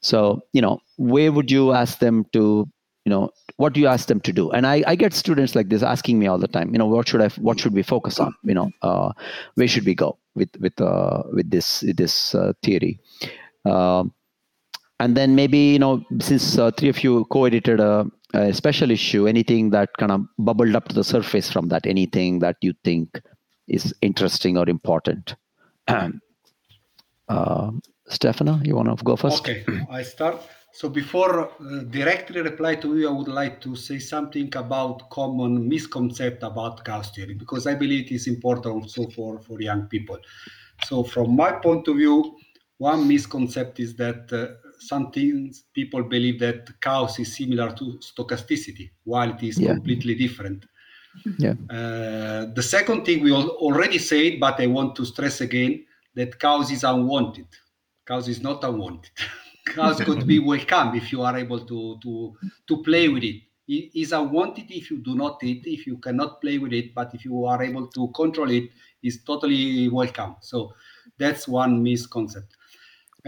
So, 0.00 0.42
you 0.52 0.62
know, 0.62 0.80
where 0.96 1.32
would 1.32 1.50
you 1.50 1.72
ask 1.72 1.98
them 1.98 2.24
to, 2.32 2.68
you 3.04 3.10
know, 3.10 3.30
what 3.56 3.72
do 3.72 3.80
you 3.80 3.86
ask 3.86 4.06
them 4.06 4.20
to 4.20 4.32
do? 4.32 4.50
And 4.50 4.66
I, 4.66 4.84
I 4.86 4.94
get 4.94 5.12
students 5.12 5.54
like 5.54 5.68
this 5.68 5.82
asking 5.82 6.18
me 6.18 6.26
all 6.26 6.38
the 6.38 6.48
time, 6.48 6.72
you 6.72 6.78
know, 6.78 6.86
what 6.86 7.08
should 7.08 7.20
I, 7.20 7.28
what 7.40 7.58
should 7.58 7.74
we 7.74 7.82
focus 7.82 8.20
on? 8.20 8.34
You 8.44 8.54
know, 8.54 8.70
uh, 8.82 9.12
where 9.54 9.68
should 9.68 9.84
we 9.84 9.94
go 9.94 10.18
with 10.34 10.50
with 10.60 10.80
uh, 10.80 11.22
with 11.32 11.50
this 11.50 11.84
this 11.96 12.34
uh, 12.34 12.52
theory? 12.62 13.00
Um, 13.64 14.12
and 15.00 15.16
then 15.16 15.34
maybe 15.34 15.58
you 15.58 15.78
know, 15.78 16.04
since 16.20 16.58
uh, 16.58 16.70
three 16.70 16.88
of 16.88 17.02
you 17.02 17.24
co-edited 17.26 17.80
a, 17.80 18.06
a 18.34 18.52
special 18.52 18.90
issue, 18.90 19.26
anything 19.26 19.70
that 19.70 19.90
kind 19.98 20.12
of 20.12 20.22
bubbled 20.38 20.76
up 20.76 20.88
to 20.88 20.94
the 20.94 21.04
surface 21.04 21.50
from 21.50 21.68
that, 21.68 21.86
anything 21.86 22.40
that 22.40 22.56
you 22.60 22.74
think 22.84 23.20
is 23.66 23.94
interesting 24.02 24.56
or 24.56 24.68
important. 24.68 25.34
uh, 27.28 27.70
Stefano, 28.08 28.60
you 28.64 28.74
want 28.74 28.98
to 28.98 29.04
go 29.04 29.16
first? 29.16 29.40
Okay, 29.40 29.64
I 29.90 30.02
start. 30.02 30.42
So 30.72 30.88
before 30.88 31.40
uh, 31.40 31.82
directly 31.90 32.40
reply 32.40 32.76
to 32.76 32.96
you, 32.96 33.08
I 33.08 33.12
would 33.12 33.28
like 33.28 33.60
to 33.62 33.74
say 33.74 33.98
something 33.98 34.54
about 34.54 35.10
common 35.10 35.68
misconcept 35.68 36.42
about 36.42 36.84
chaos 36.84 37.10
theory 37.10 37.34
because 37.34 37.66
I 37.66 37.74
believe 37.74 38.06
it 38.06 38.14
is 38.14 38.26
important 38.26 38.74
also 38.74 39.08
for, 39.10 39.40
for 39.40 39.60
young 39.60 39.86
people. 39.86 40.18
So 40.84 41.02
from 41.02 41.34
my 41.34 41.52
point 41.52 41.88
of 41.88 41.96
view, 41.96 42.36
one 42.76 43.08
misconception 43.08 43.84
is 43.84 43.96
that 43.96 44.32
uh, 44.32 44.67
some 44.78 45.10
things 45.10 45.64
people 45.74 46.02
believe 46.02 46.38
that 46.40 46.68
chaos 46.80 47.18
is 47.18 47.36
similar 47.36 47.72
to 47.72 47.98
stochasticity, 48.00 48.90
while 49.04 49.30
it 49.30 49.42
is 49.42 49.58
yeah. 49.58 49.74
completely 49.74 50.14
different. 50.14 50.64
Yeah. 51.38 51.54
Uh, 51.70 52.46
the 52.54 52.62
second 52.62 53.04
thing 53.04 53.22
we 53.22 53.32
already 53.32 53.98
said, 53.98 54.38
but 54.40 54.60
I 54.60 54.66
want 54.66 54.94
to 54.96 55.04
stress 55.04 55.40
again 55.40 55.84
that 56.14 56.38
chaos 56.38 56.70
is 56.70 56.84
unwanted. 56.84 57.46
Chaos 58.06 58.28
is 58.28 58.40
not 58.40 58.62
unwanted. 58.64 59.10
chaos 59.74 60.02
could 60.02 60.26
be 60.26 60.38
welcome 60.52 60.94
if 60.94 61.12
you 61.12 61.22
are 61.22 61.36
able 61.36 61.64
to 61.66 61.98
to 62.02 62.34
to 62.66 62.82
play 62.82 63.08
with 63.08 63.24
it. 63.24 63.42
It 63.66 63.90
is 63.94 64.12
unwanted 64.12 64.70
if 64.70 64.90
you 64.90 64.98
do 64.98 65.14
not 65.14 65.42
it, 65.42 65.66
if 65.66 65.86
you 65.86 65.98
cannot 65.98 66.40
play 66.40 66.58
with 66.58 66.72
it, 66.72 66.94
but 66.94 67.14
if 67.14 67.24
you 67.24 67.44
are 67.44 67.62
able 67.62 67.86
to 67.88 68.08
control 68.08 68.50
it, 68.50 68.70
is 69.02 69.22
totally 69.24 69.88
welcome. 69.88 70.36
So 70.40 70.72
that's 71.18 71.46
one 71.46 71.82
misconception. 71.82 72.57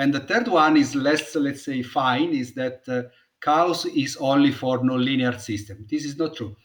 And 0.00 0.14
the 0.14 0.20
third 0.20 0.48
one 0.48 0.78
is 0.78 0.94
less, 0.94 1.34
let's 1.34 1.62
say, 1.62 1.82
fine, 1.82 2.30
is 2.30 2.54
that 2.54 2.80
uh, 2.88 3.02
chaos 3.44 3.84
is 3.84 4.16
only 4.16 4.50
for 4.50 4.78
nonlinear 4.78 5.38
system. 5.38 5.86
This 5.90 6.06
is 6.06 6.16
not 6.16 6.34
true. 6.36 6.56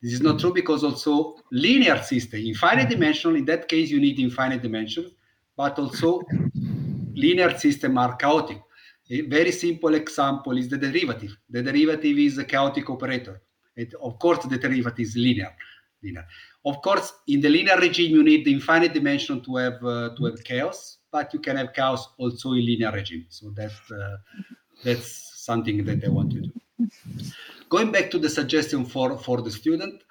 This 0.00 0.12
is 0.12 0.20
not 0.20 0.38
true 0.38 0.54
because 0.54 0.84
also 0.84 1.34
linear 1.50 2.00
system, 2.00 2.38
infinite 2.38 2.88
dimensional, 2.88 3.34
in 3.34 3.44
that 3.46 3.66
case 3.66 3.90
you 3.90 3.98
need 3.98 4.20
infinite 4.20 4.62
dimensions, 4.62 5.10
but 5.56 5.76
also 5.80 6.22
linear 7.24 7.58
system 7.58 7.98
are 7.98 8.14
chaotic. 8.14 8.62
A 9.10 9.22
very 9.22 9.50
simple 9.50 9.94
example 9.96 10.56
is 10.56 10.68
the 10.68 10.78
derivative. 10.78 11.36
The 11.50 11.64
derivative 11.64 12.16
is 12.18 12.38
a 12.38 12.44
chaotic 12.44 12.88
operator. 12.88 13.42
It, 13.74 13.94
of 14.00 14.20
course, 14.20 14.44
the 14.44 14.58
derivative 14.58 15.00
is 15.00 15.16
linear. 15.16 15.52
linear. 16.04 16.24
Of 16.64 16.80
course, 16.82 17.12
in 17.26 17.40
the 17.40 17.48
linear 17.48 17.78
regime, 17.78 18.12
you 18.14 18.22
need 18.22 18.44
the 18.44 18.52
infinite 18.52 18.92
dimension 18.92 19.40
to 19.42 19.56
have 19.56 19.84
uh, 19.84 20.10
to 20.16 20.24
have 20.26 20.44
chaos, 20.44 20.95
but 21.10 21.32
you 21.32 21.40
can 21.40 21.56
have 21.56 21.72
chaos 21.72 22.08
also 22.18 22.52
in 22.52 22.64
linear 22.66 22.92
regime. 22.92 23.26
So 23.28 23.50
that's 23.50 23.90
uh, 23.90 24.16
that's 24.84 25.44
something 25.44 25.84
that 25.84 26.04
I 26.04 26.08
want 26.08 26.32
to 26.32 26.40
do. 26.40 26.52
Going 27.68 27.90
back 27.90 28.10
to 28.10 28.18
the 28.18 28.28
suggestion 28.28 28.84
for, 28.84 29.18
for 29.18 29.42
the 29.42 29.50
student, 29.50 30.02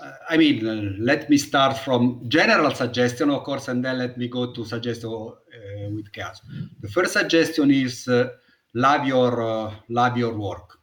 uh, 0.00 0.12
I 0.28 0.36
mean, 0.36 0.66
uh, 0.66 0.96
let 0.98 1.30
me 1.30 1.36
start 1.36 1.78
from 1.78 2.28
general 2.28 2.74
suggestion, 2.74 3.30
of 3.30 3.44
course, 3.44 3.68
and 3.68 3.84
then 3.84 3.98
let 3.98 4.18
me 4.18 4.28
go 4.28 4.52
to 4.52 4.64
suggestion 4.64 5.10
uh, 5.10 5.90
with 5.90 6.10
chaos. 6.12 6.40
The 6.80 6.88
first 6.88 7.12
suggestion 7.12 7.70
is 7.70 8.08
uh, 8.08 8.30
love 8.74 9.06
your 9.06 9.42
uh, 9.42 9.74
love 9.88 10.16
your 10.16 10.34
work. 10.36 10.78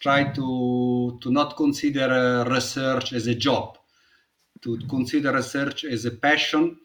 Try 0.00 0.32
to 0.32 1.18
to 1.22 1.30
not 1.30 1.56
consider 1.56 2.44
research 2.48 3.12
as 3.12 3.26
a 3.28 3.34
job, 3.34 3.78
to 4.62 4.78
consider 4.88 5.32
research 5.32 5.84
as 5.84 6.04
a 6.04 6.10
passion, 6.10 6.78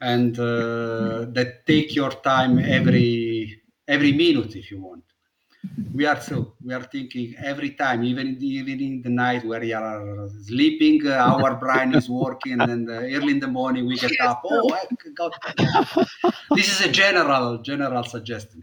and 0.00 0.36
that 0.36 1.66
take 1.66 1.94
your 1.94 2.10
time 2.10 2.58
every 2.58 3.62
every 3.88 4.12
minute 4.12 4.54
if 4.56 4.70
you 4.70 4.80
want. 4.80 5.02
We 5.92 6.06
are 6.06 6.20
so 6.20 6.54
we 6.62 6.74
are 6.74 6.82
thinking 6.82 7.34
every 7.42 7.70
time 7.70 8.04
even 8.04 8.28
in 8.28 8.38
the, 8.38 8.46
even 8.46 8.80
in 8.80 9.02
the 9.02 9.08
night 9.08 9.44
where 9.44 9.64
you 9.64 9.76
are 9.76 10.28
sleeping 10.42 11.06
uh, 11.06 11.14
our 11.14 11.54
brain 11.56 11.94
is 11.94 12.08
working 12.08 12.60
and 12.60 12.88
uh, 12.88 12.92
early 12.92 13.32
in 13.32 13.40
the 13.40 13.48
morning 13.48 13.86
we 13.86 13.96
get 13.96 14.12
up 14.20 14.42
oh 14.44 14.72
I 14.72 14.86
got 15.14 15.32
this 16.50 16.68
is 16.68 16.86
a 16.86 16.90
general 16.90 17.58
general 17.58 18.04
suggestion. 18.04 18.62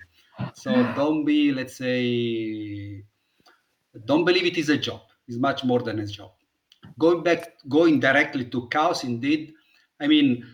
So 0.54 0.72
don't 0.96 1.26
be 1.26 1.52
let's 1.52 1.78
say 1.78 3.04
don't 4.06 4.26
believe 4.26 4.46
it 4.46 4.58
is 4.58 4.70
a 4.70 4.78
job. 4.78 5.02
It's 5.28 5.38
much 5.38 5.64
more 5.64 5.82
than 5.82 6.00
a 6.00 6.08
job. 6.08 6.32
Going 7.00 7.22
back 7.24 7.54
going 7.68 8.00
directly 8.00 8.46
to 8.46 8.68
chaos 8.70 9.04
indeed. 9.04 9.54
I 10.00 10.08
mean 10.08 10.46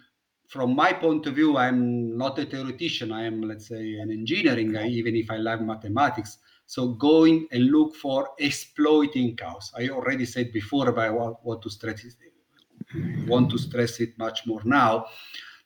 from 0.49 0.75
my 0.75 0.91
point 0.91 1.27
of 1.27 1.35
view, 1.35 1.57
I'm 1.57 2.17
not 2.17 2.39
a 2.39 2.45
theoretician. 2.45 3.11
I 3.11 3.23
am, 3.23 3.41
let's 3.41 3.67
say, 3.67 3.93
an 3.99 4.11
engineering 4.11 4.73
guy, 4.73 4.87
even 4.87 5.15
if 5.15 5.29
I 5.29 5.37
love 5.37 5.61
mathematics. 5.61 6.39
So 6.65 6.89
going 6.89 7.47
and 7.51 7.67
look 7.67 7.95
for 7.95 8.29
exploiting 8.39 9.35
chaos. 9.35 9.71
I 9.77 9.89
already 9.89 10.25
said 10.25 10.51
before, 10.51 10.91
but 10.91 11.05
I 11.05 11.11
want 11.11 11.61
to 11.61 11.69
stress 11.69 12.03
it, 12.03 12.15
want 13.27 13.51
to 13.51 13.57
stress 13.59 13.99
it 13.99 14.17
much 14.17 14.47
more 14.47 14.61
now. 14.65 15.05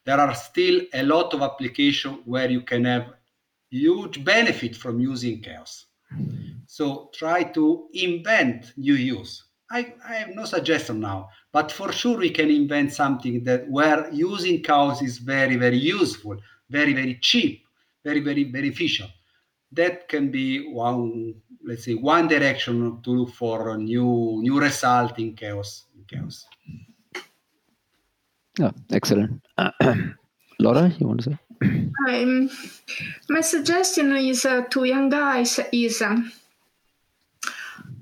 There 0.04 0.20
are 0.20 0.34
still 0.34 0.82
a 0.92 1.02
lot 1.02 1.32
of 1.32 1.40
applications 1.40 2.18
where 2.26 2.50
you 2.50 2.60
can 2.60 2.84
have 2.84 3.14
huge 3.70 4.22
benefit 4.22 4.76
from 4.76 5.00
using 5.00 5.40
chaos. 5.40 5.86
So 6.66 7.10
try 7.14 7.42
to 7.42 7.88
invent 7.94 8.72
new 8.76 8.94
use. 8.94 9.44
I, 9.70 9.94
I 10.06 10.14
have 10.16 10.28
no 10.34 10.44
suggestion 10.44 11.00
now, 11.00 11.30
but 11.54 11.70
for 11.70 11.92
sure 11.92 12.18
we 12.18 12.30
can 12.30 12.50
invent 12.50 12.92
something 12.92 13.44
that 13.44 13.70
where 13.70 14.10
using 14.12 14.60
chaos 14.60 15.00
is 15.00 15.18
very, 15.18 15.54
very 15.54 15.78
useful, 15.78 16.36
very, 16.68 16.92
very 16.92 17.14
cheap, 17.22 17.62
very, 18.02 18.18
very 18.18 18.42
beneficial. 18.42 19.06
That 19.70 20.08
can 20.08 20.32
be 20.32 20.68
one, 20.68 21.34
let's 21.64 21.84
say, 21.84 21.94
one 21.94 22.26
direction 22.26 23.00
to 23.04 23.10
look 23.10 23.32
for 23.34 23.70
a 23.70 23.78
new 23.78 24.40
new 24.42 24.60
result 24.60 25.16
in 25.20 25.36
chaos. 25.36 25.84
In 25.94 26.04
chaos. 26.10 26.44
Oh, 28.60 28.72
excellent. 28.90 29.40
Uh, 29.56 29.70
Laura, 30.58 30.92
you 30.98 31.06
want 31.06 31.22
to 31.22 31.30
say? 31.30 31.38
Um, 32.08 32.50
my 33.28 33.42
suggestion 33.42 34.16
is 34.16 34.44
uh, 34.44 34.62
to 34.70 34.84
young 34.84 35.08
guys 35.08 35.60
is. 35.72 36.02
Um, 36.02 36.32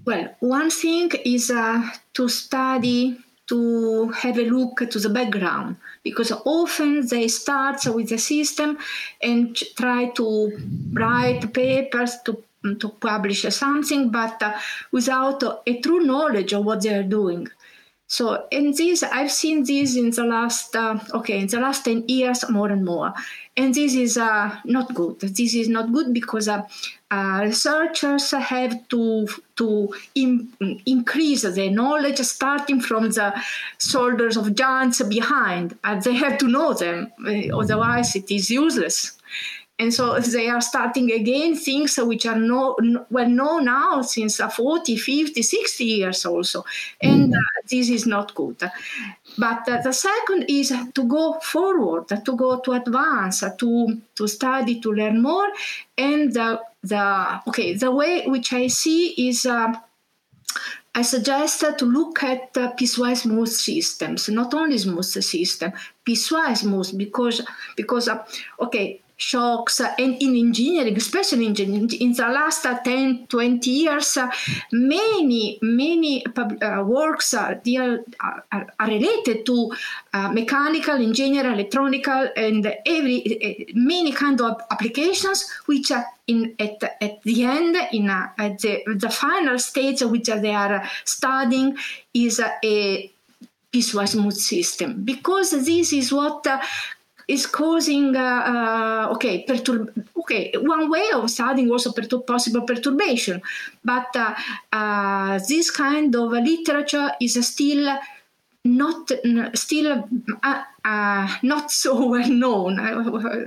well, 0.07 0.35
one 0.41 0.71
thing 0.71 1.11
is 1.25 1.51
uh, 1.51 1.83
to 2.15 2.29
study, 2.29 3.19
to 3.49 4.09
have 4.09 4.39
a 4.39 4.45
look 4.45 4.89
to 4.91 4.99
the 4.99 5.09
background, 5.09 5.77
because 6.03 6.33
often 6.45 7.07
they 7.07 7.29
start 7.29 7.85
with 7.87 8.09
the 8.09 8.19
system 8.19 8.79
and 9.21 9.57
try 9.77 10.11
to 10.11 10.53
write 10.93 11.53
papers 11.53 12.17
to 12.25 12.43
to 12.79 12.89
publish 12.89 13.43
something, 13.43 14.11
but 14.11 14.41
uh, 14.41 14.57
without 14.93 15.43
a 15.67 15.81
true 15.81 16.01
knowledge 16.01 16.53
of 16.53 16.65
what 16.65 16.81
they 16.81 16.95
are 16.95 17.03
doing. 17.03 17.49
So, 18.07 18.47
in 18.51 18.73
this, 18.73 19.03
I've 19.03 19.33
seen 19.33 19.65
this 19.65 19.97
in 19.97 20.11
the 20.11 20.25
last, 20.25 20.77
uh, 20.77 20.99
okay, 21.15 21.41
in 21.41 21.47
the 21.47 21.59
last 21.59 21.87
10 21.87 22.05
years, 22.09 22.49
more 22.51 22.69
and 22.69 22.85
more. 22.85 23.15
And 23.55 23.75
this 23.75 23.95
is 23.95 24.17
uh, 24.17 24.57
not 24.65 24.95
good. 24.95 25.21
This 25.21 25.55
is 25.55 25.69
not 25.69 25.93
good 25.93 26.15
because 26.15 26.49
uh, 26.49 26.63
uh, 27.11 27.43
researchers 27.45 28.31
have 28.31 28.89
to, 28.89 29.29
to 29.57 29.95
in, 30.15 30.49
increase 30.87 31.43
their 31.43 31.71
knowledge 31.71 32.19
starting 32.19 32.81
from 32.81 33.11
the 33.11 33.35
shoulders 33.79 34.39
of 34.39 34.55
giants 34.55 35.03
behind. 35.03 35.79
they 36.03 36.15
have 36.15 36.39
to 36.39 36.49
know 36.49 36.73
them, 36.73 37.13
uh, 37.27 37.55
otherwise, 37.55 38.17
it 38.17 38.31
is 38.31 38.49
useless 38.49 39.19
and 39.83 39.93
so 39.93 40.19
they 40.37 40.49
are 40.49 40.61
starting 40.61 41.11
again 41.13 41.57
things 41.57 41.99
which 41.99 42.25
are 42.27 42.39
no, 42.39 42.77
well 43.11 43.29
known 43.29 43.65
now 43.65 44.03
since 44.03 44.37
40 44.39 44.97
50 44.97 45.43
60 45.43 45.85
years 45.85 46.25
also. 46.25 46.65
And 47.01 47.35
uh, 47.35 47.39
this 47.69 47.91
is 47.91 48.07
not 48.07 48.35
good. 48.35 48.59
But 49.37 49.69
uh, 49.69 49.83
the 49.83 49.93
second 49.93 50.45
is 50.49 50.73
to 50.95 51.05
go 51.05 51.41
forward 51.41 52.09
to 52.09 52.37
go 52.37 52.61
to 52.61 52.73
advance 52.73 53.45
to 53.59 54.01
to 54.15 54.29
study 54.29 54.81
to 54.81 54.93
learn 54.93 55.21
more. 55.21 55.49
And 55.99 56.33
the, 56.33 56.61
the 56.83 57.41
okay 57.49 57.75
the 57.75 57.91
way 57.91 58.27
which 58.27 58.53
i 58.53 58.67
see 58.67 59.29
is 59.29 59.47
uh, 59.47 59.73
I 60.95 61.03
suggest 61.03 61.65
to 61.79 61.85
look 61.87 62.23
at 62.23 62.55
uh, 62.57 62.73
piecewise 62.75 63.23
smooth 63.23 63.49
systems, 63.49 64.29
not 64.29 64.53
only 64.53 64.77
smooth 64.77 65.07
system, 65.07 65.73
piecewise 66.05 66.59
smooth, 66.59 66.99
because 66.99 67.41
because 67.77 68.09
uh, 68.09 68.23
okay, 68.61 69.01
shocks 69.23 69.81
and 69.81 70.21
in 70.21 70.37
engineering, 70.37 70.97
especially 70.97 71.47
in, 71.47 71.55
in 71.57 72.13
the 72.13 72.29
last 72.29 72.65
10, 72.65 73.27
20 73.29 73.71
years, 73.71 74.19
many, 74.73 75.59
many 75.63 76.27
uh, 76.27 76.83
works 76.85 77.33
are, 77.35 77.61
are, 78.21 78.45
are, 78.51 78.89
related 78.89 79.47
to 79.47 79.73
uh, 80.13 80.29
mechanical, 80.33 80.97
engineering, 80.97 81.53
electronical, 81.53 82.29
and 82.37 82.67
every 82.85 83.73
many 83.75 84.13
kind 84.13 84.41
of 84.41 84.61
applications 84.71 85.49
which 85.67 85.93
are 85.93 86.07
in 86.27 86.55
at, 86.59 86.83
at 87.01 87.23
the 87.23 87.45
end, 87.45 87.77
in 87.93 88.11
at 88.11 88.59
the, 88.59 88.83
the 88.97 89.11
final 89.11 89.59
stage 89.59 90.03
which 90.03 90.27
they 90.27 90.55
are 90.55 90.83
studying 91.05 91.77
is 92.13 92.41
a 92.41 93.11
piecewise 93.73 94.11
smooth 94.11 94.35
system. 94.35 95.05
Because 95.05 95.53
this 95.53 95.93
is 95.93 96.13
what 96.13 96.47
uh, 96.47 96.61
is 97.29 97.47
causing 97.47 98.17
uh, 98.17 98.43
uh, 98.53 99.13
okay 99.13 99.45
perturb- 99.47 99.91
okay 100.17 100.53
one 100.57 100.91
way 100.91 101.07
of 101.15 101.31
studying 101.31 101.71
also 101.71 101.91
pertur- 101.91 102.27
possible 102.27 102.63
perturbation 102.63 103.41
but 103.85 104.15
uh, 104.17 104.35
uh, 104.73 105.39
this 105.49 105.71
kind 105.71 106.15
of 106.15 106.33
literature 106.33 107.11
is 107.21 107.35
still 107.47 107.99
not 108.65 109.11
still 109.55 110.09
uh, 110.45 110.63
uh, 110.85 111.37
not 111.43 111.71
so 111.73 112.07
well 112.11 112.29
known. 112.29 112.79
I 112.79 112.91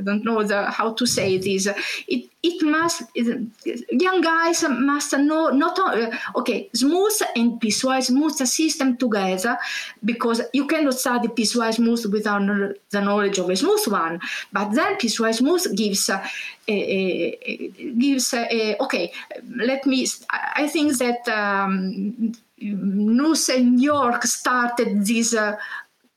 don't 0.02 0.26
know 0.26 0.44
the, 0.44 0.70
how 0.70 0.94
to 0.94 1.06
say 1.06 1.38
this. 1.38 1.68
It 2.08 2.30
it 2.44 2.62
must 2.62 3.04
young 3.16 4.22
guys 4.22 4.64
must 4.70 5.18
know 5.18 5.50
not 5.50 5.80
only, 5.80 6.10
okay 6.36 6.70
smooth 6.74 7.20
and 7.36 7.60
piecewise 7.62 8.06
smooth 8.06 8.34
system 8.34 8.98
together 8.98 9.58
because 10.04 10.42
you 10.54 10.68
cannot 10.68 10.94
study 10.94 11.30
piecewise 11.30 11.76
smooth 11.76 12.06
without 12.12 12.46
the 12.90 13.02
knowledge 13.02 13.38
of 13.40 13.50
a 13.50 13.56
smooth 13.56 13.88
one. 13.88 14.20
But 14.52 14.72
then 14.74 14.98
piecewise 14.98 15.36
smooth 15.36 15.76
gives 15.78 16.10
a, 16.10 16.22
a, 16.68 17.72
gives 17.98 18.34
a, 18.34 18.76
okay. 18.82 19.14
Let 19.56 19.86
me. 19.86 20.06
I 20.30 20.68
think 20.68 20.98
that. 20.98 21.28
Um, 21.30 22.34
Nusse 22.74 23.50
and 23.50 23.82
Yorke 23.82 24.24
started 24.24 25.06
this 25.06 25.34
uh, 25.34 25.58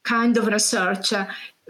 kind 0.02 0.36
of 0.36 0.46
research. 0.46 1.12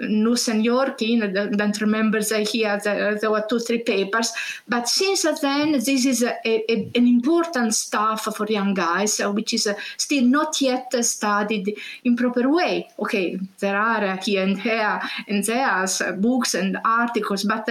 Nusse 0.00 0.48
and 0.48 0.64
Yorke, 0.64 1.02
you 1.02 1.18
know, 1.18 1.48
don't 1.50 1.80
remember 1.80 2.22
the 2.22 2.40
here 2.40 2.78
there 2.84 3.30
were 3.30 3.44
two, 3.48 3.58
three 3.58 3.82
papers. 3.82 4.32
But 4.68 4.88
since 4.88 5.22
then, 5.40 5.72
this 5.72 6.06
is 6.06 6.22
a, 6.22 6.36
a, 6.46 6.90
an 6.94 7.06
important 7.06 7.74
stuff 7.74 8.24
for 8.36 8.46
young 8.46 8.74
guys, 8.74 9.20
uh, 9.20 9.32
which 9.32 9.54
is 9.54 9.66
uh, 9.66 9.74
still 9.96 10.24
not 10.24 10.60
yet 10.60 10.92
studied 11.04 11.76
in 12.04 12.16
proper 12.16 12.48
way. 12.48 12.88
Okay, 12.98 13.38
there 13.58 13.76
are 13.76 14.04
uh, 14.04 14.16
here 14.18 14.44
and 14.44 14.60
there 14.62 15.00
and 15.26 15.44
there's 15.44 16.02
books 16.18 16.54
and 16.54 16.78
articles, 16.84 17.44
but 17.44 17.68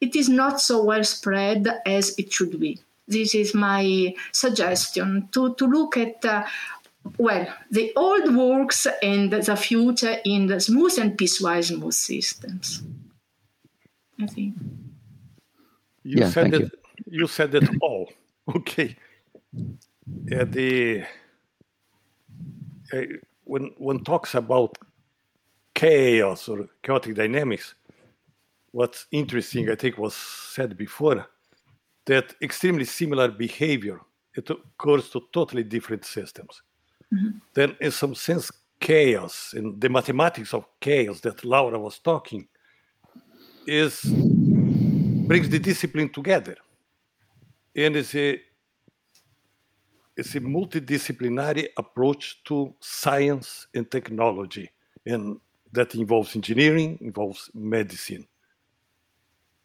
it 0.00 0.14
is 0.14 0.28
not 0.28 0.60
so 0.60 0.84
well 0.84 1.04
spread 1.04 1.66
as 1.86 2.14
it 2.18 2.32
should 2.32 2.60
be 2.60 2.78
this 3.06 3.34
is 3.34 3.54
my 3.54 4.14
suggestion 4.32 5.28
to, 5.32 5.54
to 5.54 5.66
look 5.66 5.96
at 5.96 6.24
uh, 6.24 6.44
well 7.18 7.46
the 7.70 7.92
old 7.96 8.34
works 8.34 8.86
and 9.02 9.32
the 9.32 9.56
future 9.56 10.16
in 10.24 10.46
the 10.46 10.60
smooth 10.60 10.98
and 10.98 11.16
piecewise 11.18 11.64
smooth 11.64 11.92
systems 11.92 12.82
i 14.20 14.26
think 14.26 14.54
you 16.02 16.20
yeah, 16.20 16.30
said 16.30 16.54
it 16.54 16.62
you. 16.62 17.20
you. 17.20 17.26
said 17.26 17.54
it 17.54 17.68
all 17.82 18.10
okay 18.56 18.96
yeah, 20.26 20.44
the 20.44 21.04
uh, 22.92 23.02
when 23.44 23.70
one 23.78 24.02
talks 24.02 24.34
about 24.34 24.78
chaos 25.74 26.48
or 26.48 26.68
chaotic 26.82 27.14
dynamics 27.14 27.74
what's 28.72 29.06
interesting 29.10 29.70
i 29.70 29.74
think 29.74 29.98
was 29.98 30.14
said 30.14 30.76
before 30.76 31.26
that 32.06 32.34
extremely 32.42 32.84
similar 32.84 33.28
behavior 33.28 34.00
it 34.34 34.50
occurs 34.50 35.08
to 35.10 35.22
totally 35.32 35.62
different 35.62 36.04
systems. 36.04 36.62
Mm-hmm. 37.12 37.38
Then, 37.54 37.76
in 37.80 37.90
some 37.90 38.14
sense, 38.14 38.50
chaos 38.80 39.54
and 39.56 39.80
the 39.80 39.88
mathematics 39.88 40.52
of 40.52 40.66
chaos 40.80 41.20
that 41.20 41.44
Laura 41.44 41.78
was 41.78 41.98
talking 41.98 42.46
is 43.66 44.02
brings 45.26 45.48
the 45.48 45.58
discipline 45.58 46.10
together, 46.10 46.56
and 47.74 47.96
it's 47.96 48.14
a 48.14 48.40
it's 50.16 50.34
a 50.34 50.40
multidisciplinary 50.40 51.68
approach 51.76 52.42
to 52.44 52.74
science 52.80 53.66
and 53.74 53.90
technology, 53.90 54.70
and 55.06 55.40
that 55.72 55.94
involves 55.94 56.36
engineering, 56.36 56.98
involves 57.00 57.50
medicine, 57.54 58.26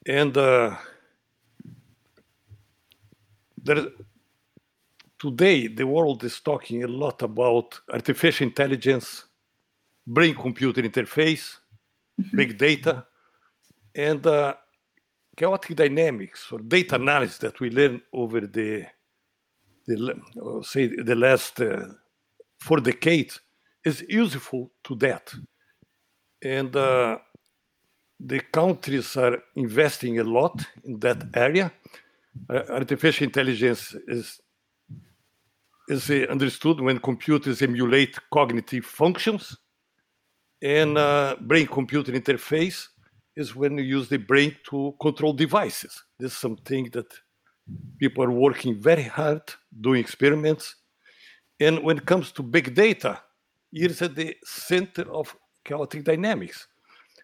and. 0.06 0.38
Uh, 0.38 0.76
there, 3.64 3.86
today 5.18 5.68
the 5.68 5.86
world 5.86 6.24
is 6.24 6.40
talking 6.40 6.84
a 6.84 6.88
lot 6.88 7.22
about 7.22 7.80
artificial 7.92 8.48
intelligence, 8.48 9.26
brain 10.06 10.36
computer 10.36 10.82
interface, 10.82 11.58
mm-hmm. 12.20 12.38
big 12.38 12.58
data, 12.58 13.06
and 13.96 14.26
uh, 14.26 14.54
chaotic 15.36 15.76
dynamics 15.76 16.52
or 16.52 16.60
data 16.60 16.96
analysis 16.96 17.38
that 17.38 17.60
we 17.60 17.70
learned 17.70 18.02
over 18.14 18.42
the, 18.42 18.86
the 19.88 20.16
uh, 20.42 20.62
say 20.62 20.88
the 20.88 21.16
last 21.16 21.60
uh, 21.62 21.86
four 22.60 22.80
decades 22.80 23.40
is 23.86 24.04
useful 24.08 24.72
to 24.84 24.96
that. 24.96 25.34
And 26.42 26.76
uh, 26.76 27.18
the 28.20 28.40
countries 28.52 29.16
are 29.18 29.38
investing 29.56 30.20
a 30.20 30.24
lot 30.24 30.66
in 30.84 31.00
that 31.00 31.24
area 31.34 31.72
artificial 32.50 33.26
intelligence 33.26 33.96
is 34.08 34.40
is 35.88 36.10
understood 36.30 36.80
when 36.80 37.00
computers 37.00 37.62
emulate 37.62 38.16
cognitive 38.32 38.86
functions, 38.86 39.58
and 40.62 40.98
uh, 40.98 41.36
brain-computer 41.42 42.12
interface 42.12 42.88
is 43.36 43.56
when 43.56 43.78
you 43.78 43.84
use 43.84 44.08
the 44.08 44.18
brain 44.18 44.56
to 44.70 44.94
control 45.02 45.34
devices. 45.34 46.04
This 46.20 46.34
is 46.34 46.38
something 46.38 46.90
that 46.92 47.08
people 47.98 48.24
are 48.24 48.32
working 48.32 48.80
very 48.80 49.04
hard 49.04 49.42
doing 49.82 50.02
experiments. 50.02 50.76
And 51.60 51.84
when 51.84 51.98
it 51.98 52.06
comes 52.06 52.32
to 52.34 52.44
big 52.44 52.76
data, 52.76 53.22
it 53.74 53.92
is 53.92 54.02
at 54.02 54.16
the 54.16 54.36
center 54.44 55.12
of 55.12 55.36
chaotic 55.66 56.04
dynamics. 56.04 56.68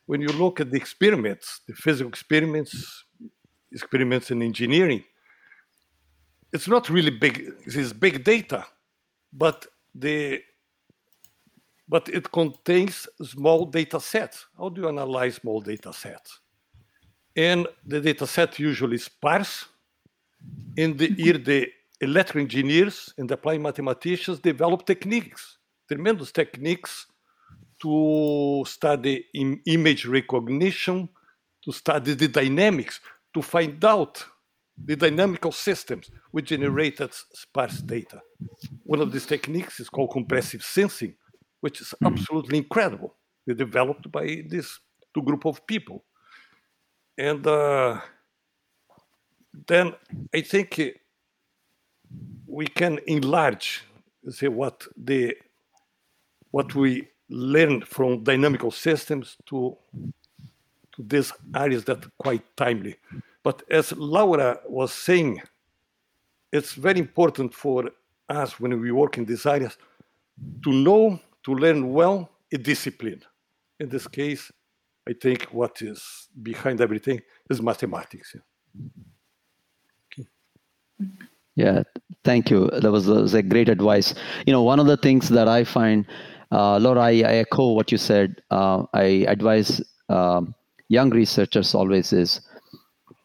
When 0.07 0.21
you 0.21 0.29
look 0.29 0.59
at 0.59 0.71
the 0.71 0.77
experiments, 0.77 1.61
the 1.67 1.73
physical 1.73 2.09
experiments, 2.09 3.04
experiments 3.75 4.31
in 4.31 4.41
engineering, 4.41 5.03
it's 6.51 6.67
not 6.67 6.89
really 6.89 7.11
big. 7.11 7.35
It's 7.65 7.93
big 7.93 8.23
data, 8.23 8.65
but 9.31 9.67
the 9.93 10.41
but 11.87 12.09
it 12.09 12.31
contains 12.31 13.07
small 13.21 13.65
data 13.65 13.99
sets. 13.99 14.47
How 14.57 14.69
do 14.69 14.81
you 14.81 14.87
analyze 14.87 15.35
small 15.35 15.61
data 15.61 15.93
sets? 15.93 16.39
And 17.35 17.67
the 17.85 18.01
data 18.01 18.25
set 18.25 18.57
usually 18.57 18.97
sparse. 18.97 19.65
In 20.77 20.97
the 20.97 21.07
mm-hmm. 21.07 21.21
year, 21.21 21.37
the 21.37 21.67
electrical 22.01 22.41
engineers 22.41 23.13
and 23.17 23.29
the 23.29 23.35
applied 23.35 23.61
mathematicians 23.61 24.39
develop 24.39 24.85
techniques, 24.85 25.57
tremendous 25.87 26.31
techniques 26.31 27.07
to 27.81 28.63
study 28.65 29.25
image 29.65 30.05
recognition, 30.05 31.09
to 31.63 31.71
study 31.71 32.13
the 32.13 32.27
dynamics, 32.27 32.99
to 33.35 33.41
find 33.41 33.83
out 33.83 34.25
the 34.85 34.95
dynamical 34.95 35.51
systems 35.51 36.09
which 36.31 36.47
generated 36.47 37.13
sparse 37.33 37.79
data. 37.81 38.21
One 38.83 39.01
of 39.01 39.11
these 39.11 39.25
techniques 39.25 39.79
is 39.79 39.89
called 39.89 40.11
compressive 40.11 40.63
sensing, 40.63 41.15
which 41.59 41.81
is 41.81 41.93
hmm. 41.99 42.07
absolutely 42.07 42.57
incredible. 42.57 43.13
They 43.45 43.53
developed 43.53 44.11
by 44.11 44.43
this 44.47 44.79
two 45.13 45.21
group 45.21 45.45
of 45.45 45.67
people. 45.67 46.03
And 47.17 47.45
uh, 47.45 47.99
then 49.67 49.93
I 50.33 50.41
think 50.41 50.79
uh, 50.79 50.85
we 52.47 52.67
can 52.67 52.99
enlarge 53.07 53.83
say 54.29 54.47
what 54.47 54.87
the 54.97 55.35
what 56.51 56.73
we 56.73 57.07
learned 57.29 57.87
from 57.87 58.23
dynamical 58.23 58.71
systems 58.71 59.37
to 59.45 59.77
to 60.95 61.03
these 61.03 61.31
areas 61.55 61.83
that 61.85 62.05
quite 62.17 62.43
timely. 62.55 62.95
But 63.43 63.63
as 63.69 63.91
Laura 63.93 64.59
was 64.67 64.91
saying, 64.91 65.41
it's 66.51 66.73
very 66.73 66.99
important 66.99 67.53
for 67.53 67.91
us 68.29 68.59
when 68.59 68.79
we 68.79 68.91
work 68.91 69.17
in 69.17 69.25
these 69.25 69.45
areas 69.45 69.77
to 70.63 70.71
know, 70.71 71.19
to 71.43 71.53
learn 71.53 71.93
well, 71.93 72.29
a 72.51 72.57
discipline. 72.57 73.21
In 73.79 73.89
this 73.89 74.07
case, 74.07 74.51
I 75.07 75.13
think 75.13 75.43
what 75.51 75.81
is 75.81 76.27
behind 76.41 76.81
everything 76.81 77.21
is 77.49 77.61
mathematics. 77.61 78.35
Okay. 80.11 80.27
Yeah, 81.55 81.83
thank 82.23 82.49
you. 82.49 82.69
That 82.71 82.91
was, 82.91 83.05
that 83.05 83.21
was, 83.21 83.33
a 83.33 83.43
great 83.43 83.69
advice. 83.69 84.13
You 84.45 84.53
know, 84.53 84.63
one 84.63 84.79
of 84.79 84.87
the 84.87 84.97
things 84.97 85.29
that 85.29 85.47
I 85.47 85.63
find, 85.63 86.05
uh, 86.51 86.79
Laura, 86.79 87.01
I, 87.01 87.11
I 87.11 87.35
echo 87.45 87.73
what 87.73 87.91
you 87.91 87.97
said. 87.97 88.41
Uh, 88.49 88.83
I 88.93 89.25
advise 89.27 89.81
um, 90.09 90.55
young 90.89 91.09
researchers 91.09 91.73
always 91.73 92.13
is 92.13 92.41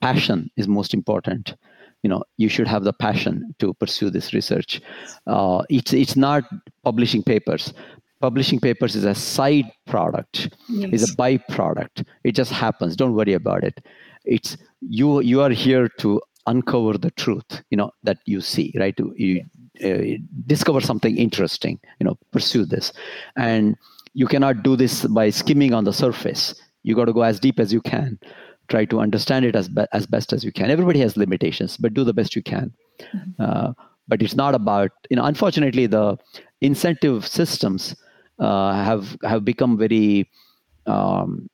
passion 0.01 0.51
is 0.57 0.69
most 0.69 0.95
important. 0.95 1.55
You 2.03 2.09
know 2.09 2.25
you 2.39 2.49
should 2.49 2.67
have 2.67 2.85
the 2.85 2.93
passion 2.93 3.55
to 3.59 3.75
pursue 3.75 4.11
this 4.11 4.33
research. 4.33 4.81
Uh, 5.27 5.63
it's 5.69 5.93
it's 5.93 6.17
not 6.17 6.45
publishing 6.83 7.23
papers. 7.23 7.75
Publishing 8.21 8.61
papers 8.61 8.97
is 8.97 9.05
a 9.05 9.15
side 9.15 9.71
product 9.87 10.55
yes. 10.69 10.91
is 10.93 11.11
a 11.11 11.17
byproduct. 11.17 12.07
It 12.25 12.35
just 12.35 12.53
happens. 12.53 12.97
Don't 12.97 13.15
worry 13.15 13.35
about 13.35 13.65
it. 13.65 13.85
It's 14.25 14.57
you 14.81 15.21
you 15.21 15.43
are 15.43 15.51
here 15.51 15.89
to 15.99 16.21
uncover 16.47 16.97
the 16.97 17.11
truth 17.11 17.63
you 17.71 17.77
know 17.77 17.91
that 18.03 18.19
you 18.25 18.41
see 18.41 18.73
right? 18.79 18.99
You 19.17 19.43
uh, 19.85 20.19
discover 20.47 20.81
something 20.81 21.19
interesting 21.19 21.79
you 21.99 22.05
know 22.05 22.17
pursue 22.33 22.65
this. 22.65 22.95
And 23.37 23.77
you 24.15 24.27
cannot 24.27 24.63
do 24.63 24.75
this 24.75 25.05
by 25.05 25.31
skimming 25.31 25.75
on 25.75 25.85
the 25.85 25.93
surface 25.93 26.55
you 26.83 26.95
got 26.95 27.07
to 27.07 27.13
go 27.13 27.23
as 27.23 27.41
deep 27.41 27.61
as 27.61 27.73
you 27.73 27.81
can. 27.81 28.19
Try 28.69 28.85
to 28.87 29.01
understand 29.01 29.45
it 29.45 29.57
as, 29.57 29.69
be- 29.69 29.87
as 29.93 30.07
best 30.07 30.33
as 30.33 30.45
you 30.45 30.53
can. 30.53 30.71
Everybody 30.71 31.01
has 31.01 31.17
limitations 31.17 31.77
but 31.77 31.95
do 31.95 32.05
the 32.05 32.15
best 32.15 32.37
you 32.37 32.43
can. 32.43 32.73
Mm-hmm. 33.01 33.43
uh, 33.43 33.73
but 34.09 34.21
it's 34.21 34.35
not 34.35 34.55
about 34.55 34.91
you 35.09 35.17
know 35.17 35.25
unfortunately 35.25 35.87
the 35.87 36.19
incentive 36.61 37.27
systems 37.27 37.97
uh, 38.39 38.73
have 38.73 39.17
have 39.25 39.45
become 39.45 39.79
very 39.79 40.29
um, 40.87 41.49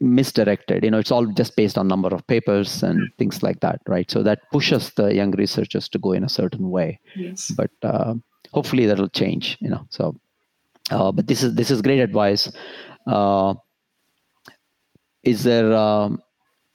misdirected. 0.00 0.82
You 0.82 0.90
know 0.90 0.98
it's 0.98 1.12
all 1.12 1.26
just 1.26 1.56
based 1.56 1.78
on 1.78 1.86
number 1.86 2.08
of 2.08 2.26
papers 2.26 2.82
and 2.82 2.98
mm-hmm. 2.98 3.16
things 3.18 3.42
like 3.42 3.60
that 3.60 3.80
right? 3.86 4.10
So 4.10 4.22
that 4.22 4.40
pushes 4.50 4.90
the 4.94 5.14
young 5.14 5.30
researchers 5.32 5.88
to 5.90 5.98
go 5.98 6.12
in 6.12 6.24
a 6.24 6.28
certain 6.28 6.70
way. 6.70 6.98
Yes. 7.14 7.50
but 7.50 7.70
uh, 7.82 8.14
hopefully 8.52 8.86
that'll 8.86 9.08
change 9.08 9.58
you 9.60 9.68
know 9.68 9.84
so 9.90 10.14
uh, 10.90 11.10
but 11.12 11.26
this 11.26 11.42
is 11.42 11.54
this 11.54 11.70
is 11.70 11.82
great 11.82 12.00
advice. 12.00 12.50
Uh, 13.06 13.54
is 15.24 15.44
there 15.44 15.72
um, 15.72 16.22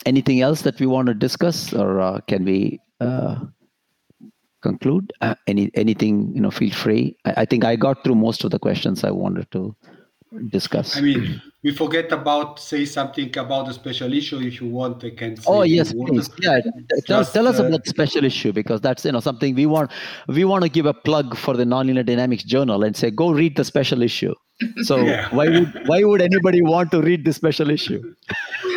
anything 0.06 0.42
else 0.42 0.62
that 0.64 0.80
we 0.80 0.86
want 0.86 1.08
to 1.08 1.14
discuss, 1.14 1.74
or 1.74 2.00
uh, 2.00 2.20
can 2.28 2.46
we 2.46 2.80
uh, 3.00 3.40
conclude? 4.62 5.14
Uh, 5.22 5.36
any 5.48 5.72
anything 5.76 6.34
you 6.34 6.42
know? 6.42 6.52
Feel 6.52 6.74
free. 6.74 7.16
I, 7.26 7.34
I, 7.38 7.46
think 7.46 7.64
I 7.66 7.76
got 7.76 8.04
through 8.04 8.16
most 8.16 8.44
of 8.44 8.52
the 8.52 8.60
questions 8.60 9.04
I 9.04 9.12
wanted 9.12 9.52
to 9.52 9.76
discuss. 10.50 10.98
I 10.98 11.02
mean, 11.02 11.42
we 11.64 11.74
forget 11.74 12.12
about 12.12 12.60
say 12.60 12.86
something 12.86 13.36
about 13.38 13.68
the 13.68 13.74
special 13.74 14.14
issue. 14.14 14.40
If 14.40 14.62
you 14.62 14.68
want, 14.68 15.04
I 15.04 15.12
can. 15.12 15.38
oh 15.48 15.64
yes, 15.64 15.94
please. 15.94 16.30
Yeah, 16.42 16.60
tell, 17.06 17.26
tell 17.26 17.48
us 17.48 17.60
uh, 17.60 17.66
about 17.66 17.84
the 17.84 17.90
special 17.90 18.24
issue 18.24 18.54
because 18.54 18.82
that's 18.82 19.06
you 19.06 19.12
know 19.12 19.20
something 19.20 19.56
we 19.56 19.66
want. 19.66 19.92
We 20.28 20.46
want 20.46 20.64
to 20.64 20.70
give 20.70 20.86
a 20.86 20.94
plug 20.94 21.38
for 21.38 21.56
the 21.58 21.66
Nonlinear 21.66 22.06
Dynamics 22.06 22.44
Journal 22.44 22.84
and 22.84 22.96
say 22.96 23.12
go 23.12 23.32
read 23.32 23.56
the 23.58 23.66
special 23.66 24.02
issue. 24.02 24.34
So 24.84 24.98
yeah. 24.98 25.30
why 25.30 25.48
would 25.48 25.88
why 25.88 26.04
would 26.04 26.22
anybody 26.22 26.62
want 26.62 26.92
to 26.92 27.02
read 27.02 27.24
the 27.24 27.34
special 27.34 27.70
issue? 27.70 28.16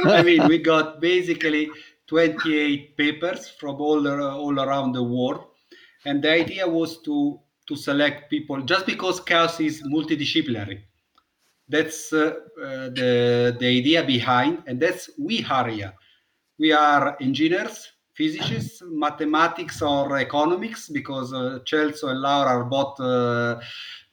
I 0.04 0.22
mean, 0.22 0.46
we 0.46 0.58
got 0.58 1.00
basically 1.00 1.70
28 2.06 2.96
papers 2.96 3.48
from 3.48 3.80
all 3.80 4.06
all 4.08 4.60
around 4.60 4.92
the 4.92 5.02
world, 5.02 5.44
and 6.04 6.22
the 6.22 6.30
idea 6.30 6.68
was 6.68 7.02
to 7.02 7.40
to 7.68 7.76
select 7.76 8.30
people 8.30 8.60
just 8.62 8.86
because 8.86 9.20
chaos 9.20 9.60
is 9.60 9.82
multidisciplinary. 9.82 10.82
That's 11.68 12.12
uh, 12.12 12.34
uh, 12.60 12.90
the 12.90 13.56
the 13.58 13.66
idea 13.66 14.02
behind, 14.04 14.62
and 14.66 14.80
that's 14.80 15.10
we 15.18 15.44
are 15.48 15.68
here. 15.68 15.94
We 16.58 16.72
are 16.72 17.16
engineers, 17.20 17.90
physicists, 18.14 18.82
mathematics, 18.84 19.82
or 19.82 20.18
economics 20.18 20.88
because 20.88 21.32
uh, 21.32 21.60
Celso 21.64 22.10
and 22.10 22.20
Laura 22.20 22.50
are 22.50 22.64
both 22.64 23.00
uh, 23.00 23.60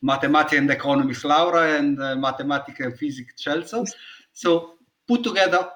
mathematics 0.01 0.57
and 0.57 0.71
economics 0.71 1.23
Laura 1.23 1.77
and 1.77 2.01
uh, 2.01 2.15
mathematics 2.15 2.79
and 2.79 2.97
physics 2.97 3.43
Celso. 3.43 3.85
So 4.33 4.75
put 5.07 5.23
together 5.23 5.69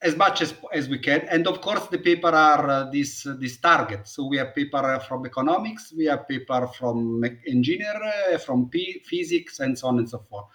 as 0.00 0.16
much 0.16 0.42
as, 0.42 0.54
as 0.72 0.88
we 0.88 0.98
can. 0.98 1.22
And 1.28 1.46
of 1.46 1.60
course, 1.60 1.86
the 1.86 1.98
paper 1.98 2.28
are 2.28 2.70
uh, 2.70 2.90
this 2.90 3.26
uh, 3.26 3.34
this 3.38 3.58
target. 3.58 4.06
So 4.06 4.26
we 4.26 4.36
have 4.38 4.54
paper 4.54 5.00
from 5.08 5.26
economics, 5.26 5.92
we 5.96 6.06
have 6.06 6.28
paper 6.28 6.68
from 6.78 7.24
engineer, 7.46 8.00
uh, 8.32 8.38
from 8.38 8.68
P- 8.68 9.02
physics, 9.04 9.60
and 9.60 9.76
so 9.78 9.88
on 9.88 9.98
and 9.98 10.08
so 10.08 10.24
forth. 10.30 10.46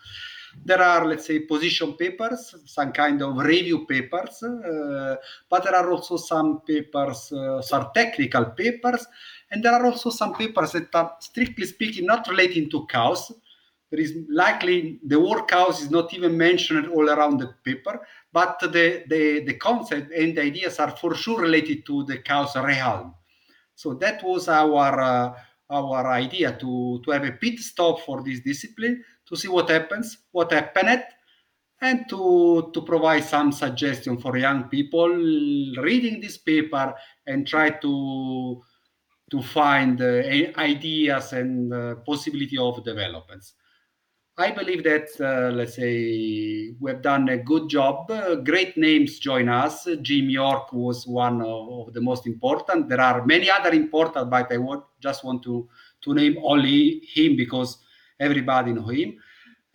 There 0.65 0.81
are, 0.81 1.05
let's 1.05 1.25
say, 1.27 1.39
position 1.39 1.93
papers, 1.93 2.55
some 2.65 2.91
kind 2.91 3.21
of 3.21 3.37
review 3.37 3.85
papers, 3.85 4.43
uh, 4.43 5.15
but 5.49 5.63
there 5.63 5.75
are 5.75 5.91
also 5.91 6.17
some 6.17 6.61
papers, 6.61 7.31
uh, 7.31 7.61
some 7.61 7.89
technical 7.93 8.45
papers, 8.45 9.05
and 9.51 9.63
there 9.63 9.73
are 9.73 9.85
also 9.85 10.09
some 10.09 10.33
papers 10.33 10.71
that 10.71 10.93
are, 10.95 11.15
strictly 11.19 11.65
speaking, 11.65 12.05
not 12.05 12.27
relating 12.27 12.69
to 12.69 12.85
chaos. 12.87 13.31
There 13.89 13.99
is 13.99 14.15
likely 14.29 14.99
the 15.05 15.19
word 15.19 15.47
chaos 15.47 15.81
is 15.81 15.91
not 15.91 16.13
even 16.13 16.37
mentioned 16.37 16.87
all 16.87 17.09
around 17.09 17.39
the 17.39 17.53
paper, 17.63 17.99
but 18.31 18.59
the, 18.59 19.03
the, 19.07 19.43
the 19.45 19.55
concept 19.55 20.11
and 20.13 20.35
the 20.35 20.41
ideas 20.41 20.79
are 20.79 20.91
for 20.91 21.13
sure 21.15 21.41
related 21.41 21.85
to 21.87 22.03
the 22.05 22.17
chaos 22.19 22.55
realm. 22.55 23.13
So 23.75 23.95
that 23.95 24.23
was 24.23 24.47
our 24.47 24.99
uh, 24.99 25.33
our 25.69 26.07
idea 26.07 26.55
to, 26.59 27.01
to 27.03 27.11
have 27.11 27.23
a 27.23 27.31
pit 27.31 27.59
stop 27.59 27.99
for 28.01 28.21
this 28.21 28.41
discipline 28.41 29.03
to 29.27 29.35
see 29.35 29.47
what 29.47 29.69
happens, 29.69 30.17
what 30.31 30.51
happened, 30.51 31.03
and 31.81 32.05
to, 32.09 32.71
to 32.73 32.81
provide 32.81 33.23
some 33.23 33.51
suggestion 33.51 34.17
for 34.17 34.37
young 34.37 34.65
people 34.69 35.09
reading 35.09 36.21
this 36.21 36.37
paper 36.37 36.93
and 37.27 37.47
try 37.47 37.69
to 37.69 38.61
to 39.31 39.41
find 39.41 39.99
uh, 39.99 40.21
ideas 40.57 41.33
and 41.33 41.73
uh, 41.73 41.95
possibility 42.05 42.55
of 42.55 42.83
developments. 42.83 43.55
I 44.37 44.51
believe 44.51 44.83
that, 44.83 45.09
uh, 45.19 45.51
let's 45.51 45.75
say, 45.75 46.73
we 46.79 46.91
have 46.91 47.01
done 47.01 47.29
a 47.29 47.37
good 47.37 47.69
job. 47.69 48.09
Uh, 48.11 48.35
great 48.35 48.77
names 48.77 49.19
join 49.19 49.49
us. 49.49 49.87
Jim 50.01 50.29
Yorke 50.29 50.73
was 50.73 51.07
one 51.07 51.41
of, 51.41 51.87
of, 51.87 51.93
the 51.93 52.01
most 52.01 52.27
important. 52.27 52.89
There 52.89 53.01
are 53.01 53.25
many 53.25 53.49
other 53.49 53.71
important, 53.71 54.29
but 54.29 54.51
I 54.51 54.57
would 54.57 54.81
just 54.99 55.23
want 55.23 55.43
to, 55.43 55.67
to 56.01 56.13
name 56.13 56.37
only 56.43 57.01
him 57.13 57.35
because 57.35 57.77
everybody 58.23 58.73
know 58.73 58.87
him. 58.87 59.09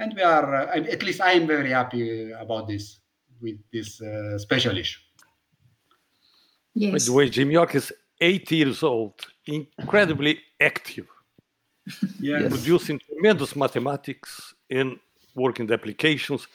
And 0.01 0.15
we 0.15 0.23
are, 0.23 0.49
uh, 0.55 0.77
at 0.97 1.03
least 1.03 1.21
I 1.21 1.33
am 1.33 1.47
very 1.47 1.71
happy 1.71 2.31
about 2.33 2.69
this, 2.69 3.01
with 3.41 3.59
this 3.73 4.01
uh, 4.01 4.39
special 4.39 4.77
issue. 4.77 5.01
Yes. 6.75 6.93
By 6.93 7.11
the 7.11 7.17
way, 7.17 7.29
Jim 7.29 7.51
Yorke 7.51 7.75
is 7.75 7.93
80 8.21 8.57
years 8.57 8.83
old 8.83 9.15
incredibly 9.47 10.39
active, 10.61 11.07
yes. 12.21 12.49
producing 12.49 13.01
tremendous 13.01 13.57
mathematics 13.57 14.55
and 14.71 14.99
working 15.35 15.67
the 15.67 15.75
applications. 15.75 16.47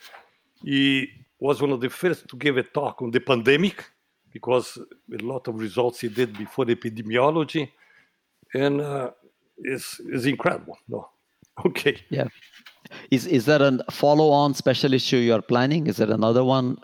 He 0.64 1.10
was 1.40 1.62
one 1.62 1.72
of 1.72 1.82
the 1.82 1.90
first 1.90 2.28
to 2.30 2.38
give 2.38 2.58
a 2.58 2.64
talk 2.64 3.02
on 3.02 3.12
the 3.12 3.20
pandemic 3.20 3.84
because 4.32 4.78
a 5.20 5.24
lot 5.24 5.48
of 5.48 5.60
results 5.60 6.00
he 6.00 6.10
did 6.10 6.38
before 6.38 6.66
epidemiology, 6.66 7.70
and 8.54 8.82
uh, 8.82 9.12
is 9.58 10.02
is 10.10 10.26
incredible. 10.26 10.78
No, 10.88 11.10
okay. 11.66 11.98
Yeah. 12.10 12.28
Is 13.12 13.26
is 13.26 13.46
there 13.46 13.62
a 13.62 13.92
follow 13.92 14.30
on 14.30 14.54
special 14.54 14.94
issue 14.94 15.18
you 15.18 15.34
are 15.34 15.42
planning? 15.42 15.88
Is 15.88 15.98
there 15.98 16.12
another 16.12 16.44
one 16.44 16.78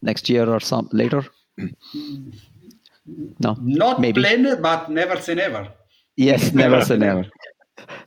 next 0.00 0.28
year 0.28 0.48
or 0.48 0.60
some 0.60 0.88
later? 0.92 1.24
No, 3.38 3.56
not 3.60 4.00
maybe. 4.00 4.20
planned, 4.20 4.62
but 4.62 4.90
never 4.90 5.20
say 5.20 5.34
never. 5.34 5.68
Yes, 6.16 6.52
never 6.52 6.84
say 6.84 6.96
never. 7.08 7.26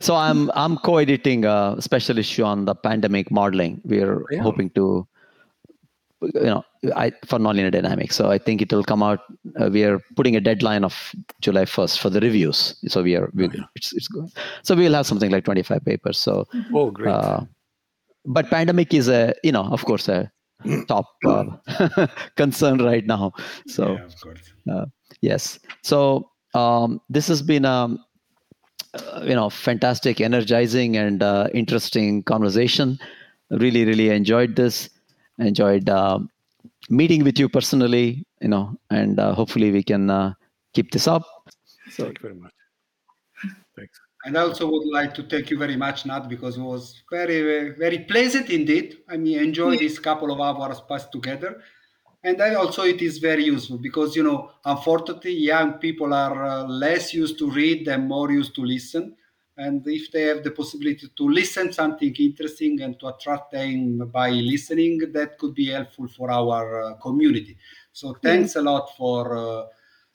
So 0.00 0.14
I'm 0.14 0.50
I'm 0.54 0.76
co-editing 0.78 1.44
a 1.44 1.76
special 1.80 2.18
issue 2.18 2.44
on 2.44 2.64
the 2.64 2.74
pandemic 2.74 3.30
modeling. 3.30 3.80
We're 3.84 4.24
yeah. 4.30 4.42
hoping 4.42 4.70
to, 4.70 5.06
you 6.22 6.40
know, 6.40 6.64
I 6.94 7.10
for 7.24 7.38
nonlinear 7.38 7.72
dynamics. 7.72 8.16
So 8.16 8.30
I 8.30 8.38
think 8.38 8.62
it 8.62 8.72
will 8.72 8.84
come 8.84 9.02
out. 9.02 9.20
Uh, 9.60 9.68
we 9.70 9.84
are 9.84 10.00
putting 10.14 10.36
a 10.36 10.40
deadline 10.40 10.84
of 10.84 11.14
July 11.40 11.64
1st 11.64 11.98
for 11.98 12.10
the 12.10 12.20
reviews. 12.20 12.74
So 12.88 13.02
we 13.02 13.16
are 13.16 13.30
we, 13.34 13.50
it's 13.74 13.92
it's 13.92 14.08
good. 14.08 14.30
So 14.62 14.74
we'll 14.74 14.94
have 14.94 15.06
something 15.06 15.30
like 15.30 15.44
25 15.44 15.84
papers. 15.84 16.18
So 16.18 16.46
oh 16.74 16.90
great. 16.90 17.12
Uh, 17.12 17.40
but 18.24 18.50
pandemic 18.50 18.92
is 18.94 19.08
a 19.08 19.34
you 19.42 19.52
know 19.52 19.64
of 19.64 19.84
course 19.84 20.08
a 20.08 20.30
top 20.88 21.06
uh, 21.26 21.44
concern 22.36 22.78
right 22.78 23.06
now. 23.06 23.32
So 23.66 23.98
yeah. 24.66 24.74
Uh, 24.74 24.86
yes. 25.20 25.58
So 25.82 26.30
um, 26.54 27.00
this 27.08 27.28
has 27.28 27.42
been 27.42 27.64
a 27.64 27.70
um, 27.70 28.04
uh, 28.94 29.22
you 29.24 29.34
know 29.34 29.50
fantastic, 29.50 30.20
energizing, 30.20 30.96
and 30.96 31.22
uh, 31.22 31.48
interesting 31.52 32.22
conversation. 32.22 32.98
Really, 33.50 33.84
really 33.84 34.10
enjoyed 34.10 34.56
this. 34.56 34.88
Enjoyed 35.38 35.88
um, 35.88 36.30
meeting 36.88 37.24
with 37.24 37.38
you 37.38 37.48
personally. 37.48 38.24
You 38.40 38.48
know, 38.48 38.76
and 38.90 39.18
uh, 39.18 39.34
hopefully 39.34 39.70
we 39.70 39.82
can 39.82 40.10
uh, 40.10 40.34
keep 40.74 40.90
this 40.90 41.08
up. 41.08 41.22
So, 41.90 42.04
Thank 42.04 42.18
you 42.18 42.22
very 42.22 42.34
much. 42.34 42.52
Thanks. 43.76 44.00
And 44.24 44.36
I 44.36 44.42
also 44.42 44.68
would 44.68 44.88
like 44.92 45.14
to 45.14 45.22
thank 45.22 45.50
you 45.50 45.58
very 45.58 45.76
much, 45.76 46.04
Nat, 46.04 46.28
because 46.28 46.56
it 46.56 46.60
was 46.60 47.02
very, 47.10 47.70
very 47.70 48.00
pleasant 48.00 48.50
indeed. 48.50 48.96
I 49.08 49.16
mean, 49.16 49.38
enjoy 49.38 49.76
this 49.76 50.00
couple 50.00 50.32
of 50.32 50.40
hours 50.40 50.80
passed 50.88 51.12
together. 51.12 51.62
And 52.24 52.40
then 52.40 52.56
also 52.56 52.82
it 52.82 53.00
is 53.02 53.18
very 53.18 53.44
useful 53.44 53.78
because, 53.78 54.16
you 54.16 54.24
know, 54.24 54.50
unfortunately, 54.64 55.32
young 55.32 55.74
people 55.74 56.12
are 56.12 56.44
uh, 56.44 56.64
less 56.64 57.14
used 57.14 57.38
to 57.38 57.48
read 57.48 57.86
and 57.86 58.08
more 58.08 58.32
used 58.32 58.56
to 58.56 58.62
listen. 58.64 59.14
And 59.58 59.86
if 59.86 60.10
they 60.12 60.22
have 60.22 60.42
the 60.44 60.50
possibility 60.50 61.08
to 61.16 61.28
listen 61.28 61.72
something 61.72 62.14
interesting 62.16 62.80
and 62.82 62.98
to 63.00 63.08
attract 63.08 63.52
them 63.52 63.98
by 64.12 64.30
listening 64.30 64.98
that 65.12 65.38
could 65.38 65.54
be 65.54 65.66
helpful 65.70 66.06
for 66.08 66.30
our 66.30 66.82
uh, 66.82 66.94
community 66.94 67.56
so 67.92 68.14
thanks 68.22 68.50
mm-hmm. 68.50 68.66
a 68.66 68.70
lot 68.70 68.88
for 68.96 69.36
uh, 69.36 69.64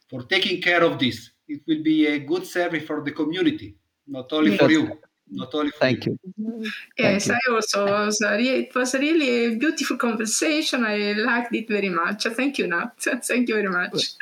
for 0.10 0.24
taking 0.24 0.62
care 0.62 0.84
of 0.84 1.00
this 1.00 1.32
it 1.48 1.62
will 1.68 1.84
be 1.84 2.08
a 2.08 2.20
good 2.20 2.46
service 2.46 2.84
for 2.84 3.04
the 3.04 3.12
community 3.12 3.76
not 4.08 4.32
only 4.32 4.52
yes. 4.52 4.60
for 4.60 4.70
you 4.70 5.00
not 5.34 5.54
only 5.56 5.72
thank 5.80 6.06
you, 6.06 6.20
you. 6.38 6.70
yes 6.98 7.28
Thank 7.28 7.39
you. 7.46 7.54
i 7.54 7.56
also 7.56 7.86
was 7.86 8.22
it 8.22 8.76
was 8.76 8.94
really 8.96 9.46
a 9.46 9.56
beautiful 9.56 9.98
conversation 9.98 10.86
i 10.86 11.14
liked 11.14 11.54
it 11.56 11.68
very 11.70 11.89
much 11.89 12.28
thank 12.36 12.58
you 12.60 12.68
nat 12.68 12.92
thank 13.24 13.48
you 13.50 13.56
very 13.56 13.70
much 13.70 14.14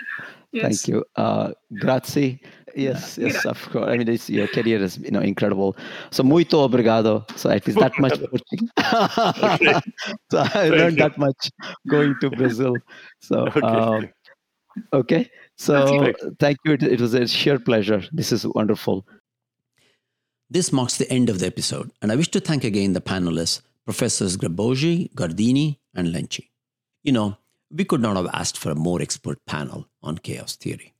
yes. 0.51 0.63
thank 0.63 0.87
you 0.87 1.03
uh, 1.15 1.51
grazie 1.73 2.39
Yes, 2.75 3.17
yes, 3.17 3.45
of 3.45 3.61
course. 3.69 3.89
I 3.89 3.97
mean, 3.97 4.19
your 4.27 4.47
career 4.47 4.81
is 4.81 4.97
you 4.97 5.11
know 5.11 5.21
incredible. 5.21 5.75
So 6.11 6.23
muito 6.23 6.57
obrigado. 6.57 7.25
So 7.37 7.49
at 7.49 7.65
least 7.67 7.79
that 7.79 7.97
much. 7.99 8.13
so 10.31 10.39
I 10.39 10.47
Thank 10.47 10.75
learned 10.75 10.97
you. 10.97 11.03
that 11.03 11.17
much 11.17 11.51
going 11.87 12.15
to 12.21 12.29
Brazil. 12.29 12.75
So 13.19 13.47
okay. 13.47 13.61
Um, 13.61 14.09
okay. 14.93 15.29
So 15.57 16.13
thank 16.39 16.57
you. 16.65 16.73
It, 16.73 16.83
it 16.83 17.01
was 17.01 17.13
a 17.13 17.27
sheer 17.27 17.59
pleasure. 17.59 18.03
This 18.11 18.31
is 18.31 18.45
wonderful. 18.45 19.05
This 20.49 20.73
marks 20.73 20.97
the 20.97 21.11
end 21.11 21.29
of 21.29 21.39
the 21.39 21.45
episode, 21.45 21.91
and 22.01 22.11
I 22.11 22.15
wish 22.15 22.29
to 22.29 22.39
thank 22.39 22.63
again 22.63 22.93
the 22.93 23.01
panelists, 23.01 23.61
Professors 23.85 24.35
Grebogi, 24.35 25.13
Gardini, 25.13 25.77
and 25.93 26.07
Lenci. 26.07 26.49
You 27.03 27.11
know, 27.11 27.37
we 27.71 27.85
could 27.85 28.01
not 28.01 28.15
have 28.15 28.27
asked 28.33 28.57
for 28.57 28.71
a 28.71 28.75
more 28.75 29.01
expert 29.01 29.45
panel 29.45 29.87
on 30.01 30.17
chaos 30.17 30.55
theory. 30.55 30.93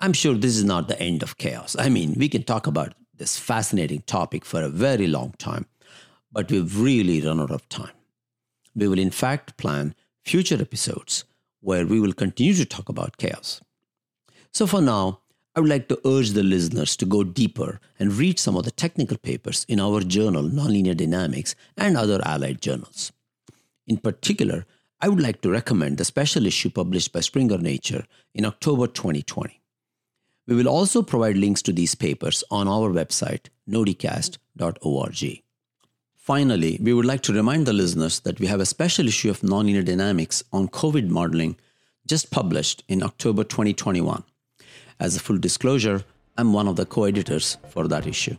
I'm 0.00 0.12
sure 0.12 0.34
this 0.34 0.56
is 0.56 0.64
not 0.64 0.88
the 0.88 1.00
end 1.00 1.22
of 1.22 1.38
chaos. 1.38 1.76
I 1.78 1.88
mean, 1.88 2.14
we 2.16 2.28
can 2.28 2.42
talk 2.42 2.66
about 2.66 2.94
this 3.16 3.38
fascinating 3.38 4.02
topic 4.02 4.44
for 4.44 4.62
a 4.62 4.68
very 4.68 5.06
long 5.06 5.34
time, 5.38 5.66
but 6.32 6.50
we've 6.50 6.78
really 6.78 7.20
run 7.20 7.40
out 7.40 7.50
of 7.50 7.68
time. 7.68 7.92
We 8.74 8.88
will, 8.88 8.98
in 8.98 9.10
fact, 9.10 9.56
plan 9.56 9.94
future 10.24 10.60
episodes 10.60 11.24
where 11.60 11.86
we 11.86 12.00
will 12.00 12.12
continue 12.12 12.54
to 12.54 12.64
talk 12.64 12.88
about 12.88 13.16
chaos. 13.16 13.60
So, 14.52 14.66
for 14.66 14.80
now, 14.80 15.20
I 15.56 15.60
would 15.60 15.70
like 15.70 15.88
to 15.88 16.00
urge 16.04 16.30
the 16.30 16.42
listeners 16.42 16.96
to 16.96 17.06
go 17.06 17.22
deeper 17.22 17.80
and 17.98 18.12
read 18.12 18.40
some 18.40 18.56
of 18.56 18.64
the 18.64 18.72
technical 18.72 19.16
papers 19.16 19.64
in 19.68 19.78
our 19.78 20.00
journal, 20.00 20.42
Nonlinear 20.42 20.96
Dynamics, 20.96 21.54
and 21.76 21.96
other 21.96 22.20
allied 22.24 22.60
journals. 22.60 23.12
In 23.86 23.98
particular, 23.98 24.66
I 25.00 25.08
would 25.08 25.20
like 25.20 25.40
to 25.42 25.50
recommend 25.50 25.98
the 25.98 26.04
special 26.04 26.46
issue 26.46 26.70
published 26.70 27.12
by 27.12 27.20
Springer 27.20 27.58
Nature 27.58 28.04
in 28.34 28.44
October 28.44 28.88
2020. 28.88 29.60
We 30.46 30.54
will 30.56 30.68
also 30.68 31.02
provide 31.02 31.36
links 31.36 31.62
to 31.62 31.72
these 31.72 31.94
papers 31.94 32.44
on 32.50 32.68
our 32.68 32.90
website, 32.90 33.48
nodicast.org. 33.68 35.42
Finally, 36.14 36.78
we 36.82 36.92
would 36.94 37.04
like 37.04 37.22
to 37.22 37.32
remind 37.32 37.66
the 37.66 37.72
listeners 37.72 38.20
that 38.20 38.40
we 38.40 38.46
have 38.46 38.60
a 38.60 38.66
special 38.66 39.06
issue 39.06 39.30
of 39.30 39.40
Nonlinear 39.40 39.84
Dynamics 39.84 40.42
on 40.52 40.68
COVID 40.68 41.08
modeling 41.08 41.56
just 42.06 42.30
published 42.30 42.82
in 42.88 43.02
October 43.02 43.44
2021. 43.44 44.22
As 45.00 45.16
a 45.16 45.20
full 45.20 45.38
disclosure, 45.38 46.04
I'm 46.36 46.52
one 46.52 46.68
of 46.68 46.76
the 46.76 46.86
co 46.86 47.04
editors 47.04 47.58
for 47.68 47.88
that 47.88 48.06
issue. 48.06 48.36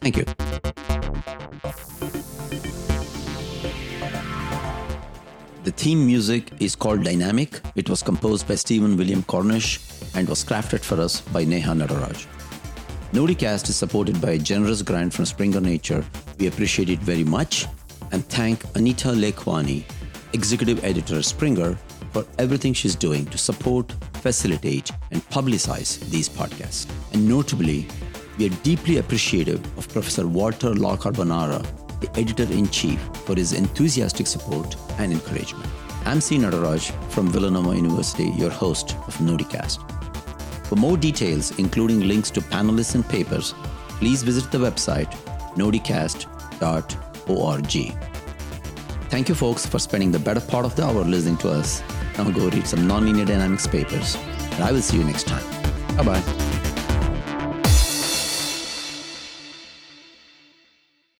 Thank 0.00 0.16
you. 0.16 0.24
The 5.64 5.70
theme 5.70 6.04
music 6.04 6.50
is 6.58 6.74
called 6.74 7.04
Dynamic. 7.04 7.60
It 7.76 7.88
was 7.88 8.02
composed 8.02 8.48
by 8.48 8.56
Stephen 8.56 8.96
William 8.96 9.22
Cornish 9.22 9.78
and 10.12 10.28
was 10.28 10.44
crafted 10.44 10.80
for 10.80 11.00
us 11.00 11.20
by 11.20 11.44
Neha 11.44 11.70
Nataraj. 11.70 12.26
Nodicast 13.12 13.68
is 13.68 13.76
supported 13.76 14.20
by 14.20 14.30
a 14.30 14.38
generous 14.38 14.82
grant 14.82 15.14
from 15.14 15.24
Springer 15.24 15.60
Nature. 15.60 16.04
We 16.40 16.48
appreciate 16.48 16.90
it 16.90 16.98
very 16.98 17.22
much 17.22 17.68
and 18.10 18.24
thank 18.26 18.64
Anita 18.74 19.10
Lekwani, 19.10 19.84
Executive 20.32 20.84
Editor 20.84 21.22
Springer, 21.22 21.78
for 22.12 22.26
everything 22.40 22.72
she's 22.72 22.96
doing 22.96 23.24
to 23.26 23.38
support, 23.38 23.94
facilitate, 24.14 24.90
and 25.12 25.22
publicize 25.28 26.00
these 26.10 26.28
podcasts. 26.28 26.90
And 27.12 27.28
notably, 27.28 27.86
we 28.36 28.46
are 28.46 28.56
deeply 28.64 28.96
appreciative 28.96 29.64
of 29.78 29.88
Professor 29.90 30.26
Walter 30.26 30.70
LaCarbonara, 30.70 31.64
the 32.02 32.20
editor 32.20 32.44
in 32.52 32.68
chief, 32.68 33.00
for 33.24 33.34
his 33.34 33.52
enthusiastic 33.52 34.26
support 34.26 34.76
and 34.98 35.12
encouragement. 35.12 35.66
I'm 36.04 36.20
C. 36.20 36.36
Nataraj 36.36 36.90
from 37.10 37.28
Villanova 37.28 37.74
University, 37.74 38.30
your 38.30 38.50
host 38.50 38.96
of 39.06 39.16
Nodicast. 39.18 39.78
For 40.66 40.76
more 40.76 40.96
details, 40.96 41.58
including 41.58 42.00
links 42.00 42.30
to 42.32 42.40
panelists 42.40 42.94
and 42.94 43.08
papers, 43.08 43.54
please 43.98 44.22
visit 44.22 44.50
the 44.50 44.58
website 44.58 45.10
nodicast.org. 45.54 46.32
Thank 49.10 49.28
you, 49.28 49.34
folks, 49.34 49.66
for 49.66 49.78
spending 49.78 50.10
the 50.10 50.18
better 50.18 50.40
part 50.40 50.64
of 50.64 50.74
the 50.74 50.84
hour 50.84 51.04
listening 51.04 51.36
to 51.38 51.50
us. 51.50 51.82
Now 52.16 52.30
go 52.30 52.48
read 52.48 52.66
some 52.66 52.80
nonlinear 52.80 53.26
dynamics 53.26 53.66
papers, 53.66 54.16
and 54.16 54.64
I 54.64 54.72
will 54.72 54.82
see 54.82 54.98
you 54.98 55.04
next 55.04 55.26
time. 55.26 55.44
Bye 55.96 56.04
bye. 56.04 56.61